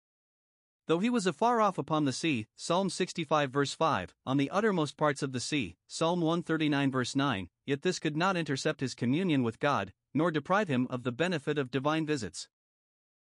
Though 0.89 1.01
he 1.01 1.11
was 1.11 1.27
afar 1.27 1.61
off 1.61 1.77
upon 1.77 2.07
the 2.07 2.15
sea, 2.15 2.47
Psalm 2.57 2.89
65 2.89 3.51
verse 3.51 3.75
5, 3.75 4.15
on 4.25 4.39
the 4.39 4.49
uttermost 4.49 4.97
parts 4.97 5.23
of 5.23 5.33
the 5.33 5.39
sea, 5.39 5.77
Psalm 5.87 6.23
139 6.23 6.91
verse 6.91 7.15
9, 7.15 7.51
yet 7.67 7.83
this 7.83 7.99
could 7.99 8.17
not 8.17 8.39
intercept 8.39 8.81
his 8.81 8.95
communion 8.95 9.43
with 9.43 9.61
God, 9.61 9.93
nor 10.15 10.31
deprive 10.31 10.69
him 10.69 10.87
of 10.89 11.03
the 11.03 11.13
benefit 11.13 11.59
of 11.59 11.71
divine 11.71 12.07
visits. 12.07 12.49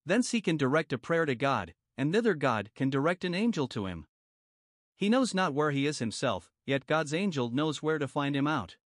Thence 0.06 0.30
he 0.30 0.40
can 0.40 0.56
direct 0.56 0.92
a 0.92 0.98
prayer 0.98 1.26
to 1.26 1.34
God, 1.34 1.74
and 1.98 2.12
thither 2.12 2.34
God 2.34 2.70
can 2.76 2.88
direct 2.88 3.24
an 3.24 3.34
angel 3.34 3.66
to 3.66 3.86
him. 3.86 4.06
He 4.94 5.08
knows 5.08 5.34
not 5.34 5.52
where 5.52 5.72
he 5.72 5.88
is 5.88 5.98
himself, 5.98 6.52
yet 6.66 6.86
God's 6.86 7.12
angel 7.12 7.50
knows 7.50 7.82
where 7.82 7.98
to 7.98 8.06
find 8.06 8.36
him 8.36 8.46
out. 8.46 8.76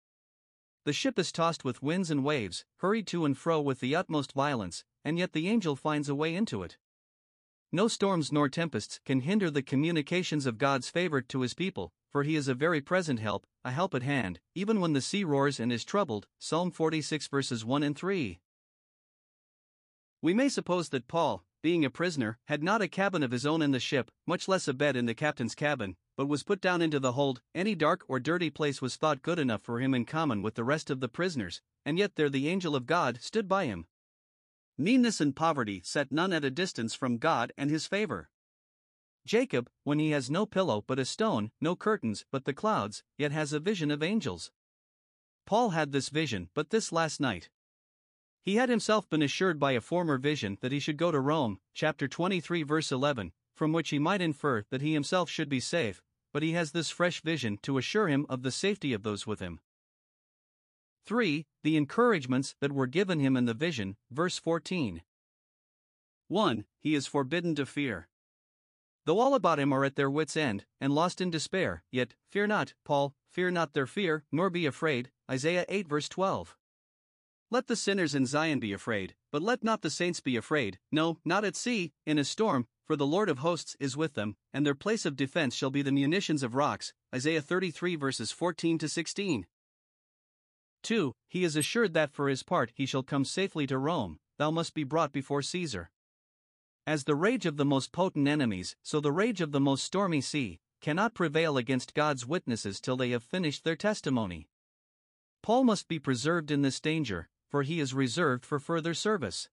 The 0.85 0.94
ship 0.94 1.18
is 1.18 1.33
tossed 1.33 1.64
with 1.64 1.83
winds 1.83 2.11
and 2.11 2.24
waves, 2.24 2.64
hurried 2.79 3.07
to 3.09 3.27
and 3.27 3.37
fro 3.37 3.61
with 3.61 3.81
the 3.81 3.94
utmost 3.94 4.33
violence, 4.33 4.85
and 5.05 5.18
yet 5.18 5.35
the 5.35 5.48
angel 5.48 5.77
finds 5.77 6.09
a 6.09 6.14
way 6.14 6.35
into 6.35 6.62
it. 6.62 6.79
No 7.75 7.89
storms 7.89 8.31
nor 8.31 8.49
tempests 8.49 9.01
can 9.05 9.23
hinder 9.23 9.51
the 9.51 9.61
communications 9.61 10.47
of 10.47 10.59
God's 10.59 10.89
favor 10.89 11.21
to 11.23 11.41
his 11.41 11.55
people, 11.55 11.93
for 12.09 12.23
he 12.23 12.37
is 12.37 12.47
a 12.47 12.55
very 12.55 12.81
present 12.81 13.19
help, 13.19 13.49
a 13.65 13.73
help 13.73 13.97
at 13.97 14.05
hand, 14.05 14.39
even 14.55 14.81
when 14.81 14.93
the 14.93 15.01
sea 15.01 15.25
roars 15.25 15.59
and 15.59 15.73
is 15.73 15.85
troubled. 15.85 16.29
Psalm 16.39 16.71
46 16.71 17.27
verses 17.27 17.65
1 17.65 17.83
and 17.83 17.99
3. 17.99 18.39
We 20.23 20.35
may 20.35 20.49
suppose 20.49 20.91
that 20.91 21.09
Paul, 21.09 21.43
being 21.65 21.85
a 21.85 21.91
prisoner, 21.91 22.39
had 22.45 22.63
not 22.63 22.81
a 22.81 22.87
cabin 22.87 23.25
of 23.25 23.33
his 23.33 23.45
own 23.45 23.61
in 23.61 23.73
the 23.73 23.81
ship, 23.81 24.13
much 24.25 24.47
less 24.47 24.69
a 24.69 24.73
bed 24.73 24.95
in 24.95 25.07
the 25.07 25.13
captain's 25.13 25.57
cabin, 25.57 25.97
but 26.17 26.27
was 26.27 26.45
put 26.45 26.61
down 26.61 26.81
into 26.81 27.01
the 27.01 27.15
hold. 27.15 27.43
Any 27.57 27.75
dark 27.75 28.05
or 28.07 28.21
dirty 28.21 28.51
place 28.51 28.81
was 28.81 28.95
thought 28.95 29.21
good 29.21 29.41
enough 29.41 29.63
for 29.63 29.81
him 29.81 29.95
in 29.95 30.05
common 30.05 30.43
with 30.43 30.55
the 30.55 30.63
rest 30.63 30.91
of 30.91 31.01
the 31.01 31.09
prisoners, 31.09 31.61
and 31.85 31.99
yet 31.99 32.15
there 32.15 32.31
the 32.31 32.47
angel 32.47 32.77
of 32.77 32.87
God 32.87 33.19
stood 33.21 33.49
by 33.49 33.65
him. 33.65 33.89
Meanness 34.77 35.21
and 35.21 35.37
poverty 35.37 35.81
set 35.85 36.11
none 36.11 36.33
at 36.33 36.45
a 36.45 36.51
distance 36.51 36.95
from 36.95 37.19
God 37.19 37.53
and 37.57 37.71
his 37.71 37.87
favor. 37.87 38.29
Jacob, 39.25 39.71
when 39.85 40.01
he 40.01 40.11
has 40.11 40.31
no 40.31 40.47
pillow 40.47 40.83
but 40.87 40.99
a 40.99 41.05
stone, 41.05 41.53
no 41.61 41.77
curtains 41.77 42.25
but 42.33 42.45
the 42.45 42.53
clouds, 42.53 43.05
yet 43.17 43.31
has 43.31 43.53
a 43.53 43.61
vision 43.61 43.91
of 43.91 44.03
angels. 44.03 44.51
Paul 45.47 45.71
had 45.71 45.93
this 45.93 46.09
vision 46.09 46.51
but 46.55 46.71
this 46.71 46.91
last 46.91 47.21
night. 47.21 47.51
He 48.43 48.57
had 48.57 48.69
himself 48.69 49.09
been 49.09 49.23
assured 49.23 49.59
by 49.61 49.73
a 49.73 49.81
former 49.81 50.19
vision 50.19 50.59
that 50.61 50.73
he 50.73 50.81
should 50.81 50.97
go 50.97 51.11
to 51.11 51.21
Rome, 51.21 51.61
chapter 51.73 52.09
23, 52.09 52.63
verse 52.65 52.91
11, 52.91 53.33
from 53.55 53.73
which 53.73 53.91
he 53.91 53.99
might 53.99 54.21
infer 54.21 54.65
that 54.71 54.83
he 54.83 54.93
himself 54.93 55.31
should 55.31 55.49
be 55.49 55.61
safe, 55.61 56.03
but 56.33 56.43
he 56.43 56.53
has 56.53 56.73
this 56.73 56.91
fresh 56.91 57.23
vision 57.23 57.59
to 57.63 57.79
assure 57.79 58.09
him 58.09 58.27
of 58.29 58.43
the 58.43 58.51
safety 58.51 58.93
of 58.93 59.05
those 59.05 59.27
with 59.27 59.39
him. 59.39 59.61
3. 61.07 61.47
The 61.62 61.77
encouragements 61.77 62.55
that 62.61 62.73
were 62.73 62.87
given 62.87 63.21
him 63.21 63.37
in 63.37 63.45
the 63.45 63.55
vision, 63.55 63.97
verse 64.11 64.38
14. 64.38 65.03
1. 66.29 66.64
He 66.81 66.95
is 66.95 67.07
forbidden 67.07 67.55
to 67.57 67.67
fear. 67.67 68.09
Though 69.05 69.21
all 69.21 69.35
about 69.35 69.59
him 69.59 69.73
are 69.73 69.85
at 69.85 69.97
their 69.97 70.11
wits' 70.11 70.37
end, 70.37 70.64
and 70.81 70.95
lost 70.95 71.21
in 71.21 71.31
despair, 71.31 71.83
yet, 71.90 72.14
fear 72.31 72.47
not, 72.47 72.73
Paul, 72.85 73.14
fear 73.29 73.51
not 73.51 73.75
their 73.75 73.87
fear, 73.87 74.25
nor 74.33 74.49
be 74.49 74.64
afraid. 74.64 75.11
Isaiah 75.31 75.67
8 75.69 75.87
verse 75.88 76.09
12. 76.09 76.57
Let 77.51 77.67
the 77.67 77.77
sinners 77.77 78.14
in 78.14 78.25
Zion 78.25 78.59
be 78.59 78.73
afraid, 78.73 79.14
but 79.31 79.43
let 79.43 79.62
not 79.62 79.83
the 79.83 79.90
saints 79.90 80.21
be 80.21 80.37
afraid, 80.37 80.79
no, 80.90 81.19
not 81.25 81.45
at 81.45 81.55
sea, 81.55 81.93
in 82.07 82.19
a 82.19 82.25
storm, 82.25 82.67
for 82.87 82.97
the 82.97 83.07
Lord 83.07 83.29
of 83.29 83.38
hosts 83.38 83.77
is 83.79 83.97
with 83.97 84.14
them, 84.14 84.37
and 84.53 84.64
their 84.64 84.75
place 84.75 85.05
of 85.05 85.17
defense 85.17 85.55
shall 85.55 85.71
be 85.71 85.83
the 85.83 85.93
munitions 85.93 86.43
of 86.43 86.55
rocks. 86.55 86.95
Isaiah 87.14 87.43
33 87.43 87.97
verses 87.97 88.33
14 88.33 88.79
to 88.79 88.88
16. 88.88 89.47
2. 90.85 91.12
He 91.29 91.42
is 91.42 91.57
assured 91.57 91.94
that 91.94 92.12
for 92.12 92.29
his 92.29 92.44
part 92.44 92.70
he 92.75 92.87
shall 92.87 93.03
come 93.03 93.25
safely 93.25 93.66
to 93.66 93.79
Rome, 93.79 94.18
thou 94.38 94.53
must 94.53 94.75
be 94.75 94.85
brought 94.85 95.12
before 95.12 95.42
Caesar. 95.42 95.90
As 96.87 97.05
the 97.05 97.16
rage 97.16 97.47
of 97.47 97.57
the 97.57 97.64
most 97.64 97.90
potent 97.90 98.29
enemies, 98.29 98.77
so 98.83 99.01
the 99.01 99.11
rage 99.11 99.40
of 99.40 99.53
the 99.53 99.61
most 99.61 99.83
stormy 99.83 100.20
sea, 100.20 100.61
cannot 100.81 101.14
prevail 101.14 101.57
against 101.57 101.94
God's 101.94 102.27
witnesses 102.27 102.79
till 102.81 102.97
they 102.97 103.11
have 103.11 103.23
finished 103.23 103.64
their 103.64 103.75
testimony. 103.75 104.49
Paul 105.42 105.64
must 105.64 105.88
be 105.88 105.99
preserved 105.99 106.51
in 106.51 106.61
this 106.61 106.79
danger, 106.81 107.29
for 107.49 107.62
he 107.62 107.81
is 107.81 107.94
reserved 107.94 108.44
for 108.44 108.59
further 108.59 108.92
service. 108.92 109.49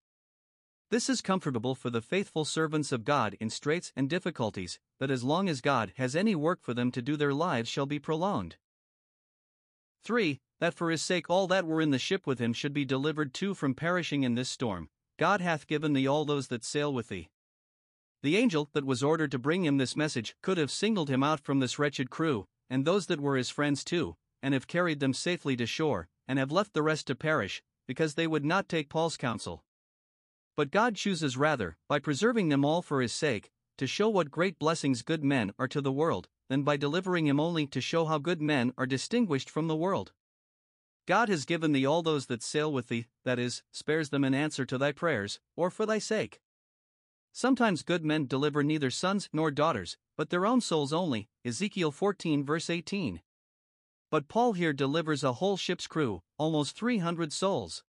This 0.90 1.10
is 1.10 1.22
comfortable 1.22 1.74
for 1.74 1.90
the 1.90 2.02
faithful 2.02 2.44
servants 2.44 2.92
of 2.92 3.06
God 3.06 3.38
in 3.40 3.50
straits 3.50 3.94
and 3.96 4.10
difficulties, 4.10 4.78
that 5.00 5.10
as 5.10 5.24
long 5.24 5.48
as 5.48 5.62
God 5.62 5.94
has 5.96 6.18
any 6.18 6.36
work 6.36 6.60
for 6.62 6.74
them 6.74 6.92
to 6.92 7.02
do, 7.02 7.16
their 7.16 7.34
lives 7.34 7.70
shall 7.70 7.86
be 7.86 7.98
prolonged. 7.98 8.58
3. 10.04 10.40
That 10.60 10.74
for 10.76 10.92
his 10.92 11.02
sake 11.02 11.30
all 11.30 11.48
that 11.48 11.66
were 11.66 11.82
in 11.82 11.90
the 11.90 11.98
ship 11.98 12.28
with 12.28 12.40
him 12.40 12.54
should 12.54 12.74
be 12.74 12.86
delivered 12.86 13.34
too 13.34 13.54
from 13.54 13.74
perishing 13.74 14.24
in 14.24 14.36
this 14.36 14.50
storm. 14.50 14.90
God 15.18 15.42
hath 15.42 15.68
given 15.68 15.94
thee 15.94 16.08
all 16.08 16.24
those 16.24 16.48
that 16.50 16.64
sail 16.64 16.94
with 16.94 17.08
thee. 17.08 17.30
The 18.24 18.38
angel 18.38 18.70
that 18.74 18.86
was 18.86 19.02
ordered 19.02 19.32
to 19.32 19.40
bring 19.40 19.66
him 19.66 19.78
this 19.78 19.96
message 19.96 20.36
could 20.44 20.60
have 20.60 20.70
singled 20.70 21.10
him 21.10 21.24
out 21.24 21.40
from 21.40 21.60
this 21.60 21.80
wretched 21.80 22.12
crew, 22.12 22.46
and 22.70 22.86
those 22.86 23.08
that 23.08 23.20
were 23.20 23.38
his 23.38 23.50
friends 23.50 23.84
too, 23.84 24.16
and 24.44 24.54
have 24.54 24.68
carried 24.68 25.00
them 25.00 25.14
safely 25.14 25.56
to 25.56 25.66
shore, 25.66 26.08
and 26.28 26.38
have 26.38 26.52
left 26.52 26.74
the 26.74 26.84
rest 26.84 27.08
to 27.08 27.16
perish, 27.16 27.64
because 27.88 28.14
they 28.14 28.28
would 28.28 28.46
not 28.46 28.70
take 28.70 28.90
Paul's 28.90 29.18
counsel. 29.18 29.64
But 30.56 30.70
God 30.70 30.96
chooses 30.96 31.38
rather, 31.38 31.78
by 31.90 31.98
preserving 31.98 32.50
them 32.50 32.64
all 32.64 32.84
for 32.84 33.02
his 33.02 33.14
sake, 33.14 33.50
to 33.78 33.88
show 33.88 34.10
what 34.10 34.30
great 34.30 34.60
blessings 34.60 35.02
good 35.02 35.24
men 35.24 35.54
are 35.58 35.68
to 35.68 35.82
the 35.82 35.92
world, 35.92 36.30
than 36.52 36.64
by 36.64 36.76
delivering 36.76 37.28
him 37.28 37.40
only 37.40 37.66
to 37.66 37.80
show 37.80 38.04
how 38.04 38.18
good 38.18 38.42
men 38.42 38.74
are 38.78 38.86
distinguished 38.86 39.50
from 39.50 39.70
the 39.70 39.76
world. 39.76 40.12
God 41.06 41.30
has 41.30 41.46
given 41.46 41.72
thee 41.72 41.86
all 41.86 42.04
those 42.04 42.26
that 42.26 42.44
sail 42.44 42.70
with 42.74 42.90
thee, 42.90 43.06
that 43.24 43.40
is, 43.40 43.64
spares 43.72 44.10
them 44.10 44.26
in 44.26 44.34
answer 44.34 44.66
to 44.66 44.78
thy 44.78 44.92
prayers, 44.92 45.40
or 45.56 45.70
for 45.70 45.86
thy 45.86 45.98
sake. 45.98 46.42
Sometimes 47.32 47.84
good 47.84 48.04
men 48.04 48.28
deliver 48.28 48.64
neither 48.64 48.92
sons 48.92 49.30
nor 49.32 49.50
daughters, 49.50 49.96
but 50.18 50.30
their 50.30 50.46
own 50.46 50.60
souls 50.60 50.92
only. 50.92 51.30
Ezekiel 51.46 51.90
14 51.90 52.44
verse 52.44 52.70
18. 52.70 53.22
But 54.10 54.28
Paul 54.28 54.52
here 54.52 54.74
delivers 54.74 55.24
a 55.24 55.40
whole 55.40 55.56
ship's 55.56 55.88
crew, 55.88 56.22
almost 56.38 56.76
300 56.76 57.32
souls. 57.32 57.82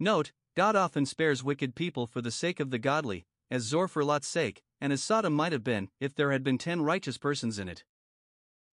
Note, 0.00 0.32
God 0.56 0.74
often 0.74 1.04
spares 1.04 1.44
wicked 1.44 1.74
people 1.74 2.06
for 2.06 2.22
the 2.22 2.30
sake 2.30 2.60
of 2.60 2.70
the 2.70 2.78
godly, 2.78 3.26
as 3.50 3.64
Zoar 3.64 3.88
for 3.88 4.02
Lot's 4.02 4.26
sake, 4.26 4.62
and 4.84 4.92
as 4.92 5.02
Sodom 5.02 5.32
might 5.32 5.52
have 5.52 5.64
been 5.64 5.88
if 5.98 6.14
there 6.14 6.30
had 6.30 6.44
been 6.44 6.58
ten 6.58 6.82
righteous 6.82 7.16
persons 7.16 7.58
in 7.58 7.70
it. 7.70 7.84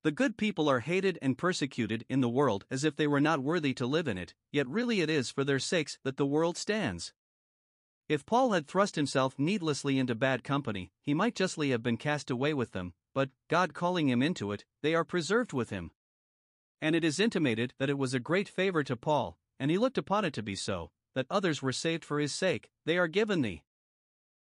The 0.03 0.11
good 0.11 0.35
people 0.35 0.67
are 0.67 0.81
hated 0.81 1.17
and 1.21 1.37
persecuted 1.37 2.03
in 2.09 2.19
the 2.19 2.27
world 2.27 2.65
as 2.69 2.83
if 2.83 2.97
they 2.97 3.07
were 3.07 3.21
not 3.21 3.39
worthy 3.39 3.73
to 3.75 3.85
live 3.85 4.09
in 4.09 4.17
it, 4.17 4.33
yet 4.51 4.67
really 4.67 4.99
it 4.99 5.09
is 5.09 5.31
for 5.31 5.45
their 5.45 5.57
sakes 5.57 5.99
that 6.03 6.17
the 6.17 6.25
world 6.25 6.57
stands. 6.57 7.13
If 8.09 8.25
Paul 8.25 8.51
had 8.51 8.67
thrust 8.67 8.97
himself 8.97 9.39
needlessly 9.39 9.97
into 9.97 10.13
bad 10.13 10.43
company, 10.43 10.91
he 11.01 11.13
might 11.13 11.33
justly 11.33 11.69
have 11.69 11.81
been 11.81 11.95
cast 11.95 12.29
away 12.29 12.53
with 12.53 12.73
them, 12.73 12.93
but, 13.13 13.29
God 13.49 13.73
calling 13.73 14.09
him 14.09 14.21
into 14.21 14.51
it, 14.51 14.65
they 14.83 14.93
are 14.93 15.05
preserved 15.05 15.53
with 15.53 15.69
him. 15.69 15.91
And 16.81 16.93
it 16.93 17.05
is 17.05 17.21
intimated 17.21 17.73
that 17.79 17.89
it 17.89 17.97
was 17.97 18.13
a 18.13 18.19
great 18.19 18.49
favor 18.49 18.83
to 18.83 18.97
Paul, 18.97 19.37
and 19.57 19.71
he 19.71 19.77
looked 19.77 19.97
upon 19.97 20.25
it 20.25 20.33
to 20.33 20.43
be 20.43 20.55
so, 20.57 20.91
that 21.15 21.27
others 21.29 21.61
were 21.61 21.71
saved 21.71 22.03
for 22.03 22.19
his 22.19 22.33
sake, 22.33 22.69
they 22.85 22.97
are 22.97 23.07
given 23.07 23.43
thee. 23.43 23.63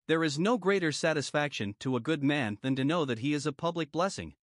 There 0.09 0.25
is 0.25 0.39
no 0.39 0.59
greater 0.59 0.91
satisfaction 0.91 1.77
to 1.81 1.97
a 1.97 2.01
good 2.01 2.25
man 2.25 2.59
than 2.61 2.75
to 2.77 2.85
know 2.85 3.05
that 3.05 3.21
he 3.21 3.35
is 3.35 3.47
a 3.47 3.53
public 3.53 3.93
blessing. 3.93 4.35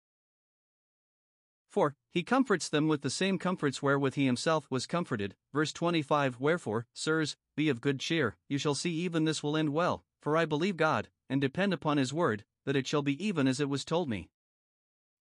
For, 1.70 1.96
he 2.10 2.24
comforts 2.24 2.68
them 2.68 2.88
with 2.88 3.02
the 3.02 3.10
same 3.10 3.38
comforts 3.38 3.82
wherewith 3.82 4.16
he 4.16 4.26
himself 4.26 4.66
was 4.72 4.88
comforted. 4.88 5.36
Verse 5.54 5.72
25 5.72 6.40
Wherefore, 6.40 6.88
sirs, 6.94 7.36
be 7.56 7.70
of 7.70 7.82
good 7.82 8.00
cheer, 8.00 8.38
you 8.48 8.58
shall 8.58 8.74
see 8.74 8.92
even 8.92 9.26
this 9.26 9.44
will 9.44 9.56
end 9.56 9.70
well, 9.70 10.04
for 10.22 10.36
I 10.36 10.46
believe 10.46 10.78
God, 10.78 11.10
and 11.30 11.40
depend 11.40 11.74
upon 11.74 11.98
his 11.98 12.14
word, 12.14 12.44
that 12.66 12.76
it 12.76 12.88
shall 12.88 13.04
be 13.04 13.24
even 13.24 13.48
as 13.48 13.60
it 13.60 13.70
was 13.70 13.86
told 13.86 14.10
me. 14.10 14.30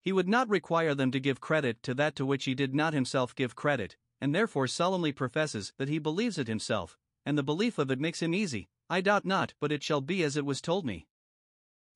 He 0.00 0.12
would 0.12 0.28
not 0.28 0.48
require 0.48 0.94
them 0.94 1.10
to 1.10 1.20
give 1.20 1.40
credit 1.40 1.82
to 1.82 1.94
that 1.94 2.16
to 2.16 2.24
which 2.24 2.44
he 2.44 2.54
did 2.54 2.74
not 2.74 2.94
himself 2.94 3.34
give 3.34 3.56
credit, 3.56 3.96
and 4.20 4.34
therefore 4.34 4.68
solemnly 4.68 5.12
professes 5.12 5.74
that 5.76 5.88
he 5.88 5.98
believes 5.98 6.38
it 6.38 6.48
himself, 6.48 6.96
and 7.26 7.36
the 7.36 7.42
belief 7.42 7.78
of 7.78 7.90
it 7.90 8.00
makes 8.00 8.22
him 8.22 8.32
easy. 8.32 8.70
I 8.90 9.00
doubt 9.00 9.24
not, 9.24 9.54
but 9.60 9.72
it 9.72 9.82
shall 9.82 10.00
be 10.00 10.22
as 10.22 10.36
it 10.36 10.46
was 10.46 10.60
told 10.60 10.86
me. 10.86 11.06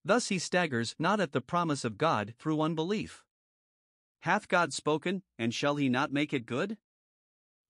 Thus 0.05 0.29
he 0.29 0.39
staggers 0.39 0.95
not 0.99 1.21
at 1.21 1.33
the 1.33 1.41
promise 1.41 1.85
of 1.85 1.99
God 1.99 2.35
through 2.39 2.61
unbelief. 2.61 3.25
Hath 4.21 4.49
God 4.49 4.73
spoken, 4.73 5.23
and 5.39 5.55
shall 5.55 5.77
he 5.77 5.89
not 5.89 6.13
make 6.13 6.33
it 6.33 6.47
good? 6.47 6.77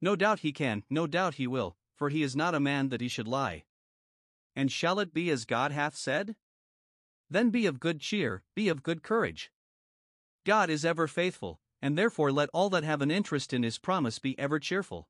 No 0.00 0.16
doubt 0.16 0.40
he 0.40 0.52
can, 0.52 0.82
no 0.90 1.06
doubt 1.06 1.34
he 1.34 1.46
will, 1.46 1.76
for 1.94 2.08
he 2.08 2.22
is 2.22 2.34
not 2.34 2.54
a 2.54 2.60
man 2.60 2.88
that 2.88 3.00
he 3.00 3.08
should 3.08 3.28
lie. 3.28 3.64
And 4.56 4.70
shall 4.70 4.98
it 4.98 5.14
be 5.14 5.30
as 5.30 5.44
God 5.44 5.72
hath 5.72 5.94
said? 5.94 6.36
Then 7.30 7.50
be 7.50 7.66
of 7.66 7.80
good 7.80 8.00
cheer, 8.00 8.42
be 8.54 8.68
of 8.68 8.82
good 8.82 9.02
courage. 9.02 9.50
God 10.44 10.68
is 10.68 10.84
ever 10.84 11.06
faithful, 11.06 11.60
and 11.80 11.96
therefore 11.96 12.32
let 12.32 12.50
all 12.52 12.68
that 12.70 12.84
have 12.84 13.00
an 13.00 13.10
interest 13.10 13.52
in 13.52 13.62
his 13.62 13.78
promise 13.78 14.18
be 14.18 14.38
ever 14.38 14.58
cheerful. 14.58 15.08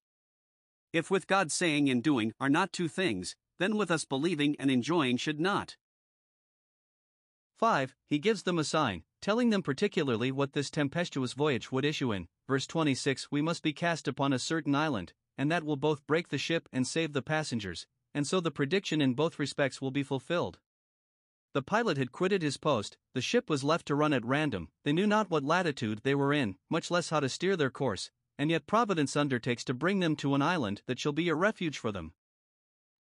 If 0.93 1.11
with 1.11 1.27
God 1.27 1.51
saying 1.51 1.89
and 1.89 2.03
doing 2.03 2.35
are 2.39 2.51
not 2.51 2.73
two 2.73 2.87
things, 2.87 3.35
then 3.63 3.77
with 3.77 3.93
us 3.93 4.05
believing 4.05 4.57
and 4.59 4.73
enjoying 4.73 5.17
should 5.17 5.39
not. 5.39 5.77
5. 7.59 7.95
He 8.09 8.19
gives 8.19 8.43
them 8.43 8.59
a 8.59 8.65
sign, 8.65 9.05
telling 9.21 9.51
them 9.51 9.63
particularly 9.63 10.33
what 10.33 10.53
this 10.53 10.69
tempestuous 10.69 11.33
voyage 11.33 11.71
would 11.71 11.85
issue 11.85 12.11
in. 12.11 12.27
Verse 12.49 12.67
26 12.67 13.31
We 13.31 13.41
must 13.41 13.63
be 13.63 13.73
cast 13.73 14.09
upon 14.09 14.33
a 14.33 14.41
certain 14.41 14.75
island, 14.75 15.13
and 15.39 15.49
that 15.53 15.63
will 15.63 15.77
both 15.77 16.05
break 16.09 16.29
the 16.29 16.39
ship 16.39 16.69
and 16.73 16.85
save 16.85 17.13
the 17.13 17.23
passengers, 17.23 17.87
and 18.13 18.27
so 18.27 18.41
the 18.41 18.51
prediction 18.51 19.01
in 19.01 19.15
both 19.15 19.39
respects 19.39 19.81
will 19.81 19.93
be 19.93 20.03
fulfilled. 20.03 20.59
The 21.55 21.63
pilot 21.63 21.99
had 21.99 22.11
quitted 22.11 22.43
his 22.43 22.57
post, 22.57 22.97
the 23.15 23.21
ship 23.21 23.49
was 23.49 23.63
left 23.63 23.87
to 23.87 23.95
run 23.95 24.13
at 24.13 24.25
random, 24.25 24.71
they 24.85 24.93
knew 24.93 25.07
not 25.07 25.31
what 25.31 25.45
latitude 25.45 26.01
they 26.03 26.17
were 26.17 26.33
in, 26.33 26.57
much 26.69 26.91
less 26.91 27.11
how 27.11 27.21
to 27.21 27.29
steer 27.29 27.57
their 27.57 27.71
course, 27.71 28.11
and 28.37 28.51
yet 28.51 28.67
Providence 28.67 29.15
undertakes 29.15 29.63
to 29.65 29.73
bring 29.73 30.01
them 30.01 30.17
to 30.17 30.35
an 30.35 30.43
island 30.43 30.83
that 30.87 30.99
shall 30.99 31.13
be 31.13 31.29
a 31.29 31.35
refuge 31.37 31.79
for 31.79 31.93
them. 31.93 32.13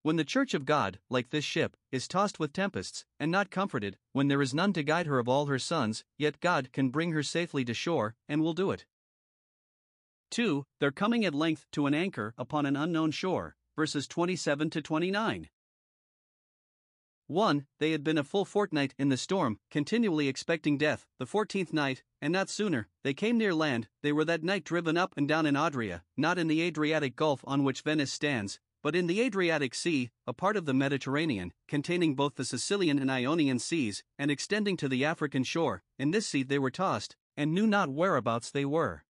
When 0.05 0.17
the 0.17 0.25
Church 0.25 0.53
of 0.53 0.65
God, 0.65 0.99
like 1.09 1.31
this 1.31 1.45
ship, 1.45 1.77
is 1.93 2.09
tossed 2.09 2.41
with 2.41 2.53
tempests, 2.53 3.05
and 3.21 3.31
not 3.31 3.53
comforted, 3.53 3.99
when 4.13 4.27
there 4.27 4.43
is 4.43 4.53
none 4.53 4.73
to 4.73 4.83
guide 4.83 5.07
her 5.07 5.21
of 5.21 5.29
all 5.29 5.47
her 5.47 5.61
sons, 5.61 6.05
yet 6.19 6.41
God 6.41 6.73
can 6.73 6.91
bring 6.91 7.13
her 7.13 7.23
safely 7.23 7.65
to 7.65 7.73
shore, 7.73 8.17
and 8.29 8.43
will 8.43 8.53
do 8.53 8.73
it. 8.73 8.85
2. 10.33 10.67
They're 10.81 10.91
coming 10.91 11.25
at 11.25 11.37
length 11.37 11.67
to 11.73 11.87
an 11.87 11.95
anchor 11.95 12.35
upon 12.37 12.67
an 12.67 12.75
unknown 12.75 13.13
shore, 13.13 13.55
verses 13.77 14.09
27 14.09 14.71
to 14.71 14.83
29. 14.83 15.49
1. 17.29 17.67
They 17.79 17.93
had 17.93 18.03
been 18.03 18.19
a 18.19 18.25
full 18.25 18.45
fortnight 18.45 18.95
in 18.99 19.09
the 19.09 19.17
storm, 19.17 19.61
continually 19.71 20.27
expecting 20.27 20.79
death. 20.79 21.07
The 21.21 21.27
fourteenth 21.27 21.73
night, 21.73 22.03
and 22.21 22.33
not 22.33 22.51
sooner, 22.51 22.89
they 23.05 23.15
came 23.15 23.39
near 23.39 23.55
land. 23.55 23.87
They 24.03 24.11
were 24.11 24.25
that 24.25 24.43
night 24.43 24.65
driven 24.65 24.97
up 24.97 25.15
and 25.17 25.29
down 25.29 25.47
in 25.47 25.57
Adria, 25.57 26.03
not 26.17 26.39
in 26.39 26.49
the 26.49 26.61
Adriatic 26.61 27.15
Gulf 27.15 27.45
on 27.47 27.63
which 27.63 27.83
Venice 27.83 28.13
stands, 28.13 28.59
but 28.83 28.97
in 28.97 29.07
the 29.07 29.21
Adriatic 29.21 29.75
Sea, 29.75 30.11
a 30.27 30.33
part 30.33 30.57
of 30.57 30.67
the 30.67 30.75
Mediterranean, 30.75 31.53
containing 31.69 32.15
both 32.15 32.35
the 32.35 32.45
Sicilian 32.45 32.99
and 32.99 33.11
Ionian 33.11 33.59
seas, 33.59 34.03
and 34.19 34.31
extending 34.31 34.77
to 34.77 34.89
the 34.89 35.05
African 35.05 35.45
shore. 35.45 35.83
In 35.99 36.11
this 36.11 36.27
sea 36.27 36.43
they 36.43 36.59
were 36.59 36.71
tossed, 36.71 37.17
and 37.37 37.55
knew 37.55 37.67
not 37.67 37.91
whereabouts 37.91 38.51
they 38.51 38.65
were. 38.65 39.05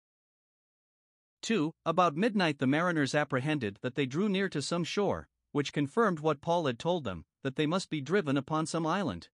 2. 1.42 1.72
About 1.86 2.16
midnight 2.16 2.58
the 2.58 2.66
mariners 2.66 3.14
apprehended 3.14 3.78
that 3.80 3.94
they 3.94 4.06
drew 4.06 4.28
near 4.28 4.48
to 4.48 4.60
some 4.60 4.84
shore, 4.84 5.28
which 5.52 5.72
confirmed 5.72 6.20
what 6.20 6.42
Paul 6.42 6.66
had 6.66 6.78
told 6.78 7.04
them, 7.04 7.24
that 7.42 7.56
they 7.56 7.66
must 7.66 7.88
be 7.88 8.00
driven 8.00 8.36
upon 8.36 8.66
some 8.66 8.86
island. 8.86 9.28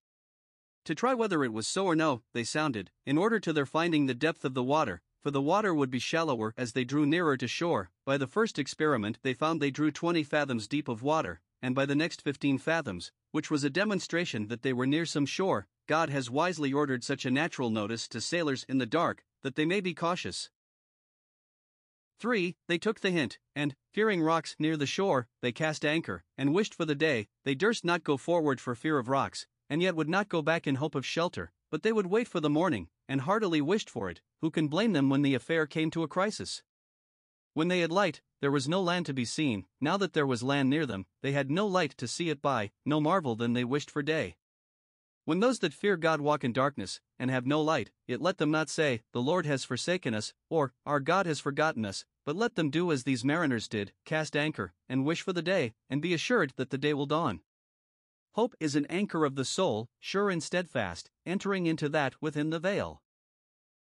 To 0.85 0.93
try 0.93 1.15
whether 1.15 1.43
it 1.43 1.53
was 1.53 1.65
so 1.67 1.85
or 1.85 1.95
no, 1.95 2.21
they 2.33 2.43
sounded, 2.43 2.91
in 3.05 3.17
order 3.17 3.39
to 3.39 3.51
their 3.51 3.65
finding 3.65 4.05
the 4.05 4.13
depth 4.13 4.45
of 4.45 4.53
the 4.53 4.63
water, 4.63 5.01
for 5.25 5.31
the 5.31 5.41
water 5.41 5.73
would 5.73 5.89
be 5.89 5.97
shallower 5.97 6.53
as 6.55 6.73
they 6.73 6.83
drew 6.83 7.03
nearer 7.03 7.35
to 7.35 7.47
shore. 7.47 7.89
By 8.05 8.15
the 8.15 8.27
first 8.27 8.59
experiment, 8.59 9.17
they 9.23 9.33
found 9.33 9.59
they 9.59 9.71
drew 9.71 9.89
20 9.89 10.21
fathoms 10.21 10.67
deep 10.67 10.87
of 10.87 11.01
water, 11.01 11.41
and 11.63 11.73
by 11.73 11.87
the 11.87 11.95
next 11.95 12.21
15 12.21 12.59
fathoms, 12.59 13.11
which 13.31 13.49
was 13.49 13.63
a 13.63 13.71
demonstration 13.71 14.49
that 14.49 14.61
they 14.61 14.71
were 14.71 14.85
near 14.85 15.03
some 15.03 15.25
shore. 15.25 15.65
God 15.87 16.11
has 16.11 16.29
wisely 16.29 16.71
ordered 16.71 17.03
such 17.03 17.25
a 17.25 17.31
natural 17.31 17.71
notice 17.71 18.07
to 18.09 18.21
sailors 18.21 18.67
in 18.69 18.77
the 18.77 18.85
dark 18.85 19.25
that 19.41 19.55
they 19.55 19.65
may 19.65 19.81
be 19.81 19.95
cautious. 19.95 20.51
3. 22.19 22.55
They 22.67 22.77
took 22.77 22.99
the 22.99 23.09
hint, 23.09 23.39
and, 23.55 23.75
fearing 23.91 24.21
rocks 24.21 24.55
near 24.59 24.77
the 24.77 24.85
shore, 24.85 25.27
they 25.41 25.51
cast 25.51 25.83
anchor, 25.83 26.23
and 26.37 26.53
wished 26.53 26.75
for 26.75 26.85
the 26.85 26.93
day. 26.93 27.29
They 27.45 27.55
durst 27.55 27.83
not 27.83 28.03
go 28.03 28.17
forward 28.17 28.61
for 28.61 28.75
fear 28.75 28.99
of 28.99 29.09
rocks, 29.09 29.47
and 29.71 29.81
yet 29.81 29.95
would 29.95 30.07
not 30.07 30.29
go 30.29 30.43
back 30.43 30.67
in 30.67 30.75
hope 30.75 30.93
of 30.93 31.03
shelter, 31.03 31.51
but 31.75 31.83
they 31.83 31.91
would 31.91 32.07
wait 32.07 32.25
for 32.25 32.39
the 32.39 32.49
morning, 32.49 32.87
and 33.05 33.19
heartily 33.19 33.59
wished 33.59 33.89
for 33.89 34.09
it. 34.09 34.21
Who 34.39 34.49
can 34.49 34.69
blame 34.69 34.93
them 34.93 35.09
when 35.09 35.23
the 35.23 35.33
affair 35.33 35.67
came 35.67 35.91
to 35.91 36.03
a 36.03 36.07
crisis? 36.07 36.63
When 37.53 37.67
they 37.67 37.81
had 37.81 37.91
light, 37.91 38.21
there 38.39 38.49
was 38.49 38.69
no 38.69 38.81
land 38.81 39.05
to 39.07 39.13
be 39.13 39.25
seen. 39.25 39.65
Now 39.81 39.97
that 39.97 40.13
there 40.13 40.25
was 40.25 40.41
land 40.41 40.69
near 40.69 40.85
them, 40.85 41.05
they 41.21 41.33
had 41.33 41.51
no 41.51 41.67
light 41.67 41.97
to 41.97 42.07
see 42.07 42.29
it 42.29 42.41
by. 42.41 42.71
No 42.85 43.01
marvel 43.01 43.35
then 43.35 43.51
they 43.51 43.65
wished 43.65 43.91
for 43.91 44.01
day. 44.01 44.37
When 45.25 45.41
those 45.41 45.59
that 45.59 45.73
fear 45.73 45.97
God 45.97 46.21
walk 46.21 46.45
in 46.45 46.53
darkness, 46.53 47.01
and 47.19 47.29
have 47.29 47.45
no 47.45 47.61
light, 47.61 47.91
yet 48.07 48.21
let 48.21 48.37
them 48.37 48.51
not 48.51 48.69
say, 48.69 49.01
The 49.11 49.21
Lord 49.21 49.45
has 49.45 49.65
forsaken 49.65 50.13
us, 50.13 50.33
or, 50.49 50.71
Our 50.85 51.01
God 51.01 51.25
has 51.25 51.41
forgotten 51.41 51.83
us, 51.83 52.05
but 52.25 52.37
let 52.37 52.55
them 52.55 52.69
do 52.69 52.89
as 52.89 53.03
these 53.03 53.25
mariners 53.25 53.67
did 53.67 53.91
cast 54.05 54.37
anchor, 54.37 54.71
and 54.87 55.03
wish 55.03 55.21
for 55.21 55.33
the 55.33 55.41
day, 55.41 55.73
and 55.89 56.01
be 56.01 56.13
assured 56.13 56.53
that 56.55 56.69
the 56.69 56.77
day 56.77 56.93
will 56.93 57.05
dawn. 57.05 57.41
Hope 58.35 58.53
is 58.59 58.75
an 58.75 58.85
anchor 58.87 59.23
of 59.23 59.35
the 59.35 59.45
soul, 59.45 59.87
sure 59.97 60.29
and 60.29 60.43
steadfast, 60.43 61.09
entering 61.25 61.67
into 61.67 61.87
that 61.87 62.21
within 62.21 62.49
the 62.49 62.59
veil. 62.59 63.01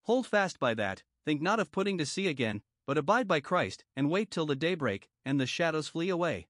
Hold 0.03 0.27
fast 0.27 0.59
by 0.59 0.75
that, 0.75 1.01
think 1.25 1.41
not 1.41 1.59
of 1.59 1.71
putting 1.71 1.97
to 1.97 2.05
sea 2.05 2.27
again, 2.27 2.61
but 2.85 2.95
abide 2.95 3.27
by 3.27 3.39
Christ, 3.39 3.83
and 3.95 4.07
wait 4.07 4.29
till 4.29 4.45
the 4.45 4.55
daybreak, 4.55 5.09
and 5.25 5.41
the 5.41 5.47
shadows 5.47 5.87
flee 5.87 6.09
away. 6.09 6.45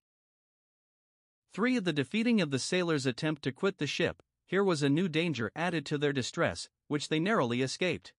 3. 1.53 1.79
The 1.79 1.93
defeating 1.93 2.41
of 2.41 2.51
the 2.51 2.59
sailors' 2.59 3.05
attempt 3.05 3.43
to 3.43 3.53
quit 3.53 3.77
the 3.77 3.87
ship, 3.87 4.21
here 4.45 4.61
was 4.61 4.83
a 4.83 4.89
new 4.89 5.07
danger 5.07 5.49
added 5.55 5.85
to 5.85 5.97
their 5.97 6.11
distress, 6.11 6.67
which 6.89 7.07
they 7.07 7.21
narrowly 7.21 7.61
escaped. 7.61 8.11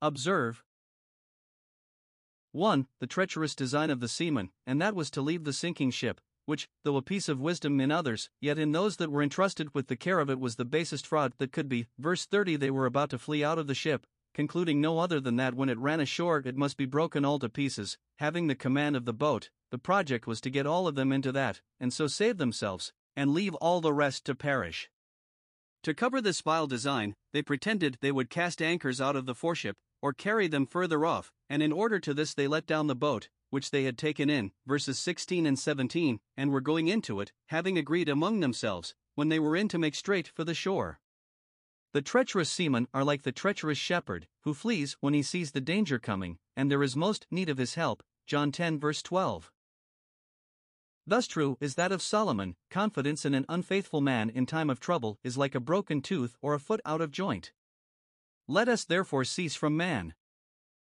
Observe 0.00 0.64
1. 2.52 2.86
The 3.00 3.06
treacherous 3.06 3.54
design 3.54 3.90
of 3.90 4.00
the 4.00 4.08
seamen, 4.08 4.48
and 4.66 4.80
that 4.80 4.94
was 4.94 5.10
to 5.10 5.20
leave 5.20 5.44
the 5.44 5.52
sinking 5.52 5.90
ship, 5.90 6.22
which, 6.48 6.66
though 6.82 6.96
a 6.96 7.02
piece 7.02 7.28
of 7.28 7.42
wisdom 7.42 7.78
in 7.78 7.90
others, 7.90 8.30
yet 8.40 8.58
in 8.58 8.72
those 8.72 8.96
that 8.96 9.10
were 9.10 9.22
entrusted 9.22 9.74
with 9.74 9.88
the 9.88 9.96
care 9.96 10.18
of 10.18 10.30
it 10.30 10.40
was 10.40 10.56
the 10.56 10.64
basest 10.64 11.06
fraud 11.06 11.34
that 11.36 11.52
could 11.52 11.68
be. 11.68 11.86
Verse 11.98 12.24
30 12.24 12.56
They 12.56 12.70
were 12.70 12.86
about 12.86 13.10
to 13.10 13.18
flee 13.18 13.44
out 13.44 13.58
of 13.58 13.66
the 13.66 13.74
ship, 13.74 14.06
concluding 14.32 14.80
no 14.80 14.98
other 14.98 15.20
than 15.20 15.36
that 15.36 15.52
when 15.52 15.68
it 15.68 15.76
ran 15.76 16.00
ashore 16.00 16.38
it 16.38 16.56
must 16.56 16.78
be 16.78 16.86
broken 16.86 17.22
all 17.22 17.38
to 17.38 17.50
pieces. 17.50 17.98
Having 18.18 18.46
the 18.46 18.54
command 18.54 18.96
of 18.96 19.04
the 19.04 19.12
boat, 19.12 19.50
the 19.70 19.76
project 19.76 20.26
was 20.26 20.40
to 20.40 20.48
get 20.48 20.66
all 20.66 20.88
of 20.88 20.94
them 20.94 21.12
into 21.12 21.32
that, 21.32 21.60
and 21.78 21.92
so 21.92 22.06
save 22.06 22.38
themselves, 22.38 22.94
and 23.14 23.34
leave 23.34 23.54
all 23.56 23.82
the 23.82 23.92
rest 23.92 24.24
to 24.24 24.34
perish. 24.34 24.88
To 25.82 25.92
cover 25.92 26.22
this 26.22 26.40
vile 26.40 26.66
design, 26.66 27.14
they 27.34 27.42
pretended 27.42 27.98
they 28.00 28.10
would 28.10 28.30
cast 28.30 28.62
anchors 28.62 29.02
out 29.02 29.16
of 29.16 29.26
the 29.26 29.34
foreship, 29.34 29.76
or 30.02 30.12
carry 30.12 30.46
them 30.46 30.66
further 30.66 31.04
off, 31.04 31.32
and 31.48 31.62
in 31.62 31.72
order 31.72 31.98
to 31.98 32.14
this 32.14 32.34
they 32.34 32.46
let 32.46 32.66
down 32.66 32.86
the 32.86 32.94
boat, 32.94 33.28
which 33.50 33.70
they 33.70 33.84
had 33.84 33.96
taken 33.96 34.28
in, 34.28 34.52
verses 34.66 34.98
16 34.98 35.46
and 35.46 35.58
17, 35.58 36.20
and 36.36 36.50
were 36.50 36.60
going 36.60 36.88
into 36.88 37.20
it, 37.20 37.32
having 37.46 37.78
agreed 37.78 38.08
among 38.08 38.40
themselves, 38.40 38.94
when 39.14 39.28
they 39.28 39.38
were 39.38 39.56
in 39.56 39.68
to 39.68 39.78
make 39.78 39.94
straight 39.94 40.28
for 40.28 40.44
the 40.44 40.54
shore. 40.54 41.00
The 41.92 42.02
treacherous 42.02 42.50
seamen 42.50 42.86
are 42.92 43.04
like 43.04 43.22
the 43.22 43.32
treacherous 43.32 43.78
shepherd, 43.78 44.28
who 44.42 44.52
flees 44.52 44.96
when 45.00 45.14
he 45.14 45.22
sees 45.22 45.52
the 45.52 45.60
danger 45.60 45.98
coming, 45.98 46.38
and 46.54 46.70
there 46.70 46.82
is 46.82 46.94
most 46.94 47.26
need 47.30 47.48
of 47.48 47.58
his 47.58 47.74
help. 47.74 48.02
John 48.26 48.52
10 48.52 48.78
verse 48.78 49.02
12. 49.02 49.50
Thus 51.06 51.26
true 51.26 51.56
is 51.58 51.76
that 51.76 51.90
of 51.90 52.02
Solomon 52.02 52.54
confidence 52.70 53.24
in 53.24 53.32
an 53.32 53.46
unfaithful 53.48 54.02
man 54.02 54.28
in 54.28 54.44
time 54.44 54.68
of 54.68 54.78
trouble 54.78 55.18
is 55.24 55.38
like 55.38 55.54
a 55.54 55.60
broken 55.60 56.02
tooth 56.02 56.36
or 56.42 56.52
a 56.52 56.60
foot 56.60 56.82
out 56.84 57.00
of 57.00 57.10
joint. 57.10 57.52
Let 58.50 58.66
us 58.66 58.84
therefore 58.84 59.24
cease 59.24 59.54
from 59.54 59.76
man. 59.76 60.14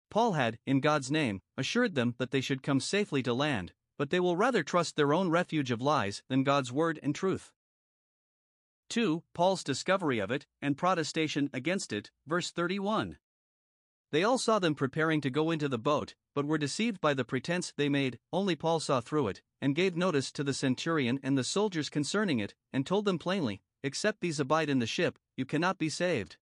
Paul 0.09 0.33
had, 0.33 0.57
in 0.65 0.79
God's 0.79 1.11
name, 1.11 1.41
assured 1.55 1.93
them 1.93 2.15
that 2.17 2.31
they 2.31 2.41
should 2.41 2.63
come 2.63 2.79
safely 2.79 3.21
to 3.23 3.33
land, 3.33 3.73
but 3.97 4.09
they 4.09 4.19
will 4.19 4.35
rather 4.35 4.63
trust 4.63 4.95
their 4.95 5.13
own 5.13 5.29
refuge 5.29 5.69
of 5.69 5.81
lies 5.81 6.23
than 6.29 6.43
God's 6.43 6.71
word 6.71 6.99
and 7.03 7.13
truth. 7.13 7.53
2. 8.89 9.23
Paul's 9.33 9.63
discovery 9.63 10.17
of 10.17 10.31
it, 10.31 10.47
and 10.61 10.77
protestation 10.77 11.49
against 11.53 11.93
it, 11.93 12.09
verse 12.25 12.49
31. 12.49 13.17
They 14.11 14.23
all 14.23 14.37
saw 14.37 14.59
them 14.59 14.75
preparing 14.75 15.21
to 15.21 15.29
go 15.29 15.51
into 15.51 15.69
the 15.69 15.79
boat, 15.79 16.15
but 16.35 16.45
were 16.45 16.57
deceived 16.57 17.01
by 17.01 17.13
the 17.13 17.25
pretense 17.25 17.73
they 17.75 17.89
made, 17.89 18.19
only 18.31 18.55
Paul 18.55 18.79
saw 18.79 18.99
through 18.99 19.27
it, 19.27 19.41
and 19.61 19.75
gave 19.75 19.95
notice 19.95 20.31
to 20.33 20.43
the 20.43 20.53
centurion 20.53 21.19
and 21.23 21.37
the 21.37 21.43
soldiers 21.43 21.89
concerning 21.89 22.39
it, 22.39 22.55
and 22.71 22.85
told 22.85 23.05
them 23.05 23.19
plainly, 23.19 23.61
Except 23.83 24.21
these 24.21 24.39
abide 24.39 24.69
in 24.69 24.79
the 24.79 24.87
ship, 24.87 25.19
you 25.35 25.45
cannot 25.45 25.77
be 25.77 25.89
saved. 25.89 26.37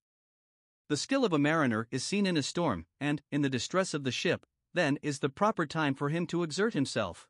The 0.91 0.97
skill 0.97 1.23
of 1.23 1.31
a 1.31 1.39
mariner 1.39 1.87
is 1.89 2.03
seen 2.03 2.25
in 2.25 2.35
a 2.35 2.43
storm, 2.43 2.85
and, 2.99 3.21
in 3.31 3.43
the 3.43 3.49
distress 3.49 3.93
of 3.93 4.03
the 4.03 4.11
ship, 4.11 4.45
then 4.73 4.99
is 5.01 5.19
the 5.19 5.29
proper 5.29 5.65
time 5.65 5.93
for 5.95 6.09
him 6.09 6.27
to 6.27 6.43
exert 6.43 6.73
himself. 6.73 7.29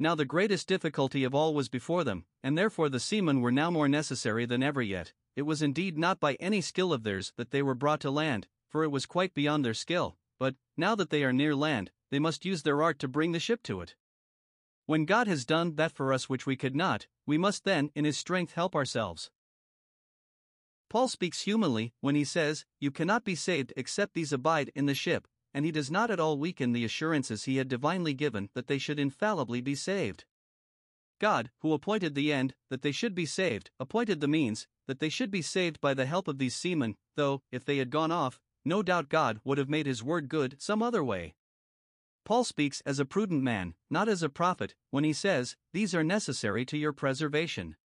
Now 0.00 0.16
the 0.16 0.24
greatest 0.24 0.66
difficulty 0.66 1.22
of 1.22 1.32
all 1.32 1.54
was 1.54 1.68
before 1.68 2.02
them, 2.02 2.24
and 2.42 2.58
therefore 2.58 2.88
the 2.88 2.98
seamen 2.98 3.40
were 3.40 3.52
now 3.52 3.70
more 3.70 3.86
necessary 3.86 4.46
than 4.46 4.64
ever 4.64 4.82
yet. 4.82 5.12
It 5.36 5.42
was 5.42 5.62
indeed 5.62 5.96
not 5.96 6.18
by 6.18 6.34
any 6.40 6.60
skill 6.60 6.92
of 6.92 7.04
theirs 7.04 7.32
that 7.36 7.52
they 7.52 7.62
were 7.62 7.76
brought 7.76 8.00
to 8.00 8.10
land, 8.10 8.48
for 8.68 8.82
it 8.82 8.90
was 8.90 9.06
quite 9.06 9.32
beyond 9.32 9.64
their 9.64 9.72
skill, 9.72 10.16
but, 10.40 10.56
now 10.76 10.96
that 10.96 11.10
they 11.10 11.22
are 11.22 11.32
near 11.32 11.54
land, 11.54 11.92
they 12.10 12.18
must 12.18 12.44
use 12.44 12.64
their 12.64 12.82
art 12.82 12.98
to 12.98 13.06
bring 13.06 13.30
the 13.30 13.38
ship 13.38 13.62
to 13.62 13.80
it. 13.80 13.94
When 14.86 15.04
God 15.04 15.28
has 15.28 15.44
done 15.44 15.76
that 15.76 15.92
for 15.92 16.12
us 16.12 16.28
which 16.28 16.46
we 16.46 16.56
could 16.56 16.74
not, 16.74 17.06
we 17.26 17.38
must 17.38 17.62
then, 17.62 17.92
in 17.94 18.04
His 18.04 18.18
strength, 18.18 18.54
help 18.54 18.74
ourselves. 18.74 19.30
Paul 20.88 21.08
speaks 21.08 21.42
humanly 21.42 21.92
when 22.00 22.14
he 22.14 22.24
says, 22.24 22.64
You 22.78 22.90
cannot 22.90 23.24
be 23.24 23.34
saved 23.34 23.72
except 23.76 24.14
these 24.14 24.32
abide 24.32 24.70
in 24.74 24.86
the 24.86 24.94
ship, 24.94 25.26
and 25.52 25.64
he 25.64 25.72
does 25.72 25.90
not 25.90 26.10
at 26.10 26.20
all 26.20 26.38
weaken 26.38 26.72
the 26.72 26.84
assurances 26.84 27.44
he 27.44 27.56
had 27.56 27.68
divinely 27.68 28.14
given 28.14 28.50
that 28.54 28.66
they 28.66 28.78
should 28.78 29.00
infallibly 29.00 29.60
be 29.60 29.74
saved. 29.74 30.24
God, 31.18 31.50
who 31.60 31.72
appointed 31.72 32.14
the 32.14 32.32
end, 32.32 32.54
that 32.68 32.82
they 32.82 32.92
should 32.92 33.14
be 33.14 33.26
saved, 33.26 33.70
appointed 33.80 34.20
the 34.20 34.28
means, 34.28 34.68
that 34.86 35.00
they 35.00 35.08
should 35.08 35.30
be 35.30 35.42
saved 35.42 35.80
by 35.80 35.94
the 35.94 36.06
help 36.06 36.28
of 36.28 36.38
these 36.38 36.54
seamen, 36.54 36.96
though, 37.16 37.42
if 37.50 37.64
they 37.64 37.78
had 37.78 37.90
gone 37.90 38.12
off, 38.12 38.40
no 38.64 38.82
doubt 38.82 39.08
God 39.08 39.40
would 39.44 39.58
have 39.58 39.68
made 39.68 39.86
his 39.86 40.02
word 40.02 40.28
good 40.28 40.56
some 40.58 40.82
other 40.82 41.02
way. 41.02 41.34
Paul 42.24 42.44
speaks 42.44 42.82
as 42.84 42.98
a 42.98 43.04
prudent 43.04 43.42
man, 43.42 43.74
not 43.88 44.08
as 44.08 44.22
a 44.22 44.28
prophet, 44.28 44.74
when 44.90 45.04
he 45.04 45.12
says, 45.12 45.56
These 45.72 45.94
are 45.94 46.04
necessary 46.04 46.64
to 46.66 46.76
your 46.76 46.92
preservation. 46.92 47.76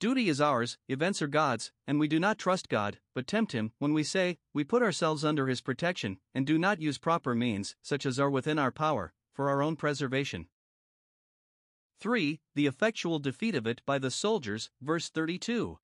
Duty 0.00 0.28
is 0.28 0.40
ours, 0.40 0.78
events 0.86 1.20
are 1.20 1.26
God's, 1.26 1.72
and 1.84 1.98
we 1.98 2.06
do 2.06 2.20
not 2.20 2.38
trust 2.38 2.68
God, 2.68 3.00
but 3.14 3.26
tempt 3.26 3.50
Him 3.50 3.72
when 3.78 3.92
we 3.92 4.04
say, 4.04 4.38
We 4.54 4.62
put 4.62 4.80
ourselves 4.80 5.24
under 5.24 5.48
His 5.48 5.60
protection, 5.60 6.18
and 6.32 6.46
do 6.46 6.56
not 6.56 6.80
use 6.80 6.98
proper 6.98 7.34
means, 7.34 7.74
such 7.82 8.06
as 8.06 8.20
are 8.20 8.30
within 8.30 8.60
our 8.60 8.70
power, 8.70 9.12
for 9.32 9.50
our 9.50 9.60
own 9.60 9.74
preservation. 9.74 10.46
3. 12.00 12.40
The 12.54 12.66
effectual 12.66 13.18
defeat 13.18 13.56
of 13.56 13.66
it 13.66 13.82
by 13.84 13.98
the 13.98 14.12
soldiers, 14.12 14.70
verse 14.80 15.08
32. 15.08 15.80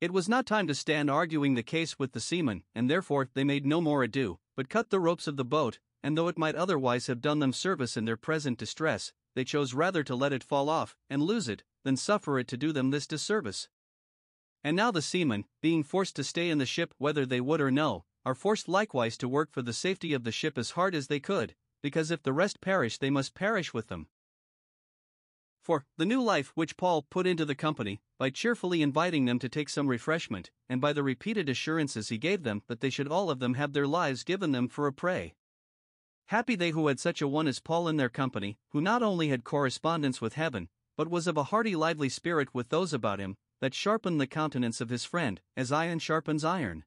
It 0.00 0.12
was 0.12 0.28
not 0.28 0.46
time 0.46 0.66
to 0.66 0.74
stand 0.74 1.10
arguing 1.10 1.54
the 1.54 1.62
case 1.62 1.98
with 1.98 2.12
the 2.12 2.20
seamen, 2.20 2.62
and 2.74 2.88
therefore 2.88 3.28
they 3.34 3.44
made 3.44 3.66
no 3.66 3.82
more 3.82 4.02
ado, 4.02 4.38
but 4.56 4.70
cut 4.70 4.88
the 4.88 5.00
ropes 5.00 5.26
of 5.26 5.36
the 5.36 5.44
boat, 5.44 5.80
and 6.02 6.16
though 6.16 6.28
it 6.28 6.38
might 6.38 6.54
otherwise 6.54 7.08
have 7.08 7.20
done 7.20 7.40
them 7.40 7.52
service 7.52 7.94
in 7.94 8.06
their 8.06 8.16
present 8.16 8.56
distress, 8.56 9.12
they 9.38 9.44
chose 9.44 9.72
rather 9.72 10.02
to 10.02 10.16
let 10.16 10.32
it 10.32 10.42
fall 10.42 10.68
off 10.68 10.96
and 11.08 11.22
lose 11.22 11.48
it 11.48 11.62
than 11.84 11.96
suffer 11.96 12.40
it 12.40 12.48
to 12.48 12.56
do 12.56 12.72
them 12.72 12.90
this 12.90 13.06
disservice. 13.06 13.68
And 14.64 14.76
now 14.76 14.90
the 14.90 15.00
seamen, 15.00 15.44
being 15.62 15.84
forced 15.84 16.16
to 16.16 16.24
stay 16.24 16.50
in 16.50 16.58
the 16.58 16.66
ship 16.66 16.92
whether 16.98 17.24
they 17.24 17.40
would 17.40 17.60
or 17.60 17.70
no, 17.70 18.04
are 18.26 18.34
forced 18.34 18.68
likewise 18.68 19.16
to 19.18 19.28
work 19.28 19.52
for 19.52 19.62
the 19.62 19.72
safety 19.72 20.12
of 20.12 20.24
the 20.24 20.32
ship 20.32 20.58
as 20.58 20.72
hard 20.72 20.92
as 20.92 21.06
they 21.06 21.20
could, 21.20 21.54
because 21.84 22.10
if 22.10 22.20
the 22.24 22.32
rest 22.32 22.60
perish, 22.60 22.98
they 22.98 23.10
must 23.10 23.32
perish 23.32 23.72
with 23.72 23.86
them. 23.86 24.08
For 25.62 25.86
the 25.96 26.04
new 26.04 26.20
life 26.20 26.50
which 26.56 26.76
Paul 26.76 27.02
put 27.02 27.24
into 27.24 27.44
the 27.44 27.54
company, 27.54 28.00
by 28.18 28.30
cheerfully 28.30 28.82
inviting 28.82 29.26
them 29.26 29.38
to 29.38 29.48
take 29.48 29.68
some 29.68 29.86
refreshment, 29.86 30.50
and 30.68 30.80
by 30.80 30.92
the 30.92 31.04
repeated 31.04 31.48
assurances 31.48 32.08
he 32.08 32.18
gave 32.18 32.42
them 32.42 32.64
that 32.66 32.80
they 32.80 32.90
should 32.90 33.06
all 33.06 33.30
of 33.30 33.38
them 33.38 33.54
have 33.54 33.72
their 33.72 33.86
lives 33.86 34.24
given 34.24 34.50
them 34.50 34.66
for 34.66 34.88
a 34.88 34.92
prey, 34.92 35.36
Happy 36.28 36.56
they 36.56 36.70
who 36.70 36.88
had 36.88 37.00
such 37.00 37.22
a 37.22 37.28
one 37.28 37.48
as 37.48 37.58
Paul 37.58 37.88
in 37.88 37.96
their 37.96 38.10
company, 38.10 38.58
who 38.72 38.82
not 38.82 39.02
only 39.02 39.28
had 39.28 39.44
correspondence 39.44 40.20
with 40.20 40.34
heaven, 40.34 40.68
but 40.94 41.08
was 41.08 41.26
of 41.26 41.38
a 41.38 41.44
hearty 41.44 41.74
lively 41.74 42.10
spirit 42.10 42.54
with 42.54 42.68
those 42.68 42.92
about 42.92 43.18
him, 43.18 43.38
that 43.60 43.72
sharpened 43.72 44.20
the 44.20 44.26
countenance 44.26 44.82
of 44.82 44.90
his 44.90 45.06
friend, 45.06 45.40
as 45.56 45.72
iron 45.72 45.98
sharpens 45.98 46.44
iron. 46.44 46.84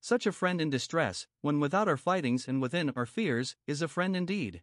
Such 0.00 0.24
a 0.24 0.30
friend 0.30 0.60
in 0.60 0.70
distress, 0.70 1.26
when 1.40 1.58
without 1.58 1.88
our 1.88 1.96
fightings 1.96 2.46
and 2.46 2.62
within 2.62 2.90
our 2.90 3.06
fears, 3.06 3.56
is 3.66 3.82
a 3.82 3.88
friend 3.88 4.14
indeed. 4.14 4.62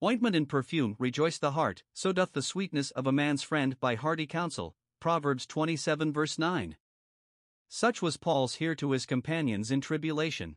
Ointment 0.00 0.36
and 0.36 0.48
perfume 0.48 0.94
rejoice 1.00 1.38
the 1.38 1.52
heart, 1.52 1.82
so 1.92 2.12
doth 2.12 2.34
the 2.34 2.40
sweetness 2.40 2.92
of 2.92 3.08
a 3.08 3.12
man's 3.12 3.42
friend 3.42 3.80
by 3.80 3.96
hearty 3.96 4.28
counsel. 4.28 4.76
Proverbs 5.00 5.44
27 5.44 6.12
verse 6.12 6.38
9. 6.38 6.76
Such 7.68 8.00
was 8.00 8.16
Paul's 8.16 8.56
here 8.56 8.76
to 8.76 8.92
his 8.92 9.06
companions 9.06 9.72
in 9.72 9.80
tribulation. 9.80 10.56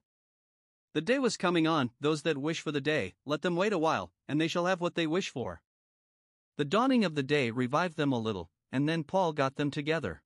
The 0.96 1.02
day 1.02 1.20
was 1.20 1.36
coming 1.36 1.68
on, 1.68 1.92
those 2.00 2.22
that 2.22 2.38
wish 2.38 2.62
for 2.62 2.72
the 2.72 2.80
day, 2.80 3.16
let 3.26 3.42
them 3.42 3.58
wait 3.58 3.74
a 3.74 3.78
while, 3.78 4.14
and 4.30 4.40
they 4.40 4.48
shall 4.48 4.66
have 4.66 4.80
what 4.80 4.96
they 4.96 5.06
wish 5.06 5.30
for. 5.30 5.62
The 6.56 6.64
dawning 6.64 7.04
of 7.04 7.16
the 7.16 7.22
day 7.22 7.52
revived 7.52 7.98
them 7.98 8.14
a 8.14 8.18
little, 8.18 8.50
and 8.72 8.88
then 8.88 9.04
Paul 9.04 9.34
got 9.34 9.58
them 9.58 9.70
together. 9.70 10.24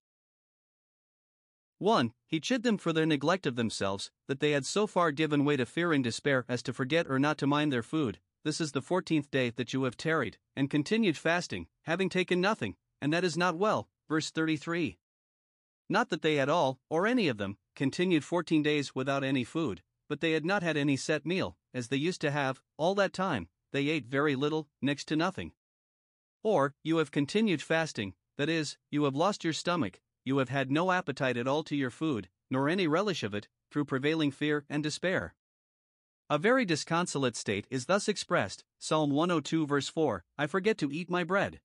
1. 1.80 2.14
He 2.28 2.40
chid 2.40 2.62
them 2.62 2.78
for 2.78 2.94
their 2.94 3.08
neglect 3.08 3.48
of 3.48 3.56
themselves, 3.56 4.12
that 4.28 4.42
they 4.42 4.52
had 4.52 4.64
so 4.64 4.86
far 4.86 5.12
given 5.12 5.44
way 5.44 5.58
to 5.58 5.66
fear 5.66 5.92
and 5.92 6.04
despair 6.04 6.46
as 6.48 6.62
to 6.62 6.72
forget 6.72 7.08
or 7.10 7.18
not 7.18 7.40
to 7.40 7.48
mind 7.48 7.74
their 7.74 7.82
food. 7.82 8.20
This 8.44 8.62
is 8.62 8.74
the 8.74 8.82
fourteenth 8.84 9.32
day 9.32 9.50
that 9.50 9.74
you 9.74 9.86
have 9.86 9.98
tarried, 9.98 10.38
and 10.56 10.70
continued 10.70 11.18
fasting, 11.18 11.66
having 11.86 12.10
taken 12.10 12.40
nothing, 12.40 12.76
and 13.02 13.12
that 13.12 13.24
is 13.24 13.36
not 13.36 13.58
well. 13.58 13.90
Verse 14.08 14.30
33. 14.30 15.00
Not 15.90 16.10
that 16.10 16.22
they 16.22 16.36
had 16.36 16.48
all, 16.48 16.80
or 16.92 17.08
any 17.08 17.28
of 17.28 17.40
them, 17.40 17.58
continued 17.76 18.24
fourteen 18.24 18.62
days 18.62 18.94
without 18.94 19.24
any 19.24 19.44
food, 19.44 19.82
but 20.10 20.20
they 20.20 20.34
had 20.34 20.44
not 20.44 20.64
had 20.64 20.76
any 20.76 20.98
set 20.98 21.26
meal, 21.26 21.56
as 21.74 21.88
they 21.88 21.96
used 21.96 22.20
to 22.20 22.32
have, 22.32 22.62
all 22.76 22.96
that 22.96 23.14
time, 23.14 23.48
they 23.72 23.88
ate 23.88 24.08
very 24.08 24.36
little, 24.36 24.68
next 24.82 25.06
to 25.06 25.16
nothing. 25.16 25.54
Or, 26.44 26.74
you 26.84 26.98
have 26.98 27.12
continued 27.12 27.62
fasting, 27.62 28.16
that 28.38 28.50
is, 28.50 28.78
you 28.90 29.04
have 29.04 29.16
lost 29.16 29.44
your 29.44 29.54
stomach, 29.54 30.02
you 30.26 30.40
have 30.40 30.50
had 30.50 30.72
no 30.72 30.92
appetite 30.92 31.38
at 31.38 31.48
all 31.48 31.64
to 31.64 31.76
your 31.76 31.92
food, 31.92 32.28
nor 32.50 32.68
any 32.68 32.88
relish 32.88 33.24
of 33.24 33.34
it, 33.34 33.48
through 33.72 33.86
prevailing 33.86 34.32
fear 34.32 34.66
and 34.70 34.82
despair. 34.82 35.36
A 36.30 36.38
very 36.38 36.66
disconsolate 36.66 37.36
state 37.36 37.68
is 37.70 37.86
thus 37.86 38.08
expressed 38.08 38.64
Psalm 38.80 39.12
102, 39.12 39.68
verse 39.68 39.90
4 39.90 40.24
I 40.38 40.48
forget 40.48 40.78
to 40.80 40.92
eat 40.92 41.10
my 41.10 41.24
bread. 41.24 41.60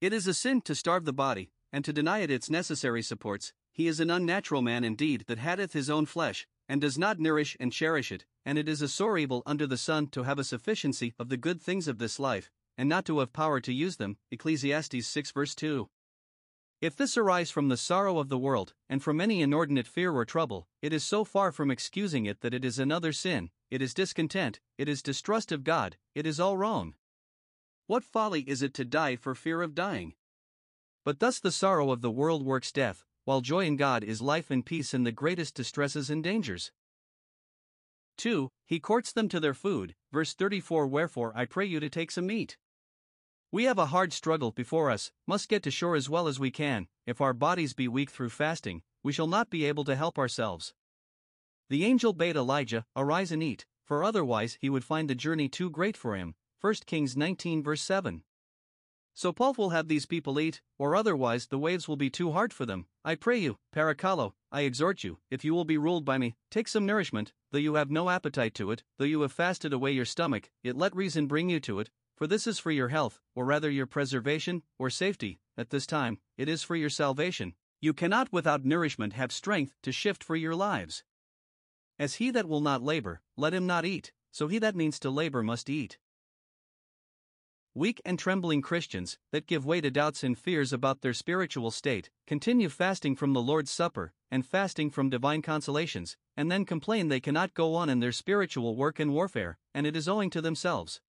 It 0.00 0.12
is 0.12 0.26
a 0.26 0.34
sin 0.34 0.60
to 0.62 0.74
starve 0.74 1.06
the 1.06 1.12
body, 1.12 1.52
and 1.72 1.84
to 1.84 1.92
deny 1.92 2.18
it 2.18 2.30
its 2.30 2.50
necessary 2.50 3.02
supports. 3.02 3.52
He 3.72 3.86
is 3.86 4.00
an 4.00 4.10
unnatural 4.10 4.62
man 4.62 4.84
indeed 4.84 5.24
that 5.26 5.38
hath 5.38 5.72
his 5.72 5.90
own 5.90 6.06
flesh, 6.06 6.46
and 6.68 6.80
does 6.80 6.98
not 6.98 7.18
nourish 7.18 7.56
and 7.60 7.72
cherish 7.72 8.10
it, 8.10 8.24
and 8.44 8.58
it 8.58 8.68
is 8.68 8.82
a 8.82 8.88
sore 8.88 9.18
evil 9.18 9.42
under 9.46 9.66
the 9.66 9.76
sun 9.76 10.06
to 10.08 10.22
have 10.24 10.38
a 10.38 10.44
sufficiency 10.44 11.14
of 11.18 11.28
the 11.28 11.36
good 11.36 11.60
things 11.60 11.88
of 11.88 11.98
this 11.98 12.18
life, 12.18 12.50
and 12.78 12.88
not 12.88 13.04
to 13.04 13.18
have 13.20 13.32
power 13.32 13.60
to 13.60 13.72
use 13.72 13.96
them. 13.96 14.16
Ecclesiastes 14.30 15.06
6 15.06 15.30
verse 15.30 15.54
2. 15.54 15.88
If 16.80 16.94
this 16.94 17.16
arise 17.16 17.50
from 17.50 17.68
the 17.68 17.76
sorrow 17.76 18.18
of 18.18 18.28
the 18.28 18.38
world, 18.38 18.74
and 18.88 19.02
from 19.02 19.20
any 19.20 19.40
inordinate 19.40 19.86
fear 19.86 20.12
or 20.12 20.26
trouble, 20.26 20.68
it 20.82 20.92
is 20.92 21.02
so 21.02 21.24
far 21.24 21.50
from 21.50 21.70
excusing 21.70 22.26
it 22.26 22.42
that 22.42 22.52
it 22.52 22.64
is 22.64 22.78
another 22.78 23.12
sin, 23.12 23.50
it 23.70 23.80
is 23.80 23.94
discontent, 23.94 24.60
it 24.76 24.88
is 24.88 25.02
distrust 25.02 25.52
of 25.52 25.64
God, 25.64 25.96
it 26.14 26.26
is 26.26 26.38
all 26.38 26.58
wrong. 26.58 26.94
What 27.86 28.04
folly 28.04 28.42
is 28.42 28.60
it 28.60 28.74
to 28.74 28.84
die 28.84 29.16
for 29.16 29.34
fear 29.34 29.62
of 29.62 29.74
dying? 29.74 30.14
But 31.04 31.18
thus 31.18 31.40
the 31.40 31.52
sorrow 31.52 31.92
of 31.92 32.02
the 32.02 32.10
world 32.10 32.44
works 32.44 32.72
death, 32.72 33.04
while 33.26 33.40
joy 33.40 33.66
in 33.66 33.76
God 33.76 34.04
is 34.04 34.22
life 34.22 34.52
and 34.52 34.64
peace 34.64 34.94
in 34.94 35.02
the 35.02 35.10
greatest 35.10 35.56
distresses 35.56 36.10
and 36.10 36.22
dangers. 36.22 36.70
2. 38.18 38.50
He 38.64 38.78
courts 38.78 39.10
them 39.10 39.28
to 39.28 39.40
their 39.40 39.52
food, 39.52 39.96
verse 40.12 40.32
34 40.32 40.86
Wherefore 40.86 41.32
I 41.34 41.44
pray 41.44 41.66
you 41.66 41.80
to 41.80 41.90
take 41.90 42.12
some 42.12 42.28
meat. 42.28 42.56
We 43.50 43.64
have 43.64 43.78
a 43.78 43.86
hard 43.86 44.12
struggle 44.12 44.52
before 44.52 44.92
us, 44.92 45.10
must 45.26 45.48
get 45.48 45.64
to 45.64 45.72
shore 45.72 45.96
as 45.96 46.08
well 46.08 46.28
as 46.28 46.38
we 46.38 46.52
can. 46.52 46.86
If 47.04 47.20
our 47.20 47.32
bodies 47.32 47.74
be 47.74 47.88
weak 47.88 48.12
through 48.12 48.30
fasting, 48.30 48.82
we 49.02 49.12
shall 49.12 49.26
not 49.26 49.50
be 49.50 49.64
able 49.64 49.84
to 49.84 49.96
help 49.96 50.18
ourselves. 50.18 50.72
The 51.68 51.84
angel 51.84 52.12
bade 52.12 52.36
Elijah, 52.36 52.86
Arise 52.94 53.32
and 53.32 53.42
eat, 53.42 53.66
for 53.84 54.04
otherwise 54.04 54.56
he 54.60 54.70
would 54.70 54.84
find 54.84 55.10
the 55.10 55.16
journey 55.16 55.48
too 55.48 55.68
great 55.68 55.96
for 55.96 56.14
him. 56.14 56.36
1 56.60 56.74
Kings 56.86 57.16
19 57.16 57.60
verse 57.64 57.82
7. 57.82 58.22
So 59.16 59.32
Paul 59.32 59.54
will 59.56 59.70
have 59.70 59.88
these 59.88 60.04
people 60.04 60.38
eat, 60.38 60.60
or 60.78 60.94
otherwise 60.94 61.46
the 61.46 61.58
waves 61.58 61.88
will 61.88 61.96
be 61.96 62.10
too 62.10 62.32
hard 62.32 62.52
for 62.52 62.66
them. 62.66 62.84
I 63.02 63.14
pray 63.14 63.38
you, 63.38 63.56
Parakallo, 63.74 64.34
I 64.52 64.60
exhort 64.60 65.04
you, 65.04 65.20
if 65.30 65.42
you 65.42 65.54
will 65.54 65.64
be 65.64 65.78
ruled 65.78 66.04
by 66.04 66.18
me, 66.18 66.36
take 66.50 66.68
some 66.68 66.84
nourishment, 66.84 67.32
though 67.50 67.58
you 67.58 67.76
have 67.76 67.90
no 67.90 68.10
appetite 68.10 68.52
to 68.56 68.70
it, 68.72 68.84
though 68.98 69.06
you 69.06 69.22
have 69.22 69.32
fasted 69.32 69.72
away 69.72 69.92
your 69.92 70.04
stomach, 70.04 70.50
yet 70.62 70.76
let 70.76 70.94
reason 70.94 71.26
bring 71.26 71.48
you 71.48 71.60
to 71.60 71.80
it, 71.80 71.88
for 72.14 72.26
this 72.26 72.46
is 72.46 72.58
for 72.58 72.70
your 72.70 72.88
health, 72.88 73.18
or 73.34 73.46
rather 73.46 73.70
your 73.70 73.86
preservation, 73.86 74.62
or 74.78 74.90
safety, 74.90 75.40
at 75.56 75.70
this 75.70 75.86
time, 75.86 76.18
it 76.36 76.46
is 76.46 76.62
for 76.62 76.76
your 76.76 76.90
salvation. 76.90 77.54
You 77.80 77.94
cannot 77.94 78.30
without 78.30 78.66
nourishment 78.66 79.14
have 79.14 79.32
strength 79.32 79.74
to 79.84 79.92
shift 79.92 80.22
for 80.22 80.36
your 80.36 80.54
lives. 80.54 81.04
As 81.98 82.16
he 82.16 82.30
that 82.32 82.48
will 82.48 82.60
not 82.60 82.82
labor, 82.82 83.22
let 83.34 83.54
him 83.54 83.66
not 83.66 83.86
eat, 83.86 84.12
so 84.30 84.46
he 84.46 84.58
that 84.58 84.76
means 84.76 85.00
to 85.00 85.08
labor 85.08 85.42
must 85.42 85.70
eat. 85.70 85.96
Weak 87.76 88.00
and 88.06 88.18
trembling 88.18 88.62
Christians, 88.62 89.18
that 89.32 89.46
give 89.46 89.66
way 89.66 89.82
to 89.82 89.90
doubts 89.90 90.24
and 90.24 90.38
fears 90.38 90.72
about 90.72 91.02
their 91.02 91.12
spiritual 91.12 91.70
state, 91.70 92.08
continue 92.26 92.70
fasting 92.70 93.14
from 93.14 93.34
the 93.34 93.42
Lord's 93.42 93.70
Supper, 93.70 94.14
and 94.30 94.46
fasting 94.46 94.88
from 94.88 95.10
divine 95.10 95.42
consolations, 95.42 96.16
and 96.38 96.50
then 96.50 96.64
complain 96.64 97.08
they 97.08 97.20
cannot 97.20 97.52
go 97.52 97.74
on 97.74 97.90
in 97.90 98.00
their 98.00 98.12
spiritual 98.12 98.76
work 98.76 98.98
and 98.98 99.12
warfare, 99.12 99.58
and 99.74 99.86
it 99.86 99.94
is 99.94 100.08
owing 100.08 100.30
to 100.30 100.40
themselves. 100.40 101.02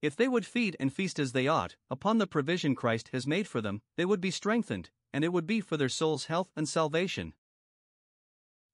If 0.00 0.14
they 0.14 0.28
would 0.28 0.46
feed 0.46 0.76
and 0.78 0.92
feast 0.92 1.18
as 1.18 1.32
they 1.32 1.48
ought, 1.48 1.74
upon 1.90 2.18
the 2.18 2.28
provision 2.28 2.76
Christ 2.76 3.10
has 3.12 3.26
made 3.26 3.48
for 3.48 3.60
them, 3.60 3.82
they 3.96 4.04
would 4.04 4.20
be 4.20 4.30
strengthened, 4.30 4.90
and 5.12 5.24
it 5.24 5.32
would 5.32 5.48
be 5.48 5.60
for 5.60 5.76
their 5.76 5.88
soul's 5.88 6.26
health 6.26 6.52
and 6.54 6.68
salvation. 6.68 7.34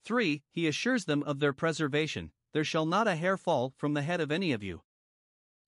3. 0.05 0.43
He 0.51 0.67
assures 0.67 1.07
them 1.07 1.23
of 1.23 1.39
their 1.39 1.55
preservation 1.55 2.33
There 2.53 2.65
shall 2.65 2.85
not 2.85 3.09
a 3.09 3.17
hair 3.17 3.39
fall 3.39 3.73
from 3.79 3.95
the 3.95 4.03
head 4.03 4.21
of 4.21 4.31
any 4.31 4.53
of 4.53 4.63
you. 4.63 4.83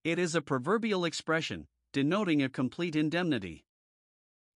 It 0.02 0.18
is 0.18 0.34
a 0.34 0.40
proverbial 0.40 1.04
expression, 1.04 1.66
denoting 1.92 2.42
a 2.42 2.48
complete 2.48 2.96
indemnity. 2.96 3.66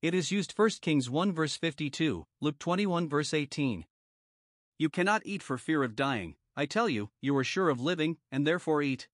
It 0.01 0.14
is 0.14 0.32
used 0.32 0.55
1 0.57 0.70
Kings 0.80 1.11
1 1.11 1.32
verse 1.32 1.55
52, 1.57 2.24
Luke 2.40 2.59
21 2.59 3.11
verse 3.11 3.34
18. 3.34 3.84
You 4.78 4.88
cannot 4.88 5.20
eat 5.26 5.42
for 5.42 5.59
fear 5.59 5.82
of 5.82 5.97
dying, 5.97 6.36
I 6.57 6.64
tell 6.64 6.88
you, 6.88 7.11
you 7.20 7.36
are 7.36 7.45
sure 7.45 7.68
of 7.68 7.78
living, 7.78 8.16
and 8.32 8.47
therefore 8.47 8.80
eat. 8.80 9.09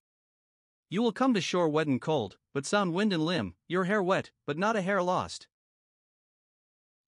You 0.89 1.03
will 1.03 1.11
come 1.11 1.35
to 1.35 1.41
shore 1.41 1.69
wet 1.69 1.89
and 1.89 2.01
cold, 2.01 2.39
but 2.55 2.65
sound 2.65 2.95
wind 2.95 3.13
and 3.13 3.27
limb, 3.27 3.57
your 3.67 3.85
hair 3.85 4.03
wet, 4.03 4.31
but 4.47 4.57
not 4.57 4.77
a 4.77 4.83
hair 4.83 5.03
lost. 5.03 5.49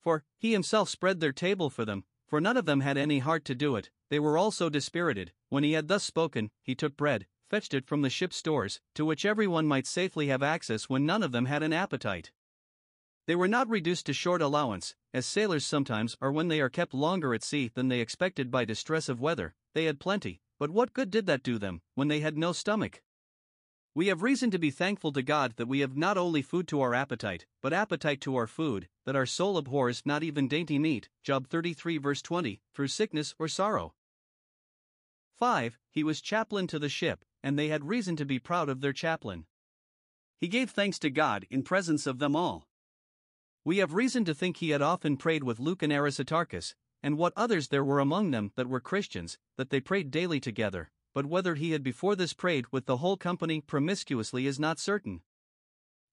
For, 0.01 0.25
he 0.37 0.51
himself 0.51 0.89
spread 0.89 1.21
their 1.21 1.33
table 1.33 1.71
for 1.71 1.85
them, 1.85 2.03
for 2.27 2.41
none 2.41 2.57
of 2.57 2.67
them 2.67 2.81
had 2.81 2.97
any 2.97 3.21
heart 3.21 3.45
to 3.45 3.55
do 3.55 3.77
it, 3.77 3.91
they 4.11 4.19
were 4.19 4.37
all 4.37 4.51
so 4.51 4.69
dispirited. 4.69 5.33
When 5.49 5.63
he 5.63 5.75
had 5.75 5.87
thus 5.87 6.03
spoken, 6.03 6.51
he 6.61 6.75
took 6.75 6.97
bread, 6.97 7.27
fetched 7.53 7.75
it 7.75 7.85
from 7.85 8.01
the 8.01 8.09
ship's 8.09 8.37
stores, 8.37 8.81
to 8.95 9.05
which 9.05 9.27
every 9.27 9.47
one 9.47 9.67
might 9.67 9.87
safely 9.87 10.29
have 10.29 10.43
access 10.43 10.89
when 10.89 11.05
none 11.05 11.23
of 11.23 11.33
them 11.33 11.45
had 11.45 11.63
an 11.63 11.71
appetite. 11.71 12.33
They 13.27 13.35
were 13.37 13.47
not 13.47 13.69
reduced 13.69 14.07
to 14.07 14.15
short 14.15 14.41
allowance, 14.41 14.97
as 15.13 15.27
sailors 15.27 15.67
sometimes 15.67 16.17
are 16.23 16.33
when 16.33 16.49
they 16.49 16.63
are 16.63 16.71
kept 16.71 16.95
longer 16.95 17.35
at 17.35 17.43
sea 17.43 17.71
than 17.75 17.89
they 17.89 18.01
expected 18.01 18.51
by 18.51 18.65
distress 18.65 19.07
of 19.11 19.21
weather, 19.21 19.55
they 19.75 19.85
had 19.85 20.01
plenty, 20.01 20.41
but 20.59 20.71
what 20.71 20.95
good 20.95 21.11
did 21.11 21.27
that 21.27 21.43
do 21.43 21.59
them, 21.59 21.83
when 21.95 22.09
they 22.09 22.21
had 22.21 22.39
no 22.39 22.55
stomach? 22.55 23.03
We 23.95 24.07
have 24.07 24.23
reason 24.23 24.51
to 24.53 24.59
be 24.59 24.71
thankful 24.71 25.13
to 25.13 25.23
God 25.23 25.57
that 25.57 25.69
we 25.69 25.81
have 25.81 25.95
not 25.95 26.17
only 26.17 26.41
food 26.41 26.67
to 26.69 26.81
our 26.81 26.95
appetite, 26.95 27.45
but 27.61 27.75
appetite 27.75 28.23
to 28.23 28.35
our 28.35 28.47
food, 28.47 28.89
that 29.05 29.15
our 29.15 29.27
soul 29.27 29.59
abhors 29.59 30.07
not 30.07 30.23
even 30.23 30.49
dainty 30.49 30.79
meat, 30.79 31.11
Job 31.23 31.49
33 31.49 31.99
verse 31.99 32.23
20, 32.23 32.63
through 32.75 32.89
sickness 32.89 33.35
or 33.39 33.47
sorrow. 33.47 33.93
5. 35.37 35.79
He 35.91 36.03
was 36.03 36.23
chaplain 36.23 36.67
to 36.69 36.79
the 36.79 36.89
ship, 36.89 37.27
and 37.43 37.59
they 37.59 37.69
had 37.69 37.89
reason 37.89 38.17
to 38.17 38.25
be 38.25 38.39
proud 38.39 38.69
of 38.69 38.81
their 38.81 38.93
chaplain. 38.93 39.47
He 40.39 40.49
gave 40.49 40.71
thanks 40.71 40.99
to 41.01 41.11
God 41.11 41.47
in 41.51 41.63
presence 41.63 42.07
of 42.07 42.19
them 42.19 42.35
all. 42.35 42.67
We 43.65 43.79
have 43.79 43.95
reason 43.95 44.25
to 44.25 44.35
think 44.35 44.57
he 44.57 44.71
had 44.71 44.83
often 44.83 45.17
prayed 45.17 45.45
with 45.45 45.61
Luke 45.61 45.83
and 45.83 45.93
Aristarchus, 45.93 46.75
and 47.03 47.17
what 47.17 47.33
others 47.37 47.69
there 47.69 47.85
were 47.85 48.01
among 48.01 48.31
them 48.31 48.53
that 48.57 48.69
were 48.69 48.81
Christians, 48.81 49.39
that 49.57 49.71
they 49.71 49.81
prayed 49.81 50.11
daily 50.11 50.41
together, 50.41 50.91
but 51.15 51.27
whether 51.27 51.55
he 51.55 51.73
had 51.73 51.83
before 51.83 52.17
this 52.17 52.33
prayed 52.33 52.67
with 52.73 52.87
the 52.87 52.97
whole 52.99 53.17
company 53.17 53.61
promiscuously 53.61 54.47
is 54.47 54.59
not 54.59 54.79
certain. 54.79 55.21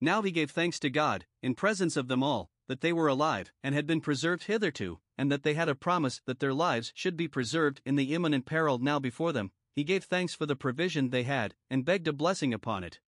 Now 0.02 0.22
he 0.22 0.32
gave 0.32 0.52
thanks 0.52 0.80
to 0.80 0.90
God, 0.90 1.26
in 1.42 1.56
presence 1.56 1.98
of 1.98 2.08
them 2.08 2.24
all, 2.24 2.50
that 2.68 2.82
they 2.82 2.94
were 2.94 3.08
alive, 3.08 3.52
and 3.64 3.74
had 3.74 3.88
been 3.88 4.02
preserved 4.02 4.44
hitherto, 4.44 5.00
and 5.18 5.32
that 5.32 5.44
they 5.44 5.56
had 5.56 5.70
a 5.70 5.76
promise 5.76 6.22
that 6.26 6.40
their 6.40 6.54
lives 6.54 6.92
should 6.96 7.18
be 7.18 7.28
preserved 7.28 7.82
in 7.84 7.96
the 7.96 8.14
imminent 8.14 8.46
peril 8.46 8.78
now 8.78 9.00
before 9.00 9.34
them, 9.34 9.52
he 9.76 9.84
gave 9.84 10.04
thanks 10.04 10.34
for 10.34 10.46
the 10.46 10.56
provision 10.56 11.10
they 11.10 11.24
had, 11.24 11.56
and 11.70 11.86
begged 11.86 12.08
a 12.08 12.14
blessing 12.14 12.54
upon 12.54 12.84
it. 12.84 13.00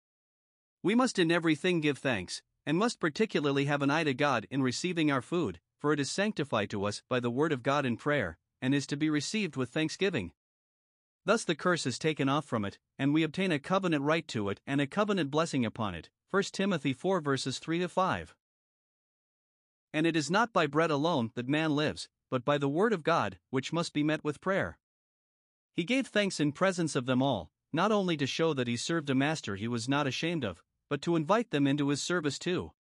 We 0.83 0.95
must 0.95 1.19
in 1.19 1.31
everything 1.31 1.81
give 1.81 1.99
thanks, 1.99 2.43
and 2.65 2.79
must 2.79 3.01
particularly 3.01 3.67
have 3.67 3.83
an 3.83 3.91
eye 3.91 4.05
to 4.05 4.15
God 4.15 4.47
in 4.51 4.63
receiving 4.63 5.11
our 5.11 5.23
food, 5.23 5.61
for 5.79 5.93
it 5.93 6.01
is 6.01 6.11
sanctified 6.11 6.71
to 6.71 6.85
us 6.85 7.03
by 7.09 7.21
the 7.21 7.31
word 7.31 7.53
of 7.53 7.63
God 7.63 7.85
in 7.87 7.97
prayer, 7.97 8.39
and 8.63 8.75
is 8.75 8.87
to 8.87 8.97
be 8.97 9.11
received 9.11 9.57
with 9.57 9.71
thanksgiving. 9.71 10.33
Thus 11.25 11.45
the 11.45 11.55
curse 11.55 11.87
is 11.87 11.99
taken 11.99 12.29
off 12.29 12.45
from 12.45 12.65
it, 12.65 12.79
and 12.99 13.13
we 13.13 13.23
obtain 13.23 13.53
a 13.53 13.59
covenant 13.59 14.05
right 14.05 14.27
to 14.29 14.49
it 14.49 14.61
and 14.67 14.81
a 14.81 14.87
covenant 14.87 15.31
blessing 15.31 15.65
upon 15.65 15.95
it. 15.95 16.11
1 16.31 16.43
Timothy 16.53 16.93
4 16.93 17.21
verses 17.21 17.59
3 17.59 17.81
to 17.81 17.89
5. 17.89 18.35
And 19.93 20.07
it 20.07 20.17
is 20.17 20.31
not 20.31 20.53
by 20.53 20.67
bread 20.67 20.91
alone 20.91 21.31
that 21.35 21.49
man 21.49 21.75
lives, 21.75 22.09
but 22.31 22.45
by 22.45 22.57
the 22.59 22.69
word 22.69 22.93
of 22.93 23.03
God, 23.03 23.39
which 23.51 23.73
must 23.73 23.93
be 23.93 24.03
met 24.03 24.23
with 24.23 24.41
prayer. 24.41 24.79
He 25.81 25.85
gave 25.85 26.09
thanks 26.09 26.41
in 26.41 26.53
presence 26.53 26.95
of 26.95 27.07
them 27.07 27.23
all, 27.23 27.51
not 27.73 27.91
only 27.91 28.15
to 28.19 28.27
show 28.27 28.53
that 28.53 28.69
he 28.69 28.77
served 28.77 29.09
a 29.09 29.15
master 29.15 29.57
he 29.57 29.67
was 29.67 29.89
not 29.89 30.07
ashamed 30.07 30.45
of, 30.45 30.63
but 30.91 31.01
to 31.01 31.17
invite 31.17 31.53
them 31.53 31.67
into 31.67 31.89
his 31.89 32.03
service 32.03 32.39
too. 32.39 32.73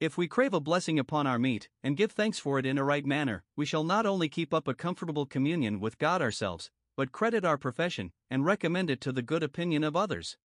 If 0.00 0.16
we 0.16 0.26
crave 0.26 0.54
a 0.54 0.58
blessing 0.60 0.98
upon 0.98 1.26
our 1.26 1.38
meat, 1.38 1.68
and 1.82 1.94
give 1.94 2.12
thanks 2.12 2.38
for 2.38 2.58
it 2.58 2.64
in 2.64 2.78
a 2.78 2.84
right 2.84 3.04
manner, 3.04 3.44
we 3.54 3.66
shall 3.66 3.84
not 3.84 4.06
only 4.06 4.30
keep 4.30 4.54
up 4.54 4.66
a 4.66 4.72
comfortable 4.72 5.26
communion 5.26 5.78
with 5.78 5.98
God 5.98 6.22
ourselves, 6.22 6.70
but 6.96 7.12
credit 7.12 7.44
our 7.44 7.58
profession, 7.58 8.12
and 8.30 8.46
recommend 8.46 8.88
it 8.88 9.02
to 9.02 9.12
the 9.12 9.20
good 9.20 9.42
opinion 9.42 9.84
of 9.84 9.94
others. 9.94 10.38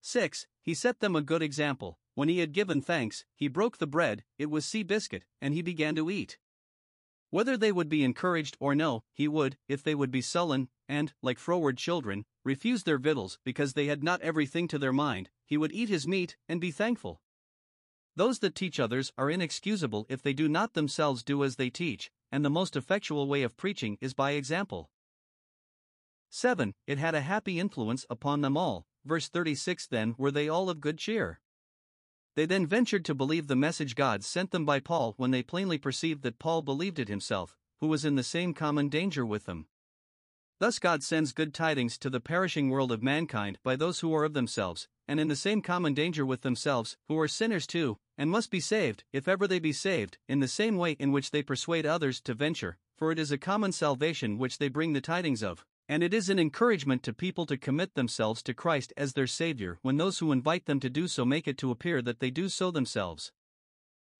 6. 0.00 0.48
He 0.60 0.74
set 0.74 0.98
them 0.98 1.14
a 1.14 1.22
good 1.22 1.44
example. 1.44 2.00
When 2.16 2.28
he 2.28 2.40
had 2.40 2.50
given 2.50 2.82
thanks, 2.82 3.24
he 3.36 3.46
broke 3.46 3.78
the 3.78 3.86
bread, 3.86 4.24
it 4.38 4.50
was 4.50 4.66
sea 4.66 4.82
biscuit, 4.82 5.24
and 5.40 5.54
he 5.54 5.62
began 5.62 5.94
to 5.94 6.10
eat. 6.10 6.36
Whether 7.32 7.56
they 7.56 7.72
would 7.72 7.88
be 7.88 8.04
encouraged 8.04 8.58
or 8.60 8.74
no, 8.74 9.04
he 9.14 9.26
would, 9.26 9.56
if 9.66 9.82
they 9.82 9.94
would 9.94 10.10
be 10.10 10.20
sullen, 10.20 10.68
and, 10.86 11.14
like 11.22 11.38
froward 11.38 11.78
children, 11.78 12.26
refuse 12.44 12.82
their 12.82 12.98
victuals 12.98 13.38
because 13.42 13.72
they 13.72 13.86
had 13.86 14.04
not 14.04 14.20
everything 14.20 14.68
to 14.68 14.78
their 14.78 14.92
mind, 14.92 15.30
he 15.46 15.56
would 15.56 15.72
eat 15.72 15.88
his 15.88 16.06
meat, 16.06 16.36
and 16.46 16.60
be 16.60 16.70
thankful. 16.70 17.22
Those 18.14 18.40
that 18.40 18.54
teach 18.54 18.78
others 18.78 19.14
are 19.16 19.30
inexcusable 19.30 20.04
if 20.10 20.20
they 20.20 20.34
do 20.34 20.46
not 20.46 20.74
themselves 20.74 21.22
do 21.22 21.42
as 21.42 21.56
they 21.56 21.70
teach, 21.70 22.10
and 22.30 22.44
the 22.44 22.50
most 22.50 22.76
effectual 22.76 23.26
way 23.26 23.42
of 23.42 23.56
preaching 23.56 23.96
is 24.02 24.12
by 24.12 24.32
example. 24.32 24.90
7. 26.28 26.74
It 26.86 26.98
had 26.98 27.14
a 27.14 27.22
happy 27.22 27.58
influence 27.58 28.04
upon 28.10 28.42
them 28.42 28.58
all. 28.58 28.84
Verse 29.06 29.30
36 29.30 29.86
Then 29.86 30.14
were 30.18 30.30
they 30.30 30.50
all 30.50 30.68
of 30.68 30.82
good 30.82 30.98
cheer. 30.98 31.40
They 32.34 32.46
then 32.46 32.66
ventured 32.66 33.04
to 33.04 33.14
believe 33.14 33.46
the 33.46 33.56
message 33.56 33.94
God 33.94 34.24
sent 34.24 34.52
them 34.52 34.64
by 34.64 34.80
Paul 34.80 35.14
when 35.18 35.32
they 35.32 35.42
plainly 35.42 35.76
perceived 35.76 36.22
that 36.22 36.38
Paul 36.38 36.62
believed 36.62 36.98
it 36.98 37.08
himself, 37.08 37.56
who 37.80 37.88
was 37.88 38.04
in 38.04 38.14
the 38.14 38.22
same 38.22 38.54
common 38.54 38.88
danger 38.88 39.26
with 39.26 39.44
them. 39.44 39.66
Thus, 40.58 40.78
God 40.78 41.02
sends 41.02 41.32
good 41.32 41.52
tidings 41.52 41.98
to 41.98 42.08
the 42.08 42.20
perishing 42.20 42.70
world 42.70 42.92
of 42.92 43.02
mankind 43.02 43.58
by 43.62 43.76
those 43.76 44.00
who 44.00 44.14
are 44.14 44.24
of 44.24 44.32
themselves, 44.32 44.88
and 45.08 45.18
in 45.18 45.28
the 45.28 45.36
same 45.36 45.60
common 45.60 45.92
danger 45.92 46.24
with 46.24 46.42
themselves, 46.42 46.96
who 47.08 47.18
are 47.18 47.28
sinners 47.28 47.66
too, 47.66 47.98
and 48.16 48.30
must 48.30 48.50
be 48.50 48.60
saved, 48.60 49.04
if 49.12 49.26
ever 49.26 49.48
they 49.48 49.58
be 49.58 49.72
saved, 49.72 50.18
in 50.28 50.38
the 50.38 50.48
same 50.48 50.76
way 50.76 50.92
in 50.92 51.10
which 51.10 51.32
they 51.32 51.42
persuade 51.42 51.84
others 51.84 52.20
to 52.20 52.32
venture, 52.32 52.78
for 52.96 53.10
it 53.10 53.18
is 53.18 53.32
a 53.32 53.38
common 53.38 53.72
salvation 53.72 54.38
which 54.38 54.58
they 54.58 54.68
bring 54.68 54.92
the 54.92 55.00
tidings 55.00 55.42
of, 55.42 55.66
and 55.88 56.02
it 56.02 56.14
is 56.14 56.28
an 56.28 56.38
encouragement 56.38 57.02
to 57.02 57.12
people 57.12 57.46
to 57.46 57.56
commit 57.56 57.94
themselves 57.94 58.42
to 58.42 58.54
Christ 58.54 58.92
as 58.96 59.12
their 59.12 59.26
Saviour 59.26 59.78
when 59.82 59.96
those 59.96 60.18
who 60.18 60.32
invite 60.32 60.66
them 60.66 60.80
to 60.80 60.90
do 60.90 61.08
so 61.08 61.24
make 61.24 61.48
it 61.48 61.58
to 61.58 61.70
appear 61.70 62.00
that 62.02 62.20
they 62.20 62.30
do 62.30 62.48
so 62.48 62.70
themselves. 62.70 63.32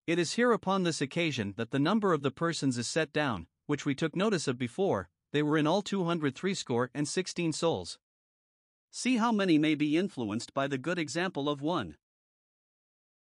It 0.07 0.19
is 0.19 0.35
here 0.35 0.53
upon 0.53 0.83
this 0.83 1.01
occasion 1.01 1.55
that 1.57 1.71
the 1.71 1.79
number 1.79 2.13
of 2.13 2.23
the 2.23 2.31
persons 2.33 2.77
is 2.77 2.89
set 2.89 3.13
down, 3.13 3.47
which 3.67 3.87
we 3.87 3.95
took 3.95 4.17
notice 4.17 4.49
of 4.49 4.59
before, 4.59 5.09
they 5.33 5.43
were 5.43 5.57
in 5.57 5.67
all 5.67 5.83
two 5.83 6.05
hundred 6.05 6.35
threescore 6.35 6.91
and 6.95 7.07
sixteen 7.07 7.53
souls. 7.53 7.99
See 8.91 9.17
how 9.17 9.33
many 9.33 9.59
may 9.59 9.75
be 9.75 9.97
influenced 9.97 10.53
by 10.53 10.67
the 10.67 10.77
good 10.77 10.99
example 10.99 11.49
of 11.49 11.63
one. 11.63 11.97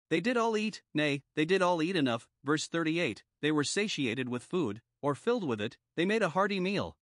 They 0.10 0.20
did 0.20 0.38
all 0.38 0.56
eat, 0.56 0.84
nay, 0.94 1.24
they 1.36 1.46
did 1.46 1.62
all 1.62 1.82
eat 1.82 1.96
enough. 1.96 2.28
Verse 2.44 2.68
38 2.68 3.24
They 3.42 3.52
were 3.52 3.64
satiated 3.64 4.30
with 4.30 4.44
food, 4.44 4.82
or 5.02 5.16
filled 5.16 5.46
with 5.46 5.62
it, 5.62 5.78
they 5.96 6.06
made 6.06 6.22
a 6.22 6.30
hearty 6.30 6.60
meal. 6.60 6.97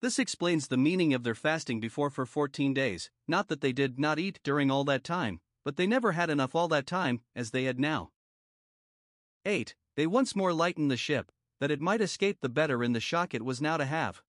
This 0.00 0.18
explains 0.18 0.68
the 0.68 0.76
meaning 0.76 1.12
of 1.12 1.24
their 1.24 1.34
fasting 1.34 1.80
before 1.80 2.10
for 2.10 2.24
14 2.24 2.72
days, 2.72 3.10
not 3.26 3.48
that 3.48 3.60
they 3.60 3.72
did 3.72 3.98
not 3.98 4.18
eat 4.18 4.38
during 4.44 4.70
all 4.70 4.84
that 4.84 5.02
time, 5.02 5.40
but 5.64 5.76
they 5.76 5.86
never 5.86 6.12
had 6.12 6.30
enough 6.30 6.54
all 6.54 6.68
that 6.68 6.86
time, 6.86 7.20
as 7.34 7.50
they 7.50 7.64
had 7.64 7.80
now. 7.80 8.10
8. 9.44 9.74
They 9.96 10.06
once 10.06 10.36
more 10.36 10.52
lightened 10.52 10.90
the 10.90 10.96
ship, 10.96 11.32
that 11.58 11.72
it 11.72 11.80
might 11.80 12.00
escape 12.00 12.40
the 12.40 12.48
better 12.48 12.84
in 12.84 12.92
the 12.92 13.00
shock 13.00 13.34
it 13.34 13.44
was 13.44 13.60
now 13.60 13.76
to 13.76 13.84
have. 13.84 14.22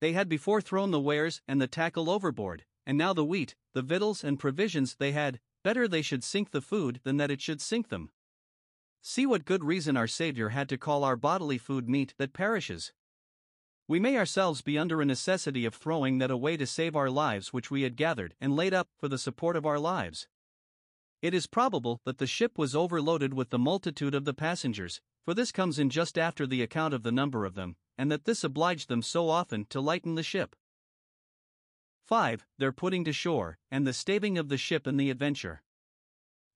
They 0.00 0.12
had 0.12 0.28
before 0.28 0.60
thrown 0.60 0.90
the 0.90 1.00
wares 1.00 1.40
and 1.48 1.62
the 1.62 1.66
tackle 1.66 2.10
overboard, 2.10 2.66
and 2.84 2.98
now 2.98 3.14
the 3.14 3.24
wheat, 3.24 3.54
the 3.72 3.80
victuals 3.80 4.22
and 4.22 4.38
provisions 4.38 4.96
they 4.96 5.12
had, 5.12 5.40
better 5.62 5.88
they 5.88 6.02
should 6.02 6.22
sink 6.22 6.50
the 6.50 6.60
food 6.60 7.00
than 7.04 7.16
that 7.16 7.30
it 7.30 7.40
should 7.40 7.62
sink 7.62 7.88
them. 7.88 8.10
See 9.00 9.24
what 9.24 9.46
good 9.46 9.64
reason 9.64 9.96
our 9.96 10.06
Saviour 10.06 10.50
had 10.50 10.68
to 10.68 10.76
call 10.76 11.04
our 11.04 11.16
bodily 11.16 11.56
food 11.56 11.88
meat 11.88 12.14
that 12.18 12.34
perishes. 12.34 12.92
We 13.86 14.00
may 14.00 14.16
ourselves 14.16 14.62
be 14.62 14.78
under 14.78 15.02
a 15.02 15.04
necessity 15.04 15.66
of 15.66 15.74
throwing 15.74 16.16
that 16.16 16.30
away 16.30 16.56
to 16.56 16.66
save 16.66 16.96
our 16.96 17.10
lives 17.10 17.52
which 17.52 17.70
we 17.70 17.82
had 17.82 17.96
gathered 17.96 18.34
and 18.40 18.56
laid 18.56 18.72
up 18.72 18.88
for 18.96 19.08
the 19.08 19.18
support 19.18 19.56
of 19.56 19.66
our 19.66 19.78
lives. 19.78 20.26
It 21.20 21.34
is 21.34 21.46
probable 21.46 22.00
that 22.04 22.16
the 22.16 22.26
ship 22.26 22.56
was 22.56 22.74
overloaded 22.74 23.34
with 23.34 23.50
the 23.50 23.58
multitude 23.58 24.14
of 24.14 24.24
the 24.24 24.32
passengers, 24.32 25.02
for 25.22 25.34
this 25.34 25.52
comes 25.52 25.78
in 25.78 25.90
just 25.90 26.16
after 26.16 26.46
the 26.46 26.62
account 26.62 26.94
of 26.94 27.02
the 27.02 27.12
number 27.12 27.44
of 27.44 27.54
them, 27.54 27.76
and 27.98 28.10
that 28.10 28.24
this 28.24 28.42
obliged 28.42 28.88
them 28.88 29.02
so 29.02 29.28
often 29.28 29.66
to 29.66 29.82
lighten 29.82 30.14
the 30.14 30.22
ship. 30.22 30.56
5. 32.06 32.46
Their 32.56 32.72
putting 32.72 33.04
to 33.04 33.12
shore, 33.12 33.58
and 33.70 33.86
the 33.86 33.92
staving 33.92 34.38
of 34.38 34.48
the 34.48 34.58
ship 34.58 34.86
in 34.86 34.96
the 34.96 35.10
adventure. 35.10 35.62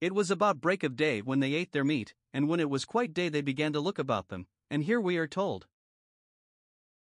It 0.00 0.14
was 0.14 0.30
about 0.30 0.62
break 0.62 0.82
of 0.82 0.96
day 0.96 1.20
when 1.20 1.40
they 1.40 1.52
ate 1.52 1.72
their 1.72 1.84
meat, 1.84 2.14
and 2.32 2.48
when 2.48 2.60
it 2.60 2.70
was 2.70 2.86
quite 2.86 3.12
day 3.12 3.28
they 3.28 3.42
began 3.42 3.74
to 3.74 3.80
look 3.80 3.98
about 3.98 4.28
them, 4.28 4.46
and 4.70 4.84
here 4.84 5.00
we 5.00 5.18
are 5.18 5.26
told 5.26 5.66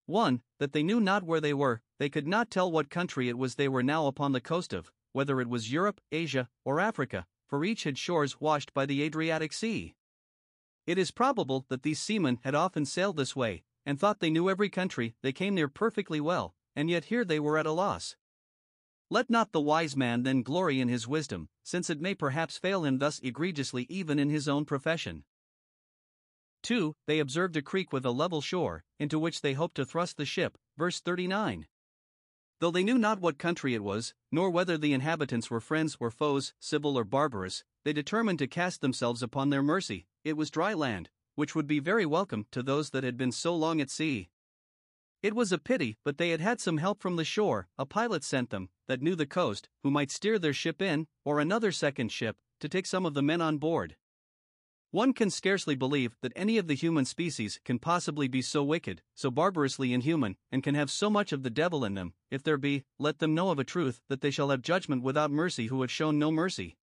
1. 0.06 0.42
That 0.60 0.72
they 0.72 0.84
knew 0.84 1.00
not 1.00 1.24
where 1.24 1.42
they 1.42 1.54
were, 1.54 1.82
they 2.00 2.10
could 2.10 2.28
not 2.28 2.50
tell 2.50 2.72
what 2.72 2.90
country 2.90 3.30
it 3.30 3.38
was 3.38 3.56
they 3.56 3.68
were 3.68 3.84
now 3.84 4.08
upon 4.08 4.32
the 4.32 4.42
coast 4.42 4.74
of, 4.74 4.92
whether 5.14 5.42
it 5.42 5.50
was 5.50 5.72
Europe, 5.72 6.02
Asia, 6.12 6.50
or 6.64 6.80
Africa, 6.80 7.26
for 7.48 7.64
each 7.64 7.84
had 7.84 7.98
shores 7.98 8.40
washed 8.40 8.74
by 8.74 8.86
the 8.86 9.02
Adriatic 9.02 9.54
Sea. 9.54 9.96
It 10.86 10.98
is 10.98 11.12
probable 11.12 11.66
that 11.70 11.84
these 11.84 12.00
seamen 12.00 12.40
had 12.44 12.54
often 12.54 12.86
sailed 12.86 13.18
this 13.18 13.36
way, 13.36 13.64
and 13.86 14.00
thought 14.00 14.20
they 14.20 14.30
knew 14.30 14.50
every 14.50 14.70
country 14.70 15.16
they 15.22 15.32
came 15.32 15.56
near 15.56 15.68
perfectly 15.68 16.20
well, 16.20 16.54
and 16.76 16.90
yet 16.90 17.06
here 17.06 17.26
they 17.26 17.40
were 17.40 17.58
at 17.58 17.66
a 17.66 17.72
loss. 17.72 18.16
Let 19.10 19.30
not 19.30 19.52
the 19.52 19.62
wise 19.62 19.96
man 19.96 20.24
then 20.24 20.42
glory 20.42 20.82
in 20.82 20.88
his 20.88 21.08
wisdom, 21.08 21.50
since 21.64 21.90
it 21.90 22.02
may 22.02 22.16
perhaps 22.16 22.58
fail 22.58 22.84
him 22.84 22.98
thus 22.98 23.20
egregiously 23.20 23.86
even 23.88 24.18
in 24.18 24.30
his 24.30 24.48
own 24.48 24.66
profession. 24.66 25.24
2. 26.66 26.96
They 27.06 27.20
observed 27.20 27.56
a 27.56 27.62
creek 27.62 27.94
with 27.94 28.04
a 28.08 28.12
level 28.12 28.42
shore, 28.42 28.84
into 29.00 29.20
which 29.20 29.42
they 29.42 29.54
hoped 29.54 29.76
to 29.76 29.86
thrust 29.86 30.18
the 30.18 30.26
ship. 30.26 30.58
Verse 30.76 31.00
39. 31.00 31.68
Though 32.60 32.72
they 32.72 32.84
knew 32.84 32.98
not 32.98 33.20
what 33.20 33.38
country 33.38 33.76
it 33.76 33.84
was, 33.84 34.16
nor 34.32 34.50
whether 34.50 34.76
the 34.76 34.92
inhabitants 34.92 35.52
were 35.52 35.60
friends 35.60 35.96
or 36.00 36.10
foes, 36.10 36.56
civil 36.60 36.98
or 36.98 37.04
barbarous, 37.04 37.64
they 37.84 37.94
determined 37.94 38.40
to 38.40 38.48
cast 38.48 38.82
themselves 38.82 39.22
upon 39.22 39.52
their 39.52 39.62
mercy, 39.62 40.08
it 40.24 40.36
was 40.38 40.50
dry 40.50 40.74
land, 40.74 41.12
which 41.36 41.54
would 41.54 41.68
be 41.68 41.80
very 41.80 42.06
welcome 42.06 42.48
to 42.52 42.64
those 42.64 42.90
that 42.90 43.04
had 43.04 43.16
been 43.16 43.32
so 43.32 43.56
long 43.56 43.80
at 43.80 43.92
sea. 43.92 44.30
It 45.22 45.36
was 45.36 45.52
a 45.52 45.60
pity, 45.60 45.98
but 46.04 46.18
they 46.18 46.32
had 46.32 46.42
had 46.42 46.60
some 46.60 46.78
help 46.78 47.00
from 47.00 47.16
the 47.16 47.24
shore, 47.24 47.68
a 47.78 47.86
pilot 47.86 48.24
sent 48.24 48.50
them, 48.50 48.70
that 48.88 49.04
knew 49.04 49.16
the 49.16 49.28
coast, 49.28 49.70
who 49.84 49.92
might 49.92 50.10
steer 50.10 50.40
their 50.40 50.54
ship 50.54 50.82
in, 50.82 51.06
or 51.24 51.40
another 51.40 51.72
second 51.72 52.12
ship, 52.12 52.38
to 52.60 52.68
take 52.68 52.88
some 52.88 53.06
of 53.06 53.14
the 53.14 53.22
men 53.22 53.42
on 53.42 53.60
board. 53.60 53.98
One 54.92 55.14
can 55.14 55.30
scarcely 55.30 55.76
believe 55.76 56.16
that 56.22 56.32
any 56.36 56.58
of 56.58 56.68
the 56.68 56.74
human 56.74 57.06
species 57.06 57.60
can 57.66 57.80
possibly 57.80 58.28
be 58.28 58.42
so 58.42 58.64
wicked, 58.64 59.02
so 59.14 59.30
barbarously 59.30 59.94
inhuman, 59.94 60.38
and 60.52 60.64
can 60.64 60.76
have 60.76 60.90
so 60.90 61.10
much 61.10 61.34
of 61.34 61.44
the 61.44 61.50
devil 61.50 61.84
in 61.84 61.96
them. 61.96 62.14
If 62.32 62.44
there 62.44 62.58
be, 62.58 62.84
let 62.98 63.20
them 63.20 63.36
know 63.36 63.52
of 63.52 63.60
a 63.60 63.64
truth 63.64 64.02
that 64.08 64.22
they 64.22 64.32
shall 64.32 64.50
have 64.50 64.62
judgment 64.62 65.04
without 65.04 65.32
mercy 65.32 65.68
who 65.68 65.82
have 65.82 65.92
shown 65.92 66.18
no 66.18 66.32
mercy. 66.32 66.78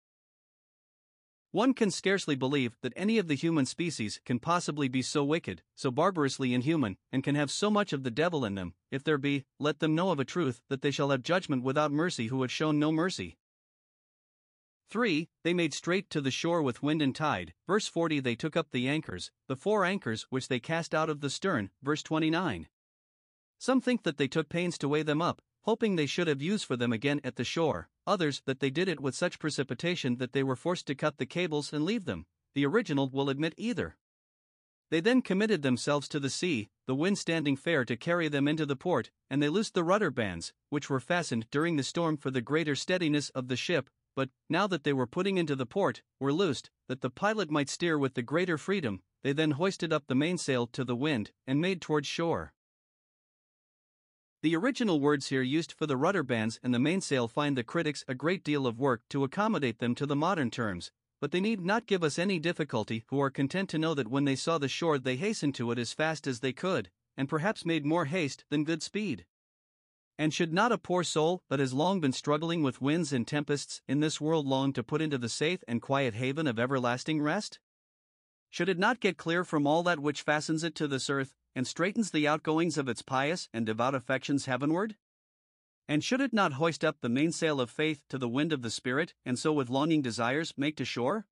One 1.50 1.72
can 1.72 1.90
scarcely 1.90 2.34
believe 2.34 2.76
that 2.82 2.92
any 2.94 3.16
of 3.16 3.26
the 3.26 3.34
human 3.34 3.64
species 3.64 4.20
can 4.26 4.38
possibly 4.38 4.86
be 4.86 5.00
so 5.00 5.24
wicked, 5.24 5.62
so 5.74 5.90
barbarously 5.90 6.52
inhuman, 6.52 6.98
and 7.10 7.24
can 7.24 7.34
have 7.36 7.50
so 7.50 7.70
much 7.70 7.94
of 7.94 8.02
the 8.02 8.10
devil 8.10 8.44
in 8.44 8.54
them. 8.54 8.74
If 8.90 9.02
there 9.02 9.16
be, 9.16 9.44
let 9.58 9.78
them 9.78 9.94
know 9.94 10.10
of 10.10 10.20
a 10.20 10.26
truth 10.26 10.60
that 10.68 10.82
they 10.82 10.90
shall 10.90 11.08
have 11.08 11.22
judgment 11.22 11.62
without 11.62 11.90
mercy 11.90 12.26
who 12.26 12.42
have 12.42 12.52
shown 12.52 12.78
no 12.78 12.92
mercy. 12.92 13.38
3. 14.90 15.28
They 15.44 15.52
made 15.52 15.74
straight 15.74 16.08
to 16.10 16.20
the 16.20 16.30
shore 16.30 16.62
with 16.62 16.82
wind 16.82 17.02
and 17.02 17.14
tide. 17.14 17.52
Verse 17.66 17.86
40 17.86 18.20
They 18.20 18.34
took 18.34 18.56
up 18.56 18.70
the 18.70 18.88
anchors, 18.88 19.30
the 19.46 19.56
four 19.56 19.84
anchors 19.84 20.26
which 20.30 20.48
they 20.48 20.60
cast 20.60 20.94
out 20.94 21.10
of 21.10 21.20
the 21.20 21.30
stern. 21.30 21.70
Verse 21.82 22.02
29. 22.02 22.68
Some 23.58 23.80
think 23.80 24.04
that 24.04 24.16
they 24.16 24.28
took 24.28 24.48
pains 24.48 24.78
to 24.78 24.88
weigh 24.88 25.02
them 25.02 25.20
up, 25.20 25.42
hoping 25.62 25.96
they 25.96 26.06
should 26.06 26.28
have 26.28 26.40
use 26.40 26.62
for 26.62 26.76
them 26.76 26.92
again 26.92 27.20
at 27.22 27.36
the 27.36 27.44
shore, 27.44 27.88
others 28.06 28.40
that 28.46 28.60
they 28.60 28.70
did 28.70 28.88
it 28.88 29.00
with 29.00 29.14
such 29.14 29.38
precipitation 29.38 30.16
that 30.16 30.32
they 30.32 30.42
were 30.42 30.56
forced 30.56 30.86
to 30.86 30.94
cut 30.94 31.18
the 31.18 31.26
cables 31.26 31.72
and 31.72 31.84
leave 31.84 32.04
them. 32.04 32.24
The 32.54 32.64
original 32.64 33.10
will 33.10 33.28
admit 33.28 33.54
either. 33.56 33.96
They 34.90 35.00
then 35.00 35.20
committed 35.20 35.60
themselves 35.60 36.08
to 36.08 36.20
the 36.20 36.30
sea, 36.30 36.70
the 36.86 36.94
wind 36.94 37.18
standing 37.18 37.56
fair 37.56 37.84
to 37.84 37.96
carry 37.96 38.28
them 38.28 38.48
into 38.48 38.64
the 38.64 38.76
port, 38.76 39.10
and 39.28 39.42
they 39.42 39.50
loosed 39.50 39.74
the 39.74 39.84
rudder 39.84 40.10
bands, 40.10 40.54
which 40.70 40.88
were 40.88 41.00
fastened 41.00 41.46
during 41.50 41.76
the 41.76 41.82
storm 41.82 42.16
for 42.16 42.30
the 42.30 42.40
greater 42.40 42.74
steadiness 42.74 43.28
of 43.30 43.48
the 43.48 43.56
ship, 43.56 43.90
but, 44.18 44.30
now 44.48 44.66
that 44.66 44.82
they 44.82 44.92
were 44.92 45.06
putting 45.06 45.38
into 45.38 45.54
the 45.54 45.64
port, 45.64 46.02
were 46.18 46.32
loosed, 46.32 46.70
that 46.88 47.02
the 47.02 47.08
pilot 47.08 47.52
might 47.52 47.68
steer 47.68 47.96
with 47.96 48.14
the 48.14 48.20
greater 48.20 48.58
freedom, 48.58 49.00
they 49.22 49.32
then 49.32 49.52
hoisted 49.52 49.92
up 49.92 50.08
the 50.08 50.14
mainsail 50.16 50.66
to 50.66 50.84
the 50.84 50.96
wind, 50.96 51.30
and 51.46 51.60
made 51.60 51.80
towards 51.80 52.08
shore. 52.08 52.52
The 54.42 54.56
original 54.56 54.98
words 54.98 55.28
here 55.28 55.42
used 55.42 55.70
for 55.70 55.86
the 55.86 55.96
rudder 55.96 56.24
bands 56.24 56.58
and 56.64 56.74
the 56.74 56.80
mainsail 56.80 57.28
find 57.28 57.56
the 57.56 57.62
critics 57.62 58.04
a 58.08 58.14
great 58.16 58.42
deal 58.42 58.66
of 58.66 58.80
work 58.80 59.02
to 59.10 59.22
accommodate 59.22 59.78
them 59.78 59.94
to 59.94 60.04
the 60.04 60.16
modern 60.16 60.50
terms, 60.50 60.90
but 61.20 61.30
they 61.30 61.40
need 61.40 61.60
not 61.60 61.86
give 61.86 62.02
us 62.02 62.18
any 62.18 62.40
difficulty 62.40 63.04
who 63.10 63.20
are 63.20 63.30
content 63.30 63.70
to 63.70 63.78
know 63.78 63.94
that 63.94 64.08
when 64.08 64.24
they 64.24 64.34
saw 64.34 64.58
the 64.58 64.66
shore 64.66 64.98
they 64.98 65.14
hastened 65.14 65.54
to 65.54 65.70
it 65.70 65.78
as 65.78 65.92
fast 65.92 66.26
as 66.26 66.40
they 66.40 66.52
could, 66.52 66.90
and 67.16 67.28
perhaps 67.28 67.64
made 67.64 67.86
more 67.86 68.06
haste 68.06 68.44
than 68.50 68.64
good 68.64 68.82
speed. 68.82 69.26
And 70.20 70.34
should 70.34 70.52
not 70.52 70.72
a 70.72 70.78
poor 70.78 71.04
soul 71.04 71.44
that 71.48 71.60
has 71.60 71.72
long 71.72 72.00
been 72.00 72.12
struggling 72.12 72.64
with 72.64 72.82
winds 72.82 73.12
and 73.12 73.24
tempests 73.24 73.82
in 73.86 74.00
this 74.00 74.20
world 74.20 74.46
long 74.46 74.72
to 74.72 74.82
put 74.82 75.00
into 75.00 75.16
the 75.16 75.28
safe 75.28 75.62
and 75.68 75.80
quiet 75.80 76.14
haven 76.14 76.48
of 76.48 76.58
everlasting 76.58 77.22
rest? 77.22 77.60
Should 78.50 78.68
it 78.68 78.80
not 78.80 78.98
get 78.98 79.16
clear 79.16 79.44
from 79.44 79.64
all 79.64 79.84
that 79.84 80.00
which 80.00 80.22
fastens 80.22 80.64
it 80.64 80.74
to 80.74 80.88
this 80.88 81.08
earth, 81.08 81.36
and 81.54 81.66
straightens 81.66 82.10
the 82.10 82.26
outgoings 82.26 82.76
of 82.76 82.88
its 82.88 83.00
pious 83.00 83.48
and 83.52 83.64
devout 83.64 83.94
affections 83.94 84.46
heavenward? 84.46 84.96
And 85.86 86.02
should 86.02 86.20
it 86.20 86.32
not 86.32 86.54
hoist 86.54 86.84
up 86.84 87.00
the 87.00 87.08
mainsail 87.08 87.60
of 87.60 87.70
faith 87.70 88.02
to 88.08 88.18
the 88.18 88.28
wind 88.28 88.52
of 88.52 88.62
the 88.62 88.70
Spirit, 88.70 89.14
and 89.24 89.38
so 89.38 89.52
with 89.52 89.70
longing 89.70 90.02
desires 90.02 90.52
make 90.56 90.76
to 90.78 90.84
shore? 90.84 91.26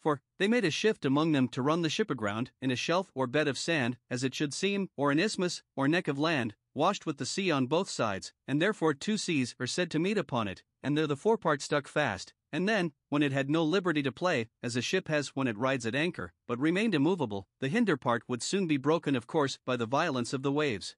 For 0.00 0.22
they 0.38 0.48
made 0.48 0.64
a 0.64 0.70
shift 0.70 1.04
among 1.04 1.32
them 1.32 1.46
to 1.48 1.60
run 1.60 1.82
the 1.82 1.90
ship 1.90 2.10
aground 2.10 2.52
in 2.62 2.70
a 2.70 2.76
shelf 2.76 3.10
or 3.14 3.26
bed 3.26 3.48
of 3.48 3.58
sand, 3.58 3.98
as 4.08 4.24
it 4.24 4.34
should 4.34 4.54
seem, 4.54 4.88
or 4.96 5.10
an 5.10 5.18
isthmus, 5.18 5.62
or 5.76 5.86
neck 5.86 6.08
of 6.08 6.18
land, 6.18 6.54
washed 6.74 7.06
with 7.06 7.18
the 7.18 7.26
sea 7.26 7.50
on 7.50 7.66
both 7.66 7.88
sides, 7.88 8.32
and 8.46 8.60
therefore 8.60 8.94
two 8.94 9.16
seas 9.16 9.54
are 9.58 9.66
said 9.66 9.90
to 9.90 9.98
meet 9.98 10.18
upon 10.18 10.48
it, 10.48 10.62
and 10.82 10.96
there 10.96 11.06
the 11.06 11.16
forepart 11.16 11.60
stuck 11.62 11.88
fast, 11.88 12.32
and 12.52 12.68
then, 12.68 12.92
when 13.08 13.22
it 13.22 13.32
had 13.32 13.48
no 13.48 13.62
liberty 13.62 14.02
to 14.02 14.10
play, 14.10 14.48
as 14.62 14.76
a 14.76 14.82
ship 14.82 15.08
has 15.08 15.28
when 15.28 15.46
it 15.46 15.58
rides 15.58 15.86
at 15.86 15.94
anchor, 15.94 16.32
but 16.48 16.58
remained 16.58 16.94
immovable, 16.94 17.46
the 17.60 17.68
hinder 17.68 17.96
part 17.96 18.22
would 18.28 18.42
soon 18.42 18.66
be 18.66 18.76
broken 18.76 19.14
of 19.14 19.26
course 19.26 19.58
by 19.64 19.76
the 19.76 19.86
violence 19.86 20.32
of 20.32 20.42
the 20.42 20.52
waves. 20.52 20.96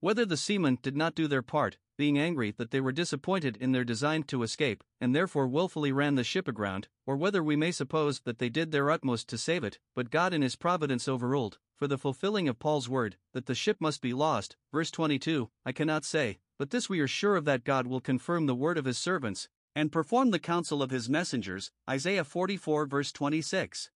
Whether 0.00 0.24
the 0.24 0.36
seamen 0.36 0.78
did 0.82 0.96
not 0.96 1.14
do 1.14 1.28
their 1.28 1.42
part, 1.42 1.78
being 1.96 2.18
angry 2.18 2.54
that 2.56 2.70
they 2.70 2.80
were 2.80 2.92
disappointed 2.92 3.58
in 3.58 3.72
their 3.72 3.84
design 3.84 4.22
to 4.24 4.42
escape, 4.42 4.82
and 5.00 5.14
therefore 5.14 5.46
wilfully 5.46 5.92
ran 5.92 6.14
the 6.14 6.24
ship 6.24 6.48
aground, 6.48 6.88
or 7.06 7.16
whether 7.16 7.42
we 7.42 7.56
may 7.56 7.70
suppose 7.70 8.20
that 8.20 8.38
they 8.38 8.48
did 8.48 8.70
their 8.70 8.90
utmost 8.90 9.28
to 9.28 9.36
save 9.36 9.64
it, 9.64 9.78
but 9.94 10.10
God 10.10 10.32
in 10.32 10.40
his 10.40 10.56
providence 10.56 11.06
overruled, 11.06 11.58
for 11.80 11.88
the 11.88 11.96
fulfilling 11.96 12.46
of 12.46 12.58
Paul's 12.58 12.90
word, 12.90 13.16
that 13.32 13.46
the 13.46 13.54
ship 13.54 13.78
must 13.80 14.02
be 14.02 14.12
lost, 14.12 14.54
verse 14.70 14.90
22, 14.90 15.48
I 15.64 15.72
cannot 15.72 16.04
say, 16.04 16.38
but 16.58 16.68
this 16.68 16.90
we 16.90 17.00
are 17.00 17.08
sure 17.08 17.36
of 17.36 17.46
that 17.46 17.64
God 17.64 17.86
will 17.86 18.02
confirm 18.02 18.44
the 18.44 18.54
word 18.54 18.76
of 18.76 18.84
his 18.84 18.98
servants, 18.98 19.48
and 19.74 19.90
perform 19.90 20.30
the 20.30 20.38
counsel 20.38 20.82
of 20.82 20.90
his 20.90 21.08
messengers, 21.08 21.70
Isaiah 21.88 22.24
44 22.24 22.84
verse 22.84 23.12
26. 23.12 23.90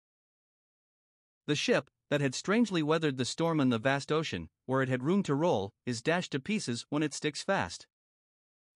The 1.46 1.56
ship, 1.56 1.90
that 2.10 2.22
had 2.22 2.34
strangely 2.34 2.82
weathered 2.82 3.18
the 3.18 3.26
storm 3.26 3.60
in 3.60 3.68
the 3.68 3.80
vast 3.80 4.14
ocean, 4.14 4.48
where 4.66 4.82
it 4.82 4.88
had 4.88 5.04
room 5.04 5.22
to 5.24 5.36
roll, 5.36 5.74
is 5.86 6.02
dashed 6.02 6.32
to 6.32 6.40
pieces 6.40 6.86
when 6.88 7.04
it 7.04 7.14
sticks 7.14 7.44
fast. 7.44 7.86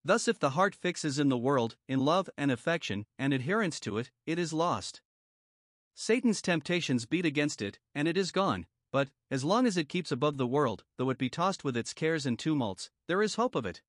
Thus, 0.03 0.27
if 0.27 0.37
the 0.37 0.49
heart 0.49 0.75
fixes 0.75 1.17
in 1.17 1.29
the 1.29 1.37
world, 1.37 1.77
in 1.87 2.01
love 2.01 2.29
and 2.37 2.51
affection, 2.51 3.05
and 3.17 3.33
adherence 3.33 3.79
to 3.81 3.99
it, 3.99 4.11
it 4.25 4.37
is 4.37 4.51
lost. 4.51 5.01
Satan's 5.95 6.41
temptations 6.41 7.05
beat 7.05 7.25
against 7.25 7.61
it, 7.61 7.79
and 7.95 8.05
it 8.05 8.17
is 8.17 8.33
gone, 8.33 8.65
but, 8.91 9.09
as 9.29 9.43
long 9.43 9.65
as 9.65 9.77
it 9.77 9.89
keeps 9.89 10.11
above 10.11 10.37
the 10.37 10.47
world, 10.47 10.83
though 10.97 11.09
it 11.09 11.17
be 11.17 11.29
tossed 11.29 11.63
with 11.63 11.75
its 11.75 11.93
cares 11.93 12.25
and 12.25 12.39
tumults, 12.39 12.89
there 13.07 13.21
is 13.21 13.35
hope 13.35 13.55
of 13.55 13.65
it. 13.65 13.81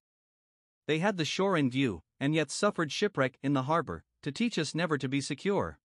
They 0.87 0.99
had 0.99 1.17
the 1.17 1.25
shore 1.25 1.55
in 1.55 1.69
view, 1.69 2.01
and 2.19 2.33
yet 2.33 2.51
suffered 2.51 2.91
shipwreck 2.91 3.37
in 3.41 3.53
the 3.53 3.63
harbor, 3.63 4.03
to 4.23 4.31
teach 4.31 4.57
us 4.57 4.75
never 4.75 4.97
to 4.97 5.07
be 5.07 5.21
secure. 5.21 5.79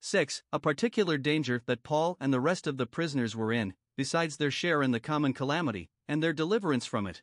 6. 0.00 0.42
A 0.52 0.58
particular 0.58 1.18
danger 1.18 1.62
that 1.66 1.82
Paul 1.82 2.16
and 2.20 2.32
the 2.32 2.40
rest 2.40 2.66
of 2.66 2.78
the 2.78 2.86
prisoners 2.86 3.36
were 3.36 3.52
in, 3.52 3.74
besides 3.96 4.38
their 4.38 4.50
share 4.50 4.82
in 4.82 4.92
the 4.92 5.00
common 5.00 5.32
calamity, 5.32 5.90
and 6.08 6.22
their 6.22 6.32
deliverance 6.32 6.86
from 6.86 7.06
it. 7.06 7.22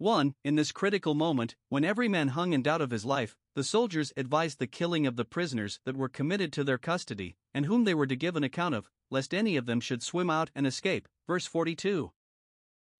1. 0.00 0.34
In 0.44 0.54
this 0.54 0.72
critical 0.72 1.14
moment, 1.14 1.56
when 1.68 1.84
every 1.84 2.08
man 2.08 2.28
hung 2.28 2.54
in 2.54 2.62
doubt 2.62 2.80
of 2.80 2.90
his 2.90 3.04
life, 3.04 3.36
the 3.54 3.62
soldiers 3.62 4.14
advised 4.16 4.58
the 4.58 4.66
killing 4.66 5.06
of 5.06 5.16
the 5.16 5.26
prisoners 5.26 5.78
that 5.84 5.94
were 5.94 6.08
committed 6.08 6.54
to 6.54 6.64
their 6.64 6.78
custody, 6.78 7.36
and 7.52 7.66
whom 7.66 7.84
they 7.84 7.92
were 7.92 8.06
to 8.06 8.16
give 8.16 8.34
an 8.34 8.42
account 8.42 8.74
of, 8.74 8.88
lest 9.10 9.34
any 9.34 9.58
of 9.58 9.66
them 9.66 9.78
should 9.78 10.02
swim 10.02 10.30
out 10.30 10.50
and 10.54 10.66
escape. 10.66 11.06
Verse 11.26 11.44
42. 11.44 12.12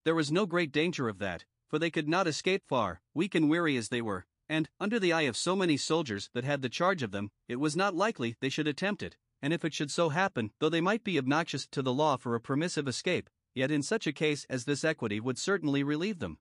There 0.04 0.14
was 0.14 0.30
no 0.30 0.44
great 0.44 0.72
danger 0.72 1.08
of 1.08 1.18
that, 1.20 1.46
for 1.70 1.78
they 1.78 1.90
could 1.90 2.06
not 2.06 2.26
escape 2.26 2.64
far, 2.68 3.00
weak 3.14 3.34
and 3.34 3.48
weary 3.48 3.78
as 3.78 3.88
they 3.88 4.02
were, 4.02 4.26
and, 4.46 4.68
under 4.78 5.00
the 5.00 5.14
eye 5.14 5.22
of 5.22 5.38
so 5.38 5.56
many 5.56 5.78
soldiers 5.78 6.28
that 6.34 6.44
had 6.44 6.60
the 6.60 6.68
charge 6.68 7.02
of 7.02 7.12
them, 7.12 7.30
it 7.48 7.56
was 7.56 7.74
not 7.74 7.96
likely 7.96 8.36
they 8.42 8.50
should 8.50 8.68
attempt 8.68 9.02
it, 9.02 9.16
and 9.40 9.54
if 9.54 9.64
it 9.64 9.72
should 9.72 9.90
so 9.90 10.10
happen, 10.10 10.50
though 10.58 10.68
they 10.68 10.82
might 10.82 11.02
be 11.02 11.16
obnoxious 11.16 11.66
to 11.68 11.80
the 11.80 11.94
law 11.94 12.18
for 12.18 12.34
a 12.34 12.40
permissive 12.42 12.86
escape, 12.86 13.30
yet 13.54 13.70
in 13.70 13.82
such 13.82 14.06
a 14.06 14.12
case 14.12 14.44
as 14.50 14.66
this 14.66 14.84
equity 14.84 15.18
would 15.18 15.38
certainly 15.38 15.82
relieve 15.82 16.18
them. 16.18 16.36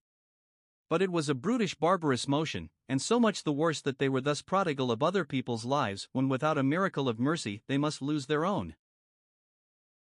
But 0.90 1.04
it 1.04 1.12
was 1.12 1.30
a 1.30 1.36
brutish, 1.36 1.76
barbarous 1.76 2.28
motion, 2.28 2.72
and 2.88 3.00
so 3.00 3.20
much 3.20 3.44
the 3.44 3.54
worse 3.54 3.80
that 3.82 4.00
they 4.00 4.10
were 4.10 4.22
thus 4.22 4.42
prodigal 4.42 4.92
of 4.92 5.04
other 5.04 5.24
people's 5.24 5.64
lives 5.64 6.10
when 6.12 6.28
without 6.28 6.58
a 6.58 6.64
miracle 6.64 7.08
of 7.08 7.20
mercy 7.20 7.62
they 7.68 7.78
must 7.78 8.02
lose 8.02 8.26
their 8.26 8.44
own. 8.44 8.76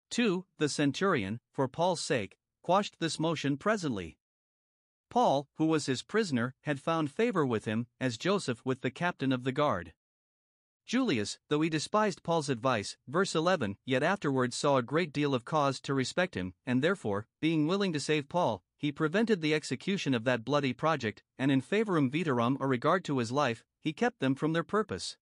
2. 0.09 0.45
The 0.57 0.67
centurion, 0.67 1.39
for 1.51 1.67
Paul's 1.67 2.01
sake, 2.01 2.37
quashed 2.63 2.97
this 2.99 3.19
motion 3.19 3.57
presently. 3.57 4.17
Paul, 5.09 5.47
who 5.55 5.65
was 5.65 5.85
his 5.85 6.01
prisoner, 6.01 6.55
had 6.61 6.79
found 6.79 7.11
favor 7.11 7.45
with 7.45 7.65
him, 7.65 7.87
as 7.99 8.17
Joseph 8.17 8.65
with 8.65 8.81
the 8.81 8.91
captain 8.91 9.31
of 9.31 9.43
the 9.43 9.51
guard. 9.51 9.93
Julius, 10.85 11.37
though 11.47 11.61
he 11.61 11.69
despised 11.69 12.23
Paul's 12.23 12.49
advice, 12.49 12.97
verse 13.07 13.35
11, 13.35 13.77
yet 13.85 14.03
afterwards 14.03 14.55
saw 14.55 14.77
a 14.77 14.83
great 14.83 15.13
deal 15.13 15.35
of 15.35 15.45
cause 15.45 15.79
to 15.81 15.93
respect 15.93 16.35
him, 16.35 16.53
and 16.65 16.81
therefore, 16.81 17.27
being 17.39 17.67
willing 17.67 17.93
to 17.93 17.99
save 17.99 18.27
Paul, 18.27 18.63
he 18.81 18.91
prevented 18.91 19.41
the 19.41 19.53
execution 19.53 20.15
of 20.15 20.23
that 20.23 20.43
bloody 20.43 20.73
project, 20.73 21.21
and 21.37 21.51
in 21.51 21.61
favorum 21.61 22.11
veterum 22.11 22.57
or 22.59 22.67
regard 22.67 23.05
to 23.05 23.19
his 23.19 23.31
life, 23.31 23.63
he 23.79 23.93
kept 23.93 24.19
them 24.19 24.33
from 24.33 24.53
their 24.53 24.63
purpose. 24.63 25.17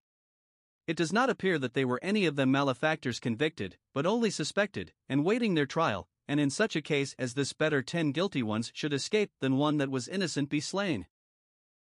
It 0.87 0.95
does 0.95 1.11
not 1.11 1.29
appear 1.29 1.59
that 1.59 1.73
they 1.73 1.83
were 1.83 1.99
any 2.01 2.25
of 2.25 2.37
them 2.37 2.51
malefactors 2.51 3.19
convicted, 3.19 3.77
but 3.93 4.05
only 4.05 4.29
suspected, 4.29 4.93
and 5.09 5.25
waiting 5.25 5.55
their 5.55 5.65
trial, 5.65 6.07
and 6.25 6.39
in 6.39 6.49
such 6.49 6.77
a 6.77 6.81
case 6.81 7.13
as 7.19 7.33
this 7.33 7.51
better 7.51 7.81
ten 7.81 8.13
guilty 8.13 8.41
ones 8.41 8.71
should 8.73 8.93
escape 8.93 9.31
than 9.41 9.57
one 9.57 9.75
that 9.75 9.91
was 9.91 10.07
innocent 10.07 10.49
be 10.49 10.61
slain. 10.61 11.05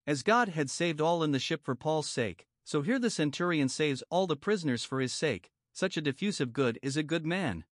As 0.07 0.23
God 0.23 0.49
had 0.49 0.71
saved 0.71 1.03
all 1.03 1.23
in 1.23 1.33
the 1.33 1.39
ship 1.39 1.67
for 1.67 1.75
Paul's 1.75 2.09
sake, 2.09 2.47
so 2.65 2.81
here 2.81 2.99
the 2.99 3.11
centurion 3.11 3.69
saves 3.69 4.03
all 4.09 4.27
the 4.27 4.37
prisoners 4.37 4.85
for 4.85 5.01
his 5.01 5.13
sake, 5.13 5.51
such 5.75 5.99
a 5.99 6.01
diffusive 6.01 6.55
good 6.55 6.79
is 6.83 6.97
a 6.97 7.03
good 7.03 7.27
man. 7.27 7.67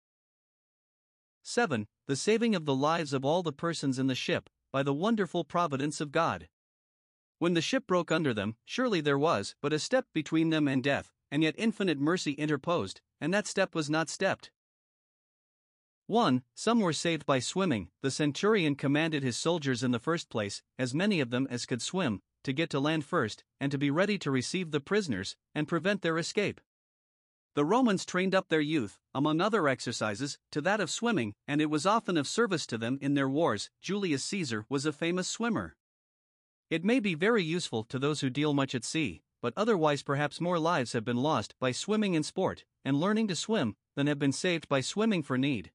7. 1.49 1.87
The 2.09 2.17
saving 2.17 2.57
of 2.57 2.65
the 2.65 2.75
lives 2.75 3.13
of 3.13 3.25
all 3.25 3.45
the 3.45 3.53
persons 3.53 4.01
in 4.01 4.09
the 4.09 4.17
ship, 4.17 4.51
by 4.73 4.83
the 4.83 4.93
wonderful 4.93 5.45
providence 5.45 6.01
of 6.01 6.11
God. 6.11 6.49
When 7.39 7.55
the 7.55 7.61
ship 7.61 7.87
broke 7.87 8.11
under 8.11 8.35
them, 8.35 8.57
surely 8.65 9.01
there 9.01 9.17
was 9.17 9.55
but 9.61 9.73
a 9.73 9.79
step 9.79 10.07
between 10.13 10.51
them 10.51 10.67
and 10.67 10.83
death, 10.83 11.13
and 11.31 11.45
yet 11.45 11.55
infinite 11.57 12.01
mercy 12.01 12.33
interposed, 12.33 13.01
and 13.21 13.33
that 13.33 13.47
step 13.47 13.77
was 13.77 13.89
not 13.89 14.09
stepped. 14.09 14.51
1. 16.09 16.43
Some 16.57 16.81
were 16.81 16.93
saved 16.93 17.25
by 17.25 17.39
swimming. 17.39 17.91
The 18.03 18.11
centurion 18.11 18.75
commanded 18.75 19.23
his 19.23 19.37
soldiers 19.37 19.85
in 19.85 19.93
the 19.93 20.01
first 20.01 20.29
place, 20.29 20.65
as 20.81 20.95
many 20.95 21.21
of 21.21 21.31
them 21.31 21.47
as 21.49 21.65
could 21.65 21.81
swim, 21.81 22.23
to 22.43 22.53
get 22.53 22.71
to 22.71 22.81
land 22.81 23.05
first, 23.05 23.45
and 23.61 23.71
to 23.71 23.79
be 23.79 23.89
ready 23.89 24.19
to 24.19 24.33
receive 24.33 24.73
the 24.73 24.81
prisoners, 24.81 25.37
and 25.55 25.69
prevent 25.69 26.03
their 26.03 26.19
escape. 26.19 26.61
The 27.57 27.65
Romans 27.65 28.05
trained 28.05 28.35
up 28.35 28.51
their 28.51 28.61
youth, 28.61 28.99
among 29.15 29.41
other 29.41 29.67
exercises, 29.67 30.37
to 30.53 30.61
that 30.61 30.79
of 30.79 30.91
swimming, 30.91 31.33
and 31.49 31.59
it 31.59 31.71
was 31.71 31.87
often 31.87 32.19
of 32.19 32.29
service 32.29 32.67
to 32.67 32.77
them 32.77 32.99
in 33.01 33.15
their 33.15 33.31
wars. 33.31 33.71
Julius 33.81 34.23
Caesar 34.25 34.67
was 34.69 34.85
a 34.85 34.93
famous 34.93 35.27
swimmer. 35.27 35.75
It 36.69 36.85
may 36.85 37.01
be 37.01 37.15
very 37.15 37.43
useful 37.43 37.83
to 37.85 37.99
those 37.99 38.21
who 38.21 38.29
deal 38.29 38.53
much 38.53 38.75
at 38.75 38.85
sea, 38.85 39.23
but 39.41 39.55
otherwise 39.57 40.03
perhaps 40.03 40.39
more 40.39 40.59
lives 40.59 40.93
have 40.93 41.07
been 41.07 41.17
lost 41.17 41.55
by 41.59 41.73
swimming 41.73 42.13
in 42.13 42.23
sport, 42.25 42.67
and 42.85 43.01
learning 43.01 43.29
to 43.29 43.35
swim, 43.35 43.75
than 43.95 44.07
have 44.07 44.19
been 44.19 44.33
saved 44.33 44.69
by 44.69 44.83
swimming 44.83 45.23
for 45.23 45.39
need. 45.39 45.73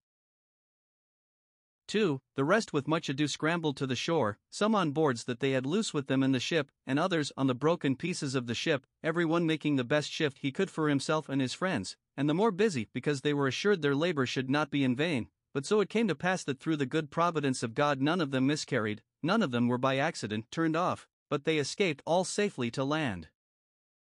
2. 1.91 2.21
The 2.35 2.45
rest 2.45 2.71
with 2.71 2.87
much 2.87 3.09
ado 3.09 3.27
scrambled 3.27 3.75
to 3.75 3.85
the 3.85 3.97
shore, 3.97 4.37
some 4.49 4.75
on 4.75 4.91
boards 4.91 5.25
that 5.25 5.41
they 5.41 5.51
had 5.51 5.65
loose 5.65 5.93
with 5.93 6.07
them 6.07 6.23
in 6.23 6.31
the 6.31 6.39
ship, 6.39 6.71
and 6.87 6.97
others 6.97 7.33
on 7.35 7.47
the 7.47 7.53
broken 7.53 7.97
pieces 7.97 8.33
of 8.33 8.47
the 8.47 8.55
ship, 8.55 8.87
every 9.03 9.25
one 9.25 9.45
making 9.45 9.75
the 9.75 9.83
best 9.83 10.09
shift 10.09 10.37
he 10.37 10.53
could 10.53 10.71
for 10.71 10.87
himself 10.87 11.27
and 11.27 11.41
his 11.41 11.53
friends, 11.53 11.97
and 12.15 12.29
the 12.29 12.33
more 12.33 12.49
busy 12.49 12.87
because 12.93 13.19
they 13.19 13.33
were 13.33 13.45
assured 13.45 13.81
their 13.81 13.93
labor 13.93 14.25
should 14.25 14.49
not 14.49 14.71
be 14.71 14.85
in 14.85 14.95
vain. 14.95 15.27
But 15.53 15.65
so 15.65 15.81
it 15.81 15.89
came 15.89 16.07
to 16.07 16.15
pass 16.15 16.45
that 16.45 16.61
through 16.61 16.77
the 16.77 16.85
good 16.85 17.11
providence 17.11 17.61
of 17.61 17.75
God 17.75 18.01
none 18.01 18.21
of 18.21 18.31
them 18.31 18.47
miscarried, 18.47 19.01
none 19.21 19.43
of 19.43 19.51
them 19.51 19.67
were 19.67 19.77
by 19.77 19.97
accident 19.97 20.45
turned 20.49 20.77
off, 20.77 21.09
but 21.29 21.43
they 21.43 21.57
escaped 21.57 22.01
all 22.05 22.23
safely 22.23 22.71
to 22.71 22.85
land. 22.85 23.27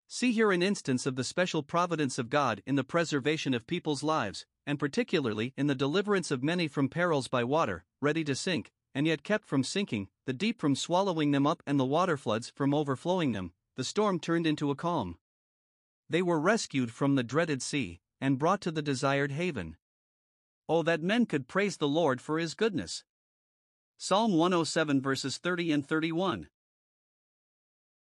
See 0.06 0.30
here 0.30 0.52
an 0.52 0.62
instance 0.62 1.06
of 1.06 1.16
the 1.16 1.24
special 1.24 1.64
providence 1.64 2.20
of 2.20 2.30
God 2.30 2.62
in 2.66 2.76
the 2.76 2.84
preservation 2.84 3.52
of 3.52 3.66
people's 3.66 4.04
lives, 4.04 4.46
and 4.66 4.78
particularly 4.78 5.52
in 5.56 5.66
the 5.66 5.74
deliverance 5.74 6.30
of 6.30 6.42
many 6.42 6.68
from 6.68 6.88
perils 6.88 7.28
by 7.28 7.44
water, 7.44 7.84
ready 8.00 8.24
to 8.24 8.34
sink, 8.34 8.72
and 8.94 9.06
yet 9.06 9.22
kept 9.22 9.46
from 9.46 9.64
sinking, 9.64 10.08
the 10.26 10.32
deep 10.32 10.60
from 10.60 10.76
swallowing 10.76 11.32
them 11.32 11.46
up, 11.46 11.62
and 11.66 11.78
the 11.78 11.84
water 11.84 12.16
floods 12.16 12.52
from 12.54 12.72
overflowing 12.72 13.32
them, 13.32 13.52
the 13.76 13.84
storm 13.84 14.20
turned 14.20 14.46
into 14.46 14.70
a 14.70 14.76
calm. 14.76 15.18
They 16.08 16.22
were 16.22 16.40
rescued 16.40 16.92
from 16.92 17.14
the 17.14 17.24
dreaded 17.24 17.62
sea, 17.62 18.00
and 18.20 18.38
brought 18.38 18.60
to 18.62 18.70
the 18.70 18.82
desired 18.82 19.32
haven. 19.32 19.76
Oh, 20.68 20.82
that 20.82 21.02
men 21.02 21.26
could 21.26 21.48
praise 21.48 21.76
the 21.76 21.88
Lord 21.88 22.20
for 22.20 22.38
his 22.38 22.54
goodness! 22.54 23.04
Psalm 23.98 24.34
107 24.34 25.00
verses 25.00 25.38
30 25.38 25.72
and 25.72 25.86
31. 25.86 26.48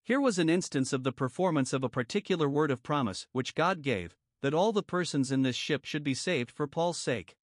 Here 0.03 0.20
was 0.20 0.39
an 0.39 0.49
instance 0.49 0.93
of 0.93 1.03
the 1.03 1.12
performance 1.12 1.74
of 1.74 1.84
a 1.84 1.89
particular 1.89 2.49
word 2.49 2.72
of 2.72 2.84
promise 2.84 3.28
which 3.32 3.55
God 3.55 3.82
gave, 3.82 4.16
that 4.41 4.53
all 4.53 4.71
the 4.71 4.83
persons 4.83 5.31
in 5.31 5.41
this 5.41 5.55
ship 5.55 5.85
should 5.85 6.03
be 6.03 6.13
saved 6.13 6.51
for 6.51 6.67
Paul's 6.67 6.97
sake. 6.97 7.35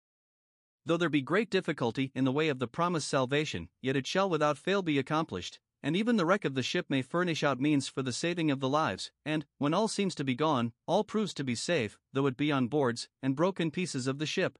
Though 0.85 0.97
there 0.97 1.09
be 1.09 1.21
great 1.21 1.49
difficulty 1.49 2.11
in 2.15 2.23
the 2.23 2.31
way 2.31 2.47
of 2.47 2.59
the 2.59 2.67
promised 2.67 3.09
salvation, 3.09 3.69
yet 3.81 3.95
it 3.95 4.07
shall 4.07 4.29
without 4.29 4.57
fail 4.57 4.81
be 4.81 4.97
accomplished, 4.97 5.59
and 5.83 5.95
even 5.95 6.17
the 6.17 6.25
wreck 6.25 6.45
of 6.45 6.55
the 6.55 6.63
ship 6.63 6.85
may 6.89 7.01
furnish 7.01 7.43
out 7.43 7.59
means 7.59 7.87
for 7.87 8.01
the 8.01 8.13
saving 8.13 8.49
of 8.49 8.59
the 8.59 8.69
lives, 8.69 9.11
and, 9.25 9.45
when 9.57 9.73
all 9.73 9.87
seems 9.87 10.15
to 10.15 10.23
be 10.23 10.35
gone, 10.35 10.73
all 10.87 11.03
proves 11.03 11.33
to 11.35 11.43
be 11.43 11.55
safe, 11.55 11.97
though 12.13 12.25
it 12.25 12.37
be 12.37 12.51
on 12.51 12.67
boards 12.67 13.09
and 13.21 13.35
broken 13.35 13.69
pieces 13.69 14.07
of 14.07 14.17
the 14.17 14.25
ship. 14.25 14.57